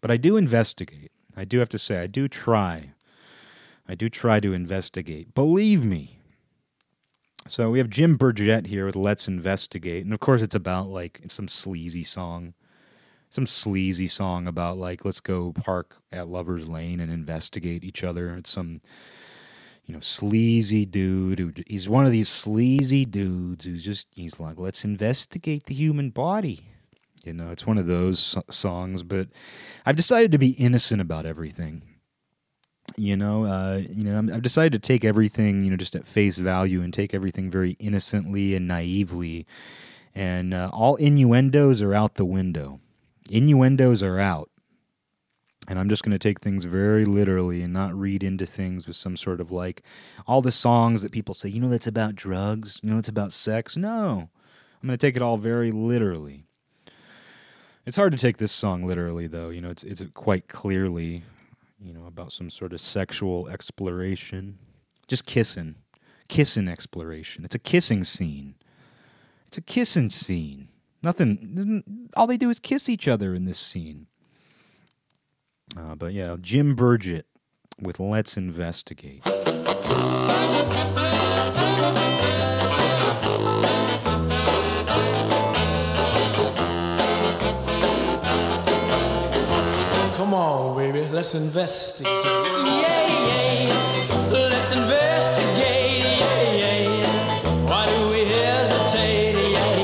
But 0.00 0.10
I 0.10 0.16
do 0.16 0.36
investigate. 0.36 1.12
I 1.36 1.44
do 1.44 1.60
have 1.60 1.68
to 1.70 1.78
say 1.78 2.00
I 2.00 2.06
do 2.06 2.28
try. 2.28 2.92
I 3.88 3.94
do 3.94 4.08
try 4.08 4.40
to 4.40 4.52
investigate. 4.52 5.34
Believe 5.34 5.84
me, 5.84 6.15
so 7.48 7.70
we 7.70 7.78
have 7.78 7.90
Jim 7.90 8.16
Burgett 8.16 8.66
here 8.66 8.86
with 8.86 8.96
Let's 8.96 9.28
Investigate. 9.28 10.04
And 10.04 10.14
of 10.14 10.20
course, 10.20 10.42
it's 10.42 10.54
about 10.54 10.88
like 10.88 11.20
some 11.28 11.48
sleazy 11.48 12.04
song. 12.04 12.54
Some 13.30 13.46
sleazy 13.46 14.06
song 14.06 14.46
about 14.46 14.78
like, 14.78 15.04
let's 15.04 15.20
go 15.20 15.52
park 15.52 15.96
at 16.12 16.28
Lover's 16.28 16.68
Lane 16.68 17.00
and 17.00 17.10
investigate 17.10 17.84
each 17.84 18.04
other. 18.04 18.34
It's 18.34 18.50
some, 18.50 18.80
you 19.84 19.94
know, 19.94 20.00
sleazy 20.00 20.86
dude 20.86 21.38
who 21.38 21.52
he's 21.66 21.88
one 21.88 22.06
of 22.06 22.12
these 22.12 22.28
sleazy 22.28 23.04
dudes 23.04 23.64
who's 23.64 23.84
just, 23.84 24.08
he's 24.14 24.38
like, 24.38 24.58
let's 24.58 24.84
investigate 24.84 25.64
the 25.64 25.74
human 25.74 26.10
body. 26.10 26.68
You 27.24 27.32
know, 27.32 27.50
it's 27.50 27.66
one 27.66 27.78
of 27.78 27.88
those 27.88 28.36
songs, 28.48 29.02
but 29.02 29.28
I've 29.84 29.96
decided 29.96 30.30
to 30.32 30.38
be 30.38 30.50
innocent 30.50 31.00
about 31.00 31.26
everything 31.26 31.82
you 32.96 33.16
know 33.16 33.44
uh, 33.44 33.82
you 33.88 34.04
know 34.04 34.18
I'm, 34.18 34.32
i've 34.32 34.42
decided 34.42 34.72
to 34.82 34.86
take 34.86 35.04
everything 35.04 35.64
you 35.64 35.70
know 35.70 35.76
just 35.76 35.94
at 35.94 36.06
face 36.06 36.38
value 36.38 36.82
and 36.82 36.92
take 36.92 37.14
everything 37.14 37.50
very 37.50 37.72
innocently 37.72 38.54
and 38.54 38.66
naively. 38.66 39.46
And 40.14 40.54
uh, 40.54 40.70
all 40.72 40.96
innuendos 40.96 41.82
are 41.82 41.92
out 41.92 42.14
the 42.14 42.24
window. 42.24 42.80
Innuendos 43.30 44.02
are 44.02 44.18
out. 44.18 44.50
And 45.68 45.78
i'm 45.78 45.88
just 45.88 46.04
going 46.04 46.12
to 46.12 46.18
take 46.18 46.40
things 46.40 46.64
very 46.64 47.04
literally 47.04 47.60
and 47.62 47.72
not 47.72 47.94
read 47.94 48.22
into 48.22 48.46
things 48.46 48.86
with 48.86 48.96
some 48.96 49.16
sort 49.16 49.40
of 49.40 49.50
like 49.50 49.82
all 50.26 50.40
the 50.40 50.52
songs 50.52 51.02
that 51.02 51.12
people 51.12 51.34
say 51.34 51.48
you 51.48 51.60
know 51.60 51.68
that's 51.68 51.86
about 51.86 52.14
drugs. 52.14 52.80
You 52.82 52.90
know 52.90 52.98
it's 52.98 53.08
about 53.08 53.32
sex. 53.32 53.76
No. 53.76 54.30
I'm 54.82 54.88
going 54.88 54.98
to 54.98 55.06
take 55.06 55.16
it 55.16 55.22
all 55.22 55.38
very 55.38 55.72
literally. 55.72 56.44
It's 57.84 57.96
hard 57.96 58.12
to 58.12 58.18
take 58.18 58.36
this 58.38 58.52
song 58.52 58.84
literally 58.84 59.26
though. 59.26 59.50
You 59.50 59.60
know 59.60 59.70
it's 59.70 59.84
it's 59.84 60.02
quite 60.14 60.48
clearly 60.48 61.24
you 61.80 61.92
know, 61.92 62.06
about 62.06 62.32
some 62.32 62.50
sort 62.50 62.72
of 62.72 62.80
sexual 62.80 63.48
exploration. 63.48 64.58
Just 65.08 65.26
kissing. 65.26 65.76
kissing 66.28 66.68
exploration. 66.68 67.44
It's 67.44 67.54
a 67.54 67.60
kissing 67.60 68.04
scene. 68.04 68.54
It's 69.46 69.58
a 69.58 69.62
kissing 69.62 70.10
scene. 70.10 70.68
Nothing. 71.02 72.10
All 72.16 72.26
they 72.26 72.36
do 72.36 72.50
is 72.50 72.58
kiss 72.58 72.88
each 72.88 73.06
other 73.06 73.34
in 73.34 73.44
this 73.44 73.58
scene. 73.58 74.06
Uh, 75.76 75.94
but 75.94 76.12
yeah, 76.12 76.36
Jim 76.40 76.74
Burgett 76.74 77.26
with 77.80 78.00
Let's 78.00 78.36
Investigate. 78.36 79.22
Come 90.16 90.32
on, 90.32 90.76
baby, 90.76 91.06
let's 91.12 91.34
investigate. 91.34 92.10
Yeah, 92.24 93.06
yeah. 93.28 94.32
Let's 94.32 94.72
investigate. 94.72 96.20
Yeah, 96.20 96.88
yeah. 97.02 97.68
Why 97.68 97.84
do 97.86 98.08
we 98.08 98.24
hesitate? 98.24 99.34
Yeah, 99.36 99.76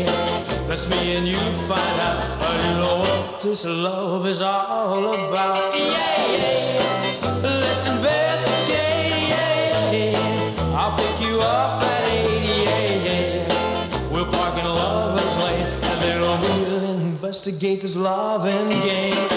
yeah. 0.00 0.66
Let's 0.68 0.88
me 0.88 1.16
and 1.16 1.28
you 1.28 1.36
find 1.68 2.00
out. 2.00 2.18
uh, 2.18 2.64
You 2.64 2.74
know 2.80 2.96
what 3.00 3.40
this 3.42 3.64
love 3.66 4.26
is 4.26 4.40
all 4.40 5.04
about. 5.06 5.74
Yeah, 5.76 6.32
yeah. 6.32 7.42
Let's 7.42 7.86
investigate. 7.86 9.28
Yeah, 9.28 9.92
yeah. 9.92 10.78
I'll 10.80 10.96
pick 10.96 11.20
you 11.20 11.40
up 11.40 11.82
at 11.82 12.04
80. 12.08 12.46
Yeah, 12.64 13.04
yeah. 13.08 14.10
We'll 14.10 14.26
park 14.32 14.56
in 14.58 14.64
Lover's 14.64 15.36
Lane 15.36 15.60
and 15.60 15.98
then 16.02 16.20
we'll 16.22 16.90
investigate 17.12 17.82
this 17.82 17.96
loving 17.96 18.70
game. 18.80 19.28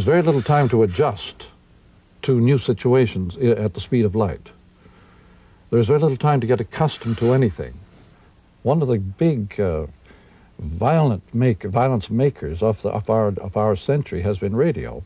There's 0.00 0.06
very 0.06 0.22
little 0.22 0.40
time 0.40 0.70
to 0.70 0.82
adjust 0.82 1.48
to 2.22 2.40
new 2.40 2.56
situations 2.56 3.36
at 3.36 3.74
the 3.74 3.80
speed 3.80 4.06
of 4.06 4.16
light. 4.16 4.50
There's 5.68 5.88
very 5.88 5.98
little 5.98 6.16
time 6.16 6.40
to 6.40 6.46
get 6.46 6.58
accustomed 6.58 7.18
to 7.18 7.34
anything. 7.34 7.74
One 8.62 8.80
of 8.80 8.88
the 8.88 8.98
big 8.98 9.60
uh, 9.60 9.88
violent 10.58 11.34
make, 11.34 11.64
violence 11.64 12.08
makers 12.08 12.62
of, 12.62 12.80
the, 12.80 12.88
of, 12.88 13.10
our, 13.10 13.26
of 13.26 13.58
our 13.58 13.76
century 13.76 14.22
has 14.22 14.38
been 14.38 14.56
radio. 14.56 15.04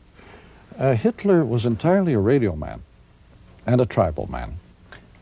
Uh, 0.79 0.93
Hitler 0.93 1.43
was 1.43 1.65
entirely 1.65 2.13
a 2.13 2.19
radio 2.19 2.55
man 2.55 2.81
and 3.65 3.81
a 3.81 3.85
tribal 3.85 4.31
man. 4.31 4.59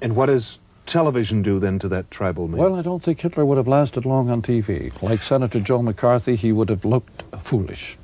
And 0.01 0.15
what 0.15 0.27
does 0.27 0.59
television 0.85 1.41
do 1.41 1.57
then 1.57 1.79
to 1.79 1.87
that 1.87 2.11
tribal 2.11 2.47
man? 2.47 2.61
Well, 2.61 2.75
I 2.75 2.83
don't 2.83 3.01
think 3.01 3.21
Hitler 3.21 3.43
would 3.43 3.57
have 3.57 3.67
lasted 3.67 4.05
long 4.05 4.29
on 4.29 4.43
TV. 4.43 4.93
Like 5.01 5.23
Senator 5.23 5.59
Joe 5.59 5.81
McCarthy, 5.81 6.35
he 6.35 6.51
would 6.51 6.69
have 6.69 6.85
looked 6.85 7.23
foolish. 7.41 7.97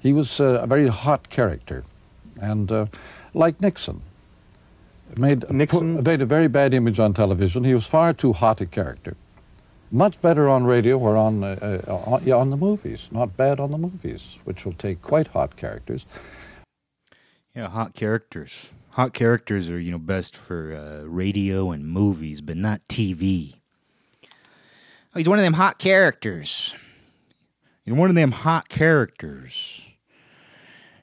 He 0.00 0.12
was 0.12 0.40
uh, 0.40 0.60
a 0.62 0.66
very 0.66 0.88
hot 0.88 1.28
character, 1.28 1.84
and 2.40 2.70
uh, 2.70 2.86
like 3.34 3.60
Nixon, 3.60 4.02
made 5.16 5.50
Nixon 5.50 6.02
made 6.02 6.20
a 6.20 6.26
very 6.26 6.48
bad 6.48 6.74
image 6.74 7.00
on 7.00 7.14
television. 7.14 7.64
He 7.64 7.74
was 7.74 7.86
far 7.86 8.12
too 8.12 8.32
hot 8.32 8.60
a 8.60 8.66
character. 8.66 9.16
Much 9.90 10.20
better 10.20 10.48
on 10.48 10.64
radio 10.64 10.98
or 10.98 11.16
on 11.16 11.42
uh, 11.42 11.80
uh, 11.88 11.94
on, 11.94 12.22
yeah, 12.24 12.34
on 12.34 12.50
the 12.50 12.56
movies. 12.56 13.08
Not 13.10 13.36
bad 13.36 13.58
on 13.58 13.70
the 13.70 13.78
movies, 13.78 14.38
which 14.44 14.64
will 14.64 14.74
take 14.74 15.02
quite 15.02 15.28
hot 15.28 15.56
characters. 15.56 16.04
Yeah, 17.54 17.68
hot 17.68 17.94
characters. 17.94 18.70
Hot 18.92 19.14
characters 19.14 19.70
are, 19.70 19.78
you 19.78 19.90
know, 19.90 19.98
best 19.98 20.36
for 20.36 20.74
uh, 20.74 21.08
radio 21.08 21.70
and 21.70 21.86
movies, 21.86 22.40
but 22.40 22.56
not 22.56 22.86
TV. 22.88 23.54
Oh, 24.24 25.18
he's 25.18 25.28
one 25.28 25.38
of 25.38 25.44
them 25.44 25.54
hot 25.54 25.78
characters. 25.78 26.74
He's 27.84 27.94
one 27.94 28.10
of 28.10 28.16
them 28.16 28.32
hot 28.32 28.68
characters. 28.68 29.87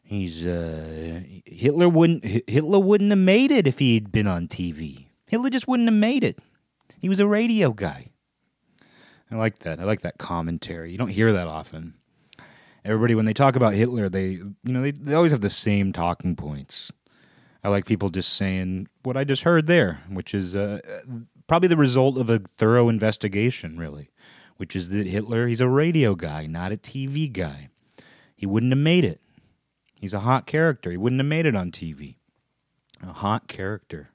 He's 0.05 0.45
uh, 0.45 1.21
Hitler 1.45 1.89
wouldn't 1.89 2.23
Hitler 2.23 2.79
wouldn't 2.79 3.09
have 3.09 3.19
made 3.19 3.51
it 3.51 3.65
if 3.65 3.79
he'd 3.79 4.11
been 4.11 4.27
on 4.27 4.47
TV. 4.47 5.07
Hitler 5.27 5.49
just 5.49 5.67
wouldn't 5.67 5.89
have 5.89 5.97
made 5.97 6.23
it. 6.23 6.37
He 6.99 7.09
was 7.09 7.19
a 7.19 7.27
radio 7.27 7.71
guy. 7.71 8.11
I 9.31 9.35
like 9.35 9.59
that. 9.59 9.79
I 9.79 9.83
like 9.83 10.01
that 10.01 10.19
commentary. 10.19 10.91
You 10.91 10.99
don't 10.99 11.09
hear 11.09 11.33
that 11.33 11.47
often. 11.47 11.95
Everybody, 12.83 13.15
when 13.15 13.25
they 13.25 13.33
talk 13.33 13.55
about 13.55 13.73
Hitler, 13.73 14.07
they 14.07 14.27
you 14.27 14.55
know 14.63 14.83
they, 14.83 14.91
they 14.91 15.15
always 15.15 15.31
have 15.31 15.41
the 15.41 15.49
same 15.49 15.91
talking 15.91 16.35
points. 16.35 16.91
I 17.63 17.69
like 17.69 17.85
people 17.85 18.11
just 18.11 18.33
saying 18.33 18.87
what 19.01 19.17
I 19.17 19.23
just 19.23 19.41
heard 19.41 19.65
there, 19.65 20.01
which 20.07 20.35
is 20.35 20.55
uh, 20.55 20.81
probably 21.47 21.67
the 21.67 21.77
result 21.77 22.19
of 22.19 22.29
a 22.29 22.37
thorough 22.37 22.89
investigation, 22.89 23.79
really. 23.79 24.11
Which 24.57 24.75
is 24.75 24.89
that 24.89 25.07
Hitler, 25.07 25.47
he's 25.47 25.61
a 25.61 25.67
radio 25.67 26.13
guy, 26.13 26.45
not 26.45 26.71
a 26.71 26.77
TV 26.77 27.29
guy. 27.31 27.69
He 28.35 28.45
wouldn't 28.45 28.71
have 28.71 28.79
made 28.79 29.03
it. 29.03 29.19
He's 30.05 30.13
a 30.13 30.19
hot 30.19 30.45
character. 30.45 30.91
He 30.91 30.97
wouldn't 30.97 31.19
have 31.19 31.25
made 31.25 31.47
it 31.47 31.55
on 31.55 31.71
TV. 31.71 32.17
A 33.01 33.11
hot 33.11 33.47
character. 33.47 34.09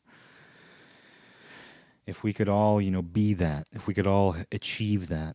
If 2.07 2.23
we 2.23 2.33
could 2.33 2.49
all, 2.49 2.81
you 2.81 2.93
know, 2.93 3.03
be 3.03 3.35
that, 3.35 3.67
if 3.73 3.89
we 3.89 3.95
could 3.95 4.07
all 4.07 4.37
achieve 4.53 5.09
that. 5.09 5.35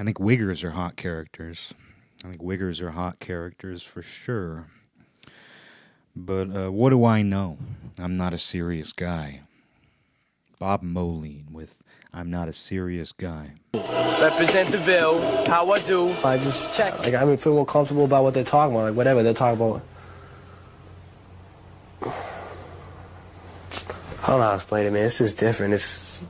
I 0.00 0.04
think 0.04 0.16
Wiggers 0.16 0.64
are 0.64 0.70
hot 0.70 0.96
characters. 0.96 1.74
I 2.24 2.28
think 2.28 2.40
Wiggers 2.40 2.80
are 2.80 2.92
hot 2.92 3.20
characters 3.20 3.82
for 3.82 4.00
sure. 4.00 4.68
But 6.16 6.48
uh, 6.48 6.70
what 6.70 6.88
do 6.88 7.04
I 7.04 7.20
know? 7.20 7.58
I'm 8.00 8.16
not 8.16 8.32
a 8.32 8.38
serious 8.38 8.94
guy. 8.94 9.42
Bob 10.58 10.82
Moline 10.82 11.48
with 11.52 11.82
I'm 12.12 12.30
Not 12.30 12.48
a 12.48 12.52
Serious 12.52 13.12
Guy. 13.12 13.50
Represent 13.74 14.70
the 14.70 14.78
Ville. 14.78 15.46
How 15.46 15.70
I 15.70 15.78
do. 15.80 16.10
I 16.24 16.38
just 16.38 16.72
check. 16.72 16.98
Like 17.00 17.14
I 17.14 17.36
feel 17.36 17.54
more 17.54 17.66
comfortable 17.66 18.04
about 18.04 18.24
what 18.24 18.34
they're 18.34 18.44
talking 18.44 18.74
about. 18.74 18.86
Like 18.86 18.94
whatever 18.94 19.22
they're 19.22 19.34
talking 19.34 19.60
about. 19.60 19.82
I 24.22 24.32
don't 24.32 24.40
know 24.40 24.44
how 24.44 24.50
to 24.50 24.54
explain 24.56 24.86
it, 24.86 24.92
man. 24.92 25.06
It's 25.06 25.18
just 25.18 25.38
different. 25.38 25.74
It's 25.74 26.24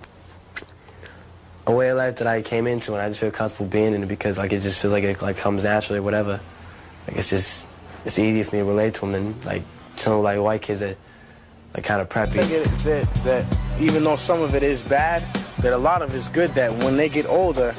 a 1.67 1.73
way 1.73 1.91
of 1.91 1.97
life 1.97 2.17
that 2.17 2.27
I 2.27 2.43
came 2.43 2.67
into, 2.67 2.93
and 2.93 3.03
I 3.03 3.09
just 3.09 3.21
feel 3.21 3.31
comfortable 3.31 3.69
being 3.69 3.95
in 3.95 4.03
it 4.03 4.07
because 4.07 4.39
like 4.39 4.53
it 4.53 4.61
just 4.61 4.81
feels 4.81 4.93
like 4.93 5.05
it 5.05 5.23
like 5.23 5.37
comes 5.37 5.65
naturally 5.65 6.01
or 6.01 6.03
whatever. 6.03 6.41
Like 7.07 7.17
it's 7.17 7.31
just 7.31 7.67
it's 8.05 8.19
easier 8.19 8.45
for 8.45 8.57
me 8.57 8.63
to 8.63 8.67
relate 8.67 8.95
to 8.95 9.01
them 9.01 9.13
than 9.13 9.41
like 9.43 9.63
chilling 9.97 10.19
with 10.19 10.25
like 10.25 10.41
white 10.41 10.63
kids 10.63 10.81
that 10.81 10.97
like 11.75 11.85
kind 11.85 12.01
of 12.01 12.09
preppy. 12.09 12.39
I 12.39 12.43
preppy. 12.43 12.65
think 12.65 12.67
it, 12.67 12.79
that, 12.85 13.15
that 13.25 13.59
even 13.81 14.05
though 14.05 14.17
some 14.17 14.43
of 14.43 14.55
it 14.55 14.63
is 14.63 14.83
bad, 14.83 15.23
that 15.63 15.73
a 15.73 15.79
lot 15.79 16.03
of 16.03 16.15
it's 16.15 16.29
good 16.29 16.55
that 16.55 16.73
when 16.85 16.97
they 16.97 17.09
get 17.09 17.27
older, 17.27 17.75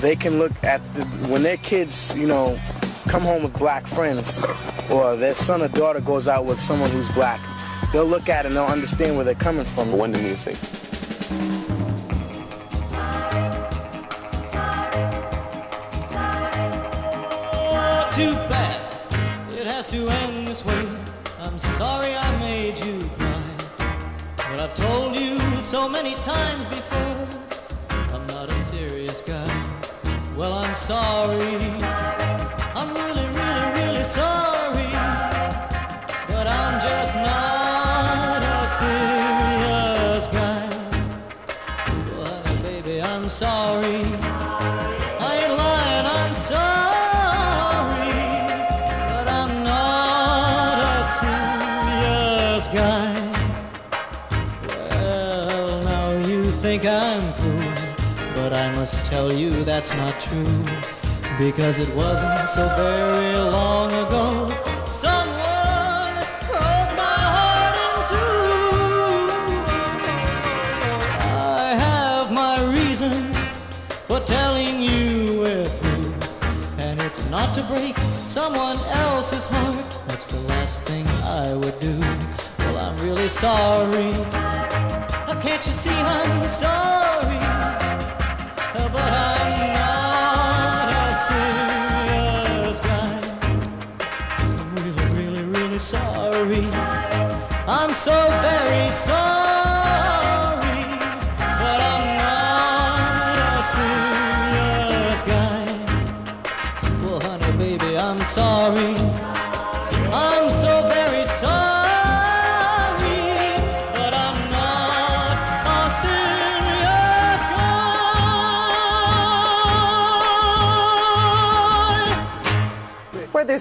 they 0.00 0.16
can 0.16 0.38
look 0.38 0.52
at 0.64 0.80
the, 0.94 1.04
when 1.28 1.42
their 1.42 1.58
kids, 1.58 2.16
you 2.16 2.26
know, 2.26 2.58
come 3.08 3.22
home 3.22 3.42
with 3.42 3.52
black 3.54 3.86
friends, 3.86 4.42
or 4.90 5.16
their 5.16 5.34
son 5.34 5.62
or 5.62 5.68
daughter 5.68 6.00
goes 6.00 6.28
out 6.28 6.44
with 6.46 6.60
someone 6.60 6.90
who's 6.90 7.08
black, 7.10 7.40
they'll 7.92 8.04
look 8.04 8.28
at 8.28 8.44
it 8.44 8.48
and 8.48 8.56
they'll 8.56 8.64
understand 8.64 9.16
where 9.16 9.24
they're 9.24 9.34
coming 9.34 9.64
from. 9.64 9.92
When 9.92 10.12
the 10.12 10.18
music. 10.18 10.56
Too 18.12 18.34
bad. 18.50 18.94
It 19.54 19.66
has 19.66 19.86
to 19.86 20.08
end 20.08 20.46
this 20.48 20.62
way. 20.64 20.88
I'm 21.38 21.58
sorry 21.58 22.14
I 22.14 22.38
made 22.40 22.78
you 22.84 22.98
cry. 23.18 23.42
But 24.36 24.60
I've 24.60 24.74
told 24.74 25.16
you 25.16 25.38
so 25.60 25.88
many 25.88 26.14
times 26.16 26.66
before, 26.66 26.98
I'm 26.98 26.98
not 26.98 27.06
a 27.06 27.09
Well, 29.28 30.54
I'm 30.54 30.74
sorry. 30.74 31.42
I'm 32.74 32.94
really, 32.94 33.26
really, 33.36 33.70
really 33.74 34.04
sorry. 34.04 34.86
But 36.28 36.46
I'm 36.46 36.80
just 36.80 37.14
not 37.16 38.42
a 38.42 38.68
serious 38.80 40.26
guy. 40.28 40.68
Well, 42.16 42.62
baby, 42.62 43.02
I'm 43.02 43.28
sorry. 43.28 44.04
I 45.18 45.40
ain't 45.42 45.59
must 58.90 59.06
tell 59.06 59.32
you 59.32 59.50
that's 59.64 59.94
not 59.94 60.20
true. 60.20 60.64
Because 61.38 61.78
it 61.78 61.88
wasn't 61.94 62.48
so 62.48 62.66
very 62.76 63.36
long 63.36 63.92
ago. 64.04 64.48
Someone 64.86 66.14
broke 66.48 66.90
my 67.04 67.18
heart 67.36 67.76
in 67.86 67.94
two. 68.10 68.50
I 71.56 71.74
have 71.86 72.32
my 72.32 72.56
reasons 72.78 73.36
for 74.08 74.18
telling 74.20 74.82
you 74.82 75.40
we're 75.40 75.64
through. 75.64 76.12
And 76.78 77.00
it's 77.00 77.24
not 77.30 77.54
to 77.54 77.62
break 77.62 77.96
someone 78.24 78.78
else's 79.06 79.46
heart. 79.46 79.84
That's 80.08 80.26
the 80.26 80.40
last 80.52 80.82
thing 80.82 81.06
I 81.42 81.54
would 81.54 81.78
do. 81.78 81.96
Well, 82.58 82.76
I'm 82.86 82.96
really 83.06 83.28
sorry. 83.28 84.12
Can't 85.42 85.66
you 85.66 85.72
see 85.72 85.90
I'm 85.90 86.46
sorry? 86.48 87.69
Oh, 89.02 89.36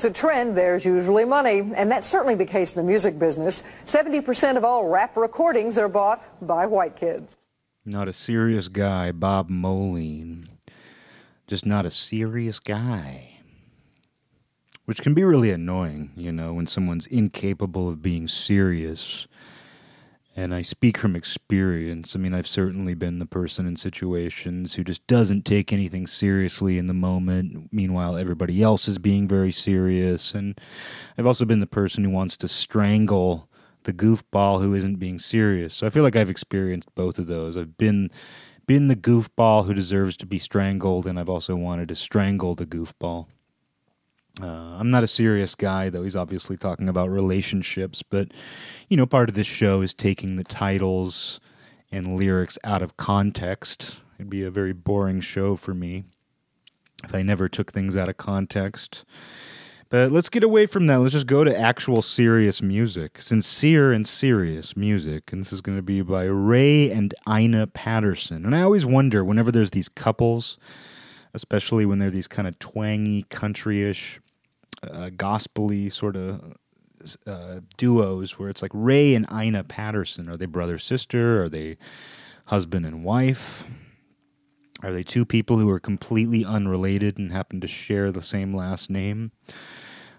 there's 0.01 0.17
a 0.17 0.17
trend, 0.17 0.55
there's 0.55 0.85
usually 0.85 1.25
money, 1.25 1.59
and 1.75 1.91
that's 1.91 2.07
certainly 2.07 2.35
the 2.35 2.45
case 2.45 2.71
in 2.71 2.77
the 2.77 2.87
music 2.87 3.19
business. 3.19 3.63
70% 3.85 4.55
of 4.55 4.63
all 4.63 4.87
rap 4.87 5.17
recordings 5.17 5.77
are 5.77 5.89
bought 5.89 6.23
by 6.45 6.65
white 6.65 6.95
kids. 6.95 7.35
Not 7.85 8.07
a 8.07 8.13
serious 8.13 8.69
guy, 8.69 9.11
Bob 9.11 9.49
Moline. 9.49 10.47
Just 11.47 11.65
not 11.65 11.85
a 11.85 11.91
serious 11.91 12.59
guy. 12.59 13.39
Which 14.85 15.01
can 15.01 15.13
be 15.13 15.25
really 15.25 15.51
annoying, 15.51 16.11
you 16.15 16.31
know, 16.31 16.53
when 16.53 16.67
someone's 16.67 17.07
incapable 17.07 17.89
of 17.89 18.01
being 18.01 18.29
serious. 18.29 19.27
And 20.35 20.53
I 20.53 20.61
speak 20.61 20.97
from 20.97 21.15
experience. 21.15 22.15
I 22.15 22.19
mean, 22.19 22.33
I've 22.33 22.47
certainly 22.47 22.93
been 22.93 23.19
the 23.19 23.25
person 23.25 23.65
in 23.67 23.75
situations 23.75 24.75
who 24.75 24.83
just 24.83 25.05
doesn't 25.07 25.43
take 25.43 25.73
anything 25.73 26.07
seriously 26.07 26.77
in 26.77 26.87
the 26.87 26.93
moment. 26.93 27.69
Meanwhile, 27.71 28.15
everybody 28.15 28.61
else 28.61 28.87
is 28.87 28.99
being 28.99 29.27
very 29.27 29.51
serious. 29.51 30.33
And 30.33 30.59
I've 31.17 31.25
also 31.25 31.45
been 31.45 31.59
the 31.59 31.67
person 31.67 32.03
who 32.03 32.09
wants 32.09 32.37
to 32.37 32.47
strangle 32.47 33.49
the 33.83 33.93
goofball 33.93 34.61
who 34.61 34.73
isn't 34.73 34.95
being 34.95 35.19
serious. 35.19 35.73
So 35.73 35.87
I 35.87 35.89
feel 35.89 36.03
like 36.03 36.15
I've 36.15 36.29
experienced 36.29 36.93
both 36.95 37.17
of 37.17 37.27
those. 37.27 37.57
I've 37.57 37.77
been 37.77 38.09
been 38.67 38.87
the 38.87 38.95
goofball 38.95 39.65
who 39.65 39.73
deserves 39.73 40.15
to 40.15 40.27
be 40.27 40.37
strangled, 40.37 41.07
and 41.07 41.19
I've 41.19 41.27
also 41.27 41.55
wanted 41.55 41.87
to 41.87 41.95
strangle 41.95 42.53
the 42.53 42.67
goofball. 42.67 43.25
Uh, 44.41 44.45
I'm 44.45 44.89
not 44.89 45.03
a 45.03 45.07
serious 45.07 45.55
guy, 45.55 45.89
though. 45.89 46.03
He's 46.03 46.15
obviously 46.15 46.55
talking 46.55 46.87
about 46.87 47.09
relationships, 47.09 48.03
but 48.03 48.29
you 48.87 48.97
know, 48.97 49.05
part 49.05 49.29
of 49.29 49.35
this 49.35 49.47
show 49.47 49.81
is 49.81 49.93
taking 49.93 50.37
the 50.37 50.43
titles 50.43 51.39
and 51.91 52.15
lyrics 52.15 52.57
out 52.63 52.81
of 52.81 52.97
context. 52.97 53.97
It'd 54.17 54.29
be 54.29 54.43
a 54.43 54.51
very 54.51 54.73
boring 54.73 55.21
show 55.21 55.55
for 55.55 55.73
me 55.73 56.05
if 57.03 57.13
I 57.13 57.21
never 57.21 57.47
took 57.47 57.71
things 57.71 57.97
out 57.97 58.09
of 58.09 58.17
context. 58.17 59.05
But 59.89 60.11
let's 60.11 60.29
get 60.29 60.43
away 60.43 60.67
from 60.67 60.85
that. 60.85 60.97
Let's 60.97 61.13
just 61.13 61.25
go 61.25 61.43
to 61.43 61.59
actual 61.59 62.03
serious 62.03 62.61
music, 62.61 63.21
sincere 63.21 63.91
and 63.91 64.07
serious 64.07 64.77
music. 64.77 65.31
And 65.31 65.41
this 65.41 65.51
is 65.51 65.61
going 65.61 65.77
to 65.77 65.83
be 65.83 66.01
by 66.01 66.25
Ray 66.25 66.91
and 66.91 67.13
Ina 67.27 67.67
Patterson. 67.67 68.45
And 68.45 68.55
I 68.55 68.61
always 68.61 68.85
wonder 68.85 69.25
whenever 69.25 69.51
there's 69.51 69.71
these 69.71 69.89
couples, 69.89 70.59
especially 71.33 71.87
when 71.87 71.97
they're 71.97 72.11
these 72.11 72.27
kind 72.27 72.47
of 72.47 72.59
twangy, 72.59 73.23
countryish, 73.31 74.19
uh, 74.83 75.09
gospely 75.15 75.89
sort 75.89 76.15
of 76.15 76.55
uh, 77.25 77.59
duos, 77.77 78.37
where 78.37 78.49
it's 78.49 78.61
like 78.61 78.71
Ray 78.73 79.15
and 79.15 79.25
Ina 79.31 79.63
Patterson. 79.65 80.29
Are 80.29 80.37
they 80.37 80.45
brother 80.45 80.77
sister? 80.77 81.43
Are 81.43 81.49
they 81.49 81.77
husband 82.47 82.85
and 82.85 83.03
wife? 83.03 83.65
Are 84.81 84.93
they 84.93 85.03
two 85.03 85.25
people 85.25 85.57
who 85.57 85.69
are 85.69 85.79
completely 85.79 86.45
unrelated 86.45 87.17
and 87.17 87.31
happen 87.31 87.59
to 87.61 87.67
share 87.67 88.11
the 88.11 88.21
same 88.21 88.55
last 88.55 88.89
name? 88.89 89.31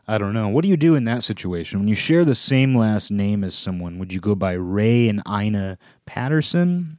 I 0.07 0.19
don't 0.19 0.35
know. 0.35 0.49
What 0.49 0.63
do 0.63 0.69
you 0.69 0.77
do 0.77 0.95
in 0.97 1.05
that 1.05 1.23
situation? 1.23 1.79
When 1.79 1.89
you 1.89 1.95
share 1.95 2.25
the 2.25 2.35
same 2.35 2.77
last 2.77 3.11
name 3.11 3.45
as 3.45 3.55
someone, 3.55 3.99
would 3.99 4.13
you 4.13 4.21
go 4.21 4.35
by 4.35 4.53
Ray 4.53 5.09
and 5.09 5.23
Ina 5.29 5.79
Patterson? 6.05 6.99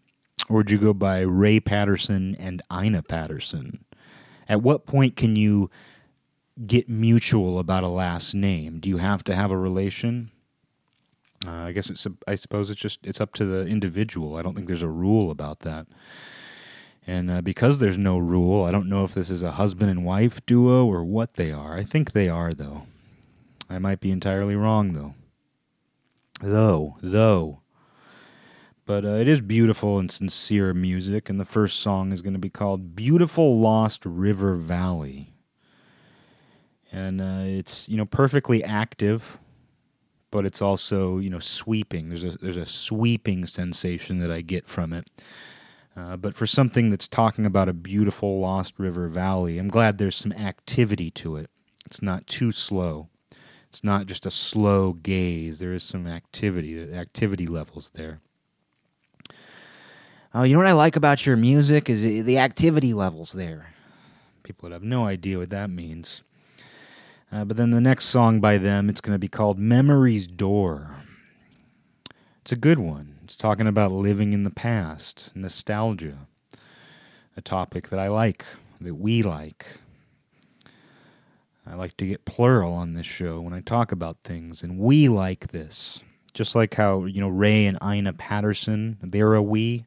Or 0.49 0.57
would 0.57 0.71
you 0.71 0.77
go 0.77 0.93
by 0.93 1.19
Ray 1.21 1.59
Patterson 1.59 2.35
and 2.39 2.61
Ina 2.71 3.03
Patterson? 3.03 3.85
At 4.47 4.61
what 4.61 4.85
point 4.85 5.15
can 5.15 5.35
you 5.35 5.69
get 6.65 6.89
mutual 6.89 7.59
about 7.59 7.83
a 7.83 7.89
last 7.89 8.33
name? 8.33 8.79
Do 8.79 8.89
you 8.89 8.97
have 8.97 9.23
to 9.25 9.35
have 9.35 9.51
a 9.51 9.57
relation? 9.57 10.31
Uh, 11.45 11.51
I 11.51 11.71
guess 11.71 11.89
it's. 11.89 12.05
I 12.27 12.35
suppose 12.35 12.69
it's 12.69 12.79
just 12.79 12.99
it's 13.03 13.21
up 13.21 13.33
to 13.33 13.45
the 13.45 13.65
individual. 13.65 14.35
I 14.35 14.41
don't 14.41 14.53
think 14.55 14.67
there's 14.67 14.83
a 14.83 14.87
rule 14.87 15.31
about 15.31 15.61
that. 15.61 15.87
And 17.07 17.31
uh, 17.31 17.41
because 17.41 17.79
there's 17.79 17.97
no 17.97 18.19
rule, 18.19 18.63
I 18.63 18.71
don't 18.71 18.87
know 18.87 19.03
if 19.03 19.13
this 19.15 19.31
is 19.31 19.41
a 19.41 19.53
husband 19.53 19.89
and 19.89 20.05
wife 20.05 20.45
duo 20.45 20.85
or 20.85 21.03
what 21.03 21.33
they 21.33 21.51
are. 21.51 21.75
I 21.75 21.83
think 21.83 22.11
they 22.11 22.29
are, 22.29 22.51
though. 22.51 22.83
I 23.69 23.79
might 23.79 23.99
be 23.99 24.11
entirely 24.11 24.55
wrong, 24.55 24.93
though. 24.93 25.15
Though, 26.41 26.97
though. 27.01 27.61
But 28.85 29.05
uh, 29.05 29.15
it 29.15 29.27
is 29.27 29.41
beautiful 29.41 29.97
and 29.97 30.11
sincere 30.11 30.73
music, 30.73 31.29
and 31.29 31.39
the 31.39 31.45
first 31.45 31.79
song 31.79 32.11
is 32.11 32.21
going 32.21 32.33
to 32.33 32.39
be 32.39 32.49
called 32.49 32.95
Beautiful 32.95 33.59
Lost 33.59 34.05
River 34.05 34.53
Valley. 34.55 35.30
And 36.91 37.21
uh, 37.21 37.43
it's, 37.45 37.87
you 37.87 37.97
know, 37.97 38.05
perfectly 38.05 38.63
active, 38.63 39.37
but 40.29 40.45
it's 40.45 40.61
also, 40.61 41.19
you 41.19 41.29
know, 41.29 41.39
sweeping. 41.39 42.09
There's 42.09 42.23
a, 42.23 42.31
there's 42.31 42.57
a 42.57 42.65
sweeping 42.65 43.45
sensation 43.45 44.19
that 44.19 44.31
I 44.31 44.41
get 44.41 44.67
from 44.67 44.91
it. 44.91 45.09
Uh, 45.95 46.15
but 46.17 46.35
for 46.35 46.47
something 46.47 46.89
that's 46.89 47.07
talking 47.07 47.45
about 47.45 47.69
a 47.69 47.73
beautiful 47.73 48.39
Lost 48.39 48.73
River 48.77 49.07
Valley, 49.07 49.57
I'm 49.57 49.67
glad 49.67 49.97
there's 49.97 50.15
some 50.15 50.31
activity 50.33 51.11
to 51.11 51.35
it. 51.37 51.49
It's 51.85 52.01
not 52.01 52.27
too 52.27 52.51
slow. 52.51 53.09
It's 53.67 53.83
not 53.83 54.05
just 54.05 54.25
a 54.25 54.31
slow 54.31 54.93
gaze. 54.93 55.59
There 55.59 55.73
is 55.73 55.83
some 55.83 56.07
activity, 56.07 56.93
activity 56.93 57.47
levels 57.47 57.91
there. 57.93 58.19
Oh, 60.33 60.43
you 60.43 60.53
know 60.53 60.59
what 60.59 60.67
I 60.67 60.73
like 60.73 60.95
about 60.95 61.25
your 61.25 61.35
music 61.35 61.89
is 61.89 62.03
the 62.03 62.37
activity 62.37 62.93
levels 62.93 63.33
there. 63.33 63.73
People 64.43 64.67
would 64.67 64.73
have 64.73 64.83
no 64.83 65.05
idea 65.05 65.37
what 65.37 65.49
that 65.49 65.69
means. 65.69 66.23
Uh, 67.31 67.45
but 67.45 67.55
then 67.55 67.71
the 67.71 67.79
next 67.79 68.05
song 68.05 68.41
by 68.41 68.57
them, 68.57 68.89
it's 68.89 68.99
going 68.99 69.15
to 69.15 69.19
be 69.19 69.29
called 69.29 69.57
Memory's 69.57 70.27
Door. 70.27 70.97
It's 72.41 72.51
a 72.51 72.57
good 72.57 72.79
one. 72.79 73.19
It's 73.23 73.37
talking 73.37 73.67
about 73.67 73.93
living 73.93 74.33
in 74.33 74.43
the 74.43 74.49
past, 74.49 75.31
nostalgia, 75.33 76.27
a 77.37 77.41
topic 77.41 77.87
that 77.87 77.99
I 77.99 78.09
like, 78.09 78.45
that 78.81 78.95
we 78.95 79.23
like. 79.23 79.65
I 81.65 81.75
like 81.75 81.95
to 81.97 82.05
get 82.05 82.25
plural 82.25 82.73
on 82.73 82.95
this 82.95 83.05
show 83.05 83.39
when 83.39 83.53
I 83.53 83.61
talk 83.61 83.93
about 83.93 84.17
things, 84.25 84.61
and 84.61 84.77
we 84.77 85.07
like 85.07 85.47
this. 85.47 86.01
Just 86.33 86.53
like 86.53 86.73
how, 86.73 87.05
you 87.05 87.21
know, 87.21 87.29
Ray 87.29 87.65
and 87.65 87.77
Ina 87.81 88.13
Patterson, 88.13 88.97
they're 89.01 89.35
a 89.35 89.41
we. 89.41 89.85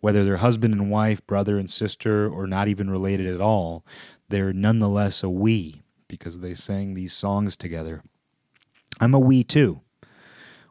Whether 0.00 0.24
they're 0.24 0.36
husband 0.38 0.72
and 0.72 0.90
wife, 0.90 1.26
brother 1.26 1.58
and 1.58 1.70
sister, 1.70 2.26
or 2.26 2.46
not 2.46 2.68
even 2.68 2.88
related 2.88 3.26
at 3.26 3.40
all, 3.40 3.84
they're 4.30 4.52
nonetheless 4.54 5.22
a 5.22 5.28
we 5.28 5.82
because 6.08 6.40
they 6.40 6.54
sang 6.54 6.94
these 6.94 7.12
songs 7.12 7.56
together. 7.56 8.02
I'm 9.00 9.14
a 9.14 9.18
we 9.18 9.44
too. 9.44 9.80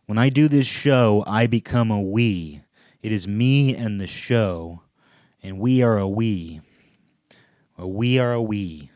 When 0.06 0.18
I 0.18 0.30
do 0.30 0.48
this 0.48 0.68
show, 0.68 1.24
I 1.26 1.48
become 1.48 1.90
a 1.92 2.02
we. 2.02 2.62
It 3.02 3.12
is 3.12 3.28
me 3.28 3.76
and 3.76 4.00
the 4.00 4.08
show, 4.08 4.82
and 5.42 5.60
we 5.60 5.82
are 5.82 5.98
a 5.98 6.08
we. 6.08 6.62
A 7.78 7.88
we 7.88 8.20
are 8.20 8.34
a 8.34 8.42
we. 8.42 8.90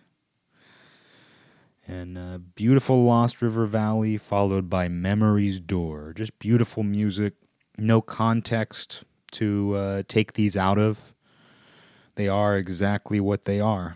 And 1.87 2.17
uh, 2.17 2.37
beautiful 2.55 3.03
Lost 3.03 3.41
River 3.41 3.65
Valley, 3.65 4.17
followed 4.17 4.69
by 4.69 4.87
Memory's 4.87 5.59
Door. 5.59 6.13
Just 6.15 6.37
beautiful 6.37 6.83
music. 6.83 7.33
No 7.77 8.01
context 8.01 9.03
to 9.31 9.73
uh, 9.75 10.03
take 10.07 10.33
these 10.33 10.55
out 10.55 10.77
of. 10.77 11.13
They 12.15 12.27
are 12.27 12.57
exactly 12.57 13.19
what 13.19 13.45
they 13.45 13.59
are. 13.59 13.95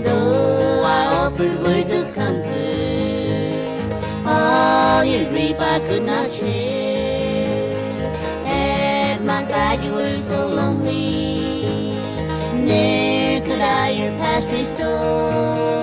Though 0.04 0.84
I 0.84 1.06
offered 1.24 1.62
words 1.62 1.94
of 1.94 2.14
comfort, 2.14 3.94
all 4.26 5.04
your 5.04 5.30
grief 5.30 5.60
I 5.60 5.80
could 5.80 6.04
not 6.04 6.32
share. 6.32 8.14
At 8.46 9.24
my 9.24 9.46
side 9.48 9.84
you 9.84 9.94
were 9.94 10.22
so 10.22 10.48
lonely. 10.48 11.98
Ne'er 12.54 13.42
could 13.42 13.62
I 13.62 13.90
your 13.92 14.12
past 14.20 14.48
restore. 14.48 15.83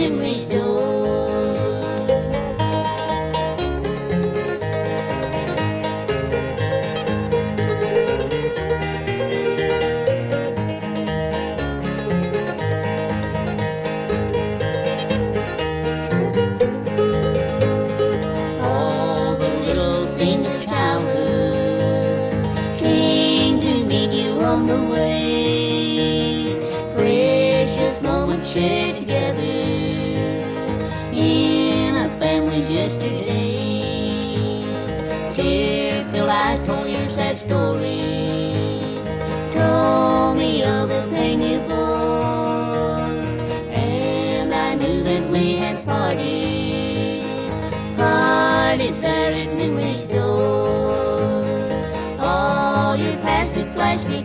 Entered 0.00 0.37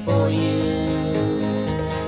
before 0.04 0.30
you. 0.30 0.64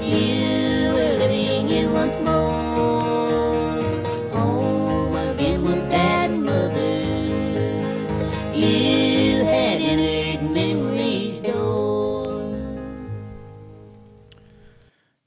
You 0.04 0.94
were 0.94 1.18
living 1.18 1.70
in 1.70 1.94
once 1.94 2.14
more. 2.24 3.82
Home 4.32 5.16
again 5.16 5.64
with 5.64 5.90
dad 5.90 6.30
and 6.32 6.44
mother. 6.44 7.00
You 8.54 9.46
had 9.46 9.82
entered 9.82 10.52
memory's 10.52 11.40
door. 11.40 12.58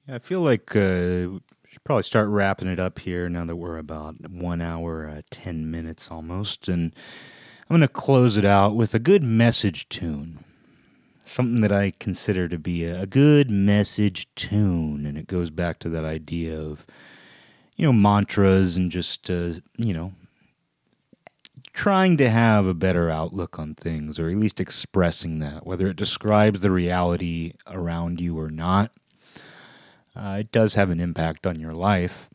Yeah, 0.07 0.17
I 0.17 0.19
feel 0.19 0.43
like 0.43 0.77
uh, 0.77 1.29
we 1.31 1.41
should 1.71 1.85
probably 1.85 2.03
start 2.03 2.29
wrapping 2.29 2.69
it 2.69 2.79
up 2.79 2.99
here 2.99 3.31
now 3.31 3.47
that 3.47 3.57
we're 3.57 3.79
about 3.79 4.29
one 4.29 4.61
hour, 4.61 5.09
uh, 5.09 5.23
10 5.31 5.71
minutes 5.71 6.11
almost. 6.11 6.69
And 6.69 6.93
I'm 7.71 7.79
going 7.79 7.81
to 7.81 7.89
close 7.89 8.37
it 8.37 8.45
out 8.45 8.77
with 8.77 8.95
a 8.95 8.99
good 8.99 9.23
message 9.23 9.89
tune. 9.89 10.45
Something 11.39 11.61
that 11.61 11.71
I 11.71 11.93
consider 12.01 12.49
to 12.49 12.59
be 12.59 12.85
a, 12.85 13.07
good 13.07 13.49
message 13.49 14.27
tune, 14.35 15.07
and 15.07 15.17
it 15.17 15.29
goes 15.29 15.51
back 15.51 15.79
to 15.79 15.89
that 15.91 16.05
idea 16.05 16.61
of 16.61 16.85
you 17.77 17.87
know 17.87 17.93
mantras 17.93 18.77
and 18.77 18.91
just 18.91 19.31
uh, 19.31 19.53
you 19.77 19.95
know 19.95 20.15
trying 21.73 22.17
to 22.17 22.29
have 22.29 22.67
a 22.67 22.75
better 22.75 23.09
outlook 23.09 23.57
on 23.57 23.77
things, 23.77 24.19
or 24.19 24.29
at 24.29 24.35
least 24.35 24.59
expressing 24.59 25.39
that, 25.39 25.65
whether 25.65 25.87
it 25.87 25.95
describes 25.95 26.59
the 26.61 26.73
reality 26.73 27.53
around 27.69 28.21
you 28.21 28.37
or 28.37 28.51
not. 28.51 28.91
Uh, 30.17 30.39
it 30.41 30.51
does 30.51 30.75
have 30.75 30.91
an 30.91 30.99
impact 30.99 31.47
on 31.47 31.61
your 31.61 31.71
life 31.71 32.29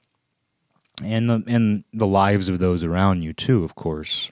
and 1.03 1.29
the 1.29 1.43
and 1.45 1.83
the 1.91 2.07
lives 2.07 2.47
of 2.47 2.59
those 2.59 2.85
around 2.85 3.21
you 3.21 3.33
too, 3.33 3.65
of 3.65 3.75
course. 3.75 4.31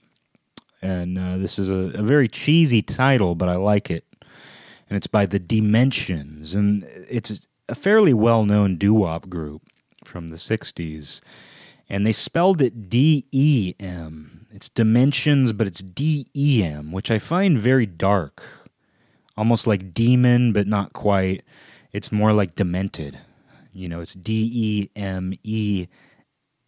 And 0.81 1.19
uh, 1.19 1.37
this 1.39 1.59
is 1.59 1.69
a, 1.69 1.99
a 1.99 2.03
very 2.03 2.29
cheesy 2.29 2.81
title, 2.81 3.35
but 3.35 3.49
I 3.49 3.57
like 3.57 3.91
it. 3.91 4.05
And 4.91 4.97
it's 4.97 5.07
by 5.07 5.25
the 5.25 5.39
Demensions, 5.39 6.53
and 6.53 6.83
it's 7.09 7.47
a 7.69 7.75
fairly 7.75 8.13
well-known 8.13 8.75
doo-wop 8.75 9.29
group 9.29 9.61
from 10.03 10.27
the 10.27 10.35
'60s, 10.35 11.21
and 11.87 12.05
they 12.05 12.11
spelled 12.11 12.61
it 12.61 12.89
D 12.89 13.25
E 13.31 13.73
M. 13.79 14.47
It's 14.51 14.67
Dimensions, 14.67 15.53
but 15.53 15.65
it's 15.65 15.79
D 15.79 16.25
E 16.35 16.61
M, 16.65 16.91
which 16.91 17.09
I 17.09 17.19
find 17.19 17.57
very 17.57 17.85
dark, 17.85 18.43
almost 19.37 19.65
like 19.65 19.93
demon, 19.93 20.51
but 20.51 20.67
not 20.67 20.91
quite. 20.91 21.43
It's 21.93 22.11
more 22.11 22.33
like 22.33 22.55
demented. 22.55 23.17
You 23.71 23.87
know, 23.87 24.01
it's 24.01 24.13
D 24.13 24.51
E 24.53 24.89
M 24.99 25.33
E 25.41 25.87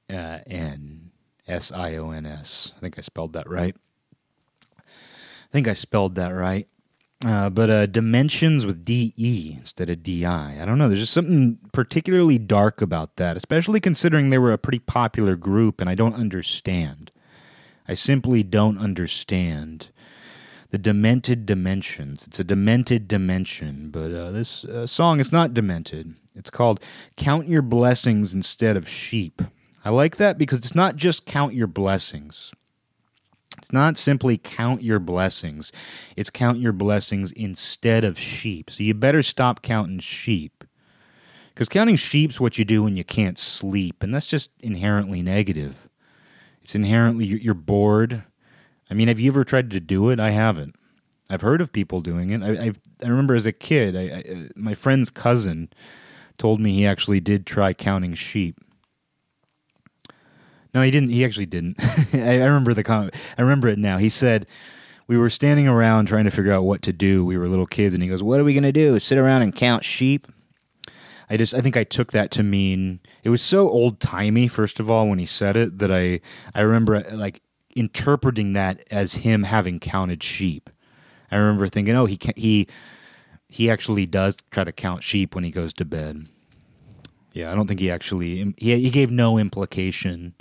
uh, 0.09 0.39
N 0.47 1.11
S 1.45 1.73
I 1.73 1.97
O 1.97 2.11
N 2.11 2.25
S. 2.25 2.71
I 2.77 2.79
think 2.79 2.97
I 2.97 3.01
spelled 3.01 3.33
that 3.33 3.49
right. 3.49 3.75
I 4.79 5.51
think 5.51 5.67
I 5.67 5.73
spelled 5.73 6.15
that 6.15 6.29
right. 6.29 6.69
Uh, 7.25 7.49
but 7.49 7.69
uh, 7.69 7.85
dimensions 7.85 8.65
with 8.65 8.83
D 8.83 9.13
E 9.15 9.55
instead 9.57 9.89
of 9.89 10.03
DI. 10.03 10.25
I 10.25 10.65
don't 10.65 10.77
know. 10.77 10.89
There's 10.89 11.01
just 11.01 11.13
something 11.13 11.57
particularly 11.71 12.37
dark 12.37 12.81
about 12.81 13.15
that, 13.15 13.37
especially 13.37 13.79
considering 13.79 14.29
they 14.29 14.37
were 14.37 14.51
a 14.51 14.57
pretty 14.57 14.79
popular 14.79 15.37
group, 15.37 15.79
and 15.79 15.89
I 15.89 15.95
don't 15.95 16.15
understand. 16.15 17.11
I 17.87 17.93
simply 17.93 18.43
don't 18.43 18.77
understand 18.77 19.89
the 20.71 20.77
demented 20.77 21.45
dimensions. 21.45 22.27
It's 22.27 22.39
a 22.39 22.43
demented 22.43 23.07
dimension, 23.07 23.89
but 23.89 24.11
uh, 24.11 24.31
this 24.31 24.65
uh, 24.65 24.87
song 24.87 25.19
is 25.19 25.31
not 25.31 25.53
demented. 25.53 26.15
It's 26.35 26.49
called 26.49 26.83
Count 27.15 27.47
Your 27.47 27.61
Blessings 27.61 28.33
Instead 28.33 28.75
of 28.75 28.89
Sheep. 28.89 29.41
I 29.85 29.91
like 29.91 30.17
that 30.17 30.37
because 30.37 30.57
it's 30.59 30.75
not 30.75 30.95
just 30.95 31.25
count 31.25 31.53
your 31.53 31.67
blessings. 31.67 32.53
It's 33.63 33.71
not 33.71 33.97
simply 33.97 34.37
count 34.37 34.81
your 34.81 34.99
blessings. 34.99 35.71
It's 36.17 36.29
count 36.29 36.59
your 36.59 36.73
blessings 36.73 37.31
instead 37.31 38.03
of 38.03 38.19
sheep. 38.19 38.69
So 38.69 38.83
you 38.83 38.93
better 38.93 39.23
stop 39.23 39.61
counting 39.61 39.99
sheep. 39.99 40.65
Because 41.53 41.69
counting 41.69 41.95
sheep's 41.95 42.41
what 42.41 42.57
you 42.57 42.65
do 42.65 42.83
when 42.83 42.97
you 42.97 43.05
can't 43.05 43.39
sleep, 43.39 44.03
and 44.03 44.13
that's 44.13 44.27
just 44.27 44.49
inherently 44.59 45.21
negative. 45.21 45.87
It's 46.61 46.75
inherently 46.75 47.25
you're 47.25 47.53
bored. 47.53 48.23
I 48.91 48.95
mean, 48.95 49.07
have 49.07 49.21
you 49.21 49.31
ever 49.31 49.45
tried 49.45 49.71
to 49.71 49.79
do 49.79 50.09
it? 50.09 50.19
I 50.19 50.31
haven't. 50.31 50.75
I've 51.29 51.39
heard 51.41 51.61
of 51.61 51.71
people 51.71 52.01
doing 52.01 52.31
it. 52.31 52.43
I, 52.43 52.65
I've, 52.65 52.79
I 53.01 53.07
remember 53.07 53.33
as 53.33 53.45
a 53.45 53.53
kid, 53.53 53.95
I, 53.95 54.01
I, 54.01 54.23
uh, 54.29 54.47
my 54.57 54.73
friend's 54.73 55.09
cousin 55.09 55.69
told 56.37 56.59
me 56.59 56.73
he 56.73 56.85
actually 56.85 57.21
did 57.21 57.45
try 57.45 57.71
counting 57.71 58.13
sheep. 58.13 58.59
No, 60.73 60.81
he 60.81 60.91
didn't. 60.91 61.09
He 61.09 61.23
actually 61.23 61.45
didn't. 61.45 61.77
I, 62.13 62.41
I 62.41 62.45
remember 62.45 62.73
the 62.73 62.83
comment. 62.83 63.13
I 63.37 63.41
remember 63.41 63.67
it 63.67 63.77
now. 63.77 63.97
He 63.97 64.09
said 64.09 64.47
we 65.07 65.17
were 65.17 65.29
standing 65.29 65.67
around 65.67 66.07
trying 66.07 66.25
to 66.25 66.31
figure 66.31 66.51
out 66.51 66.63
what 66.63 66.81
to 66.83 66.93
do. 66.93 67.25
We 67.25 67.37
were 67.37 67.47
little 67.47 67.67
kids, 67.67 67.93
and 67.93 68.01
he 68.01 68.09
goes, 68.09 68.23
"What 68.23 68.39
are 68.39 68.43
we 68.43 68.53
going 68.53 68.63
to 68.63 68.71
do? 68.71 68.97
Sit 68.99 69.17
around 69.17 69.43
and 69.43 69.55
count 69.55 69.83
sheep?" 69.83 70.27
I 71.29 71.37
just 71.37 71.53
I 71.53 71.61
think 71.61 71.77
I 71.77 71.83
took 71.83 72.11
that 72.11 72.31
to 72.31 72.43
mean 72.43 72.99
it 73.23 73.29
was 73.29 73.41
so 73.41 73.69
old 73.69 73.99
timey. 73.99 74.47
First 74.47 74.79
of 74.79 74.89
all, 74.89 75.07
when 75.07 75.19
he 75.19 75.25
said 75.25 75.55
it, 75.55 75.79
that 75.79 75.91
I 75.91 76.21
I 76.55 76.61
remember 76.61 77.03
like 77.11 77.41
interpreting 77.75 78.53
that 78.53 78.83
as 78.91 79.15
him 79.15 79.43
having 79.43 79.79
counted 79.79 80.21
sheep. 80.21 80.69
I 81.31 81.37
remember 81.37 81.67
thinking, 81.67 81.95
oh, 81.95 82.05
he 82.05 82.17
ca- 82.17 82.33
he 82.35 82.67
he 83.47 83.69
actually 83.69 84.05
does 84.05 84.37
try 84.51 84.63
to 84.63 84.71
count 84.71 85.03
sheep 85.03 85.35
when 85.35 85.43
he 85.43 85.51
goes 85.51 85.73
to 85.75 85.85
bed. 85.85 86.27
Yeah, 87.33 87.51
I 87.51 87.55
don't 87.55 87.67
think 87.67 87.79
he 87.79 87.89
actually 87.89 88.53
he 88.57 88.79
he 88.79 88.89
gave 88.89 89.09
no 89.09 89.37
implication 89.37 90.35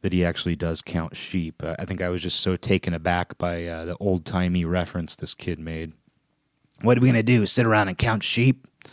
that 0.00 0.12
he 0.12 0.24
actually 0.24 0.56
does 0.56 0.82
count 0.82 1.16
sheep. 1.16 1.62
Uh, 1.62 1.74
I 1.78 1.84
think 1.84 2.00
I 2.00 2.08
was 2.08 2.22
just 2.22 2.40
so 2.40 2.56
taken 2.56 2.94
aback 2.94 3.36
by 3.38 3.66
uh, 3.66 3.84
the 3.84 3.96
old 3.98 4.24
timey 4.24 4.64
reference 4.64 5.16
this 5.16 5.34
kid 5.34 5.58
made. 5.58 5.92
What 6.82 6.96
are 6.96 7.00
we 7.00 7.08
gonna 7.08 7.22
do? 7.22 7.46
Sit 7.46 7.66
around 7.66 7.88
and 7.88 7.98
count 7.98 8.22
sheep? 8.22 8.66
I 8.84 8.88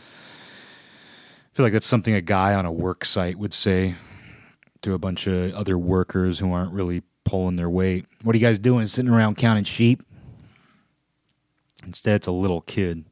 feel 1.53 1.65
like 1.65 1.73
that's 1.73 1.88
something 1.88 2.14
a 2.14 2.22
guy 2.22 2.53
on 2.53 2.65
a 2.65 2.72
work 2.72 3.06
site 3.06 3.38
would 3.38 3.53
say 3.53 3.95
to 4.82 4.94
a 4.94 4.98
bunch 4.99 5.27
of 5.27 5.53
other 5.53 5.77
workers 5.77 6.40
who 6.40 6.52
aren't 6.52 6.73
really 6.73 7.03
pulling 7.23 7.56
their 7.56 7.69
weight. 7.69 8.06
What 8.23 8.36
are 8.36 8.38
you 8.38 8.45
guys 8.45 8.60
doing? 8.60 8.88
Sitting 8.88 9.11
around 9.11 9.38
counting 9.38 9.64
sheep? 9.64 10.03
Instead, 11.86 12.15
it's 12.15 12.27
a 12.27 12.32
little 12.32 12.61
kid. 12.61 13.06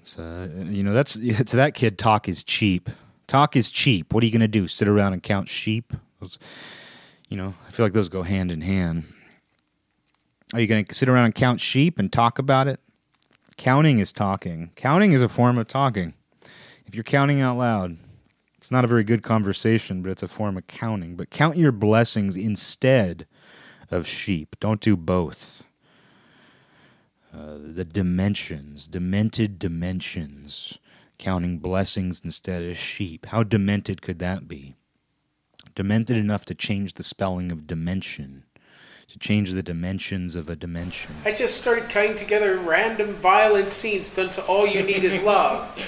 It's, 0.00 0.18
uh, 0.18 0.48
you 0.64 0.82
know, 0.82 0.92
that's 0.92 1.14
to 1.46 1.56
that 1.56 1.74
kid. 1.74 1.98
Talk 1.98 2.28
is 2.28 2.42
cheap. 2.42 2.90
Talk 3.30 3.54
is 3.54 3.70
cheap. 3.70 4.12
What 4.12 4.24
are 4.24 4.26
you 4.26 4.32
going 4.32 4.40
to 4.40 4.48
do? 4.48 4.66
Sit 4.66 4.88
around 4.88 5.12
and 5.12 5.22
count 5.22 5.48
sheep? 5.48 5.92
Those, 6.18 6.36
you 7.28 7.36
know, 7.36 7.54
I 7.68 7.70
feel 7.70 7.86
like 7.86 7.92
those 7.92 8.08
go 8.08 8.24
hand 8.24 8.50
in 8.50 8.60
hand. 8.60 9.04
Are 10.52 10.58
you 10.58 10.66
going 10.66 10.84
to 10.84 10.92
sit 10.92 11.08
around 11.08 11.26
and 11.26 11.34
count 11.34 11.60
sheep 11.60 12.00
and 12.00 12.12
talk 12.12 12.40
about 12.40 12.66
it? 12.66 12.80
Counting 13.56 14.00
is 14.00 14.10
talking. 14.10 14.72
Counting 14.74 15.12
is 15.12 15.22
a 15.22 15.28
form 15.28 15.58
of 15.58 15.68
talking. 15.68 16.14
If 16.86 16.96
you're 16.96 17.04
counting 17.04 17.40
out 17.40 17.56
loud, 17.56 17.98
it's 18.56 18.72
not 18.72 18.84
a 18.84 18.88
very 18.88 19.04
good 19.04 19.22
conversation, 19.22 20.02
but 20.02 20.10
it's 20.10 20.24
a 20.24 20.28
form 20.28 20.56
of 20.56 20.66
counting. 20.66 21.14
But 21.14 21.30
count 21.30 21.56
your 21.56 21.70
blessings 21.70 22.36
instead 22.36 23.28
of 23.92 24.08
sheep. 24.08 24.56
Don't 24.58 24.80
do 24.80 24.96
both. 24.96 25.62
Uh, 27.32 27.58
the 27.60 27.84
dimensions, 27.84 28.88
demented 28.88 29.60
dimensions, 29.60 30.80
counting 31.20 31.58
blessings 31.58 32.22
instead 32.24 32.62
of 32.62 32.76
sheep. 32.76 33.26
How 33.26 33.42
demented 33.44 34.00
could 34.00 34.18
that 34.20 34.48
be? 34.48 34.74
Demented 35.74 36.16
enough 36.16 36.46
to 36.46 36.54
change 36.54 36.94
the 36.94 37.02
spelling 37.02 37.52
of 37.52 37.66
dimension, 37.66 38.44
to 39.06 39.18
change 39.18 39.52
the 39.52 39.62
dimensions 39.62 40.34
of 40.34 40.48
a 40.48 40.56
dimension. 40.56 41.14
I 41.26 41.32
just 41.32 41.60
started 41.60 41.90
cutting 41.90 42.16
together 42.16 42.56
random 42.56 43.12
violent 43.12 43.70
scenes 43.70 44.12
done 44.12 44.30
to 44.30 44.44
All 44.46 44.66
You 44.66 44.82
Need 44.82 45.04
Is 45.04 45.22
Love. 45.34 45.78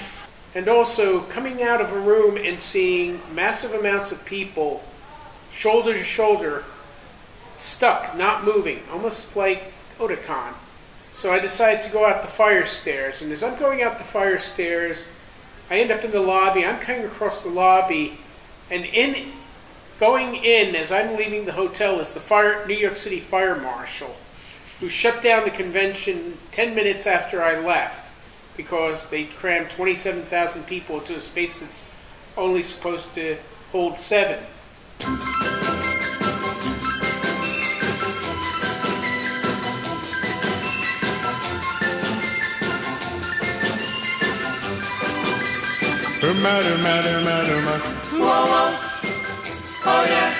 And 0.54 0.68
also 0.68 1.20
coming 1.20 1.62
out 1.62 1.80
of 1.80 1.92
a 1.92 1.98
room 1.98 2.36
and 2.36 2.60
seeing 2.60 3.18
massive 3.34 3.72
amounts 3.72 4.12
of 4.12 4.26
people, 4.26 4.84
shoulder 5.50 5.94
to 5.94 6.04
shoulder, 6.04 6.64
stuck, 7.56 8.14
not 8.18 8.44
moving, 8.44 8.80
almost 8.92 9.34
like 9.34 9.72
Otakon. 9.98 10.52
So 11.10 11.32
I 11.32 11.38
decided 11.38 11.80
to 11.82 11.90
go 11.90 12.04
out 12.04 12.20
the 12.20 12.28
fire 12.28 12.66
stairs. 12.66 13.22
And 13.22 13.32
as 13.32 13.42
I'm 13.42 13.58
going 13.58 13.82
out 13.82 13.96
the 13.96 14.04
fire 14.04 14.38
stairs, 14.38 15.08
I 15.72 15.78
end 15.78 15.90
up 15.90 16.04
in 16.04 16.10
the 16.10 16.20
lobby. 16.20 16.66
I'm 16.66 16.78
coming 16.80 17.06
across 17.06 17.44
the 17.44 17.50
lobby. 17.50 18.18
And 18.70 18.84
in 18.84 19.32
going 19.98 20.34
in, 20.34 20.76
as 20.76 20.92
I'm 20.92 21.16
leaving 21.16 21.46
the 21.46 21.52
hotel, 21.52 21.98
is 21.98 22.12
the 22.12 22.20
fire, 22.20 22.66
New 22.66 22.74
York 22.74 22.96
City 22.96 23.18
fire 23.18 23.56
marshal, 23.56 24.14
who 24.80 24.90
shut 24.90 25.22
down 25.22 25.44
the 25.44 25.50
convention 25.50 26.36
10 26.50 26.74
minutes 26.74 27.06
after 27.06 27.42
I 27.42 27.58
left 27.58 28.12
because 28.54 29.08
they 29.08 29.24
crammed 29.24 29.70
27,000 29.70 30.64
people 30.64 30.98
into 30.98 31.16
a 31.16 31.20
space 31.20 31.60
that's 31.60 31.88
only 32.36 32.62
supposed 32.62 33.14
to 33.14 33.38
hold 33.70 33.96
seven. 33.96 34.44
Matter, 46.22 46.38
matter, 46.38 47.20
matter, 47.24 47.60
matter. 47.62 47.88
Whoa, 48.16 48.46
whoa. 48.46 48.78
Oh, 49.84 50.04
yeah. 50.08 50.32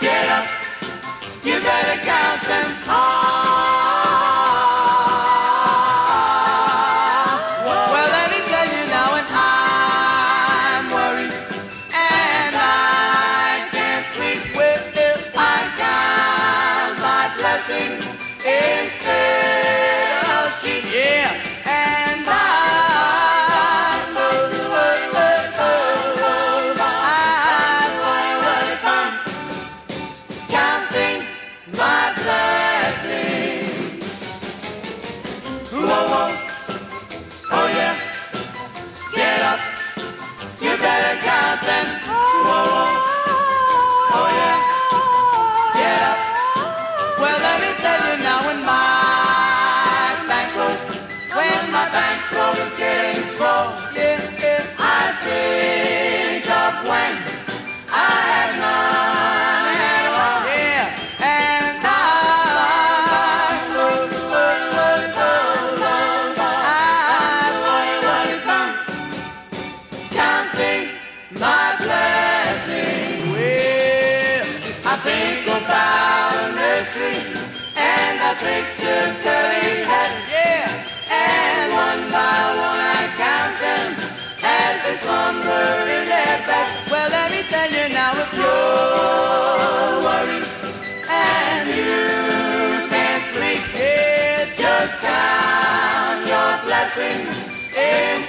Get 0.00 0.28
up. 0.28 0.46
You 1.44 1.60
better 1.60 2.04
count 2.04 2.42
them 2.42 2.88
all. 2.88 3.57
Your 96.98 97.06
blessings 97.06 98.27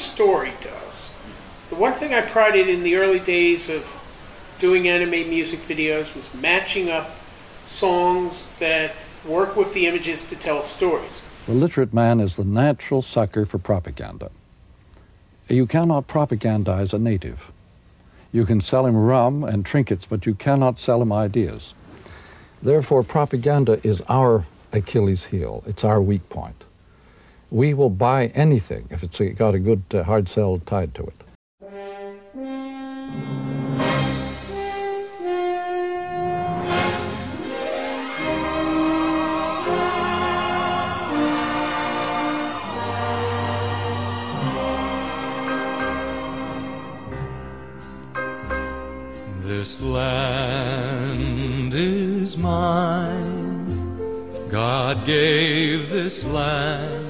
story 0.00 0.52
does. 0.60 1.14
The 1.68 1.76
one 1.76 1.92
thing 1.92 2.12
I 2.14 2.22
prided 2.22 2.68
in 2.68 2.82
the 2.82 2.96
early 2.96 3.20
days 3.20 3.68
of 3.68 3.96
doing 4.58 4.88
anime 4.88 5.28
music 5.30 5.60
videos 5.60 6.14
was 6.14 6.32
matching 6.34 6.90
up 6.90 7.10
songs 7.64 8.50
that 8.58 8.92
work 9.24 9.56
with 9.56 9.72
the 9.74 9.86
images 9.86 10.24
to 10.24 10.36
tell 10.36 10.62
stories. 10.62 11.22
The 11.46 11.52
literate 11.52 11.94
man 11.94 12.20
is 12.20 12.36
the 12.36 12.44
natural 12.44 13.02
sucker 13.02 13.44
for 13.44 13.58
propaganda. 13.58 14.30
You 15.48 15.66
cannot 15.66 16.06
propagandize 16.06 16.92
a 16.92 16.98
native. 16.98 17.50
You 18.32 18.44
can 18.46 18.60
sell 18.60 18.86
him 18.86 18.96
rum 18.96 19.42
and 19.42 19.66
trinkets, 19.66 20.06
but 20.06 20.26
you 20.26 20.34
cannot 20.34 20.78
sell 20.78 21.02
him 21.02 21.12
ideas. 21.12 21.74
Therefore, 22.62 23.02
propaganda 23.02 23.80
is 23.82 24.02
our 24.08 24.46
Achilles 24.72 25.26
heel. 25.26 25.64
It's 25.66 25.82
our 25.82 26.00
weak 26.00 26.28
point. 26.28 26.64
We 27.50 27.74
will 27.74 27.90
buy 27.90 28.28
anything 28.28 28.86
if 28.90 29.02
it's 29.02 29.20
got 29.36 29.56
a 29.56 29.58
good 29.58 29.82
uh, 29.92 30.04
hard 30.04 30.28
sell 30.28 30.60
tied 30.60 30.94
to 30.94 31.02
it. 31.02 31.14
This 49.42 49.80
land 49.80 51.74
is 51.74 52.36
mine. 52.36 53.18
God 54.48 55.04
gave 55.04 55.90
this 55.90 56.22
land 56.24 57.09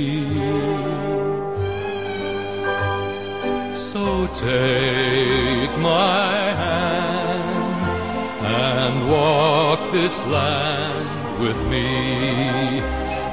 So 3.91 4.25
take 4.27 5.77
my 5.79 6.31
hand 6.63 7.87
and 8.39 9.11
walk 9.11 9.91
this 9.91 10.23
land 10.27 11.41
with 11.41 11.59
me 11.67 12.79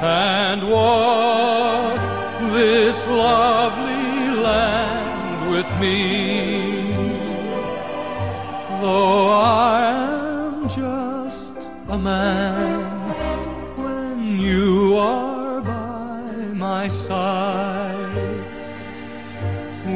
and 0.01 0.69
walk 0.69 1.97
this 2.51 3.07
lovely 3.07 4.35
land 4.43 5.49
with 5.49 5.69
me. 5.79 6.91
Though 8.81 9.29
I 9.29 9.93
am 10.43 10.67
just 10.67 11.53
a 11.87 11.97
man 11.97 12.83
when 13.77 14.37
you 14.37 14.97
are 14.97 15.61
by 15.61 16.33
my 16.53 16.89
side. 16.89 17.48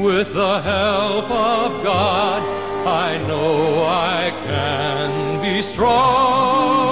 With 0.04 0.34
the 0.34 0.60
help 0.60 1.32
of 1.32 1.82
God, 1.82 2.44
I 2.86 3.26
know 3.26 3.86
I 3.86 4.32
can 4.46 5.42
be 5.42 5.62
strong. 5.62 6.83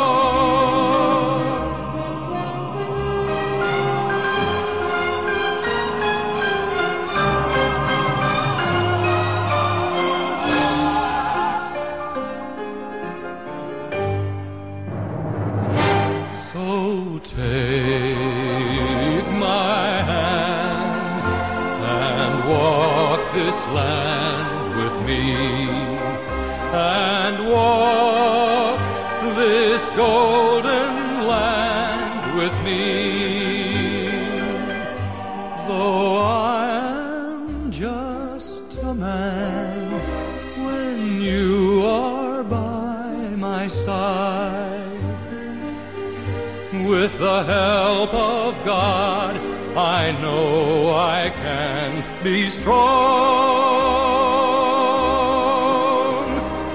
The 47.45 47.53
help 47.53 48.13
of 48.13 48.65
God, 48.65 49.35
I 49.75 50.11
know 50.21 50.93
I 50.93 51.31
can 51.33 52.03
be 52.23 52.49
strong 52.49 52.75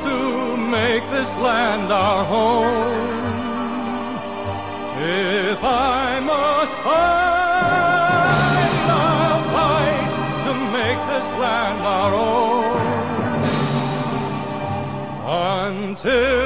to 0.02 0.56
make 0.56 1.04
this 1.10 1.32
land 1.36 1.92
our 1.92 2.24
home. 2.24 2.96
If 4.98 5.62
I 5.62 6.20
must 6.32 6.74
fight, 6.86 8.26
I'll 9.04 9.44
fight 9.56 10.08
to 10.46 10.52
make 10.78 11.00
this 11.12 11.28
land 11.42 11.80
our 11.98 12.12
own 12.14 12.76
until 15.74 16.45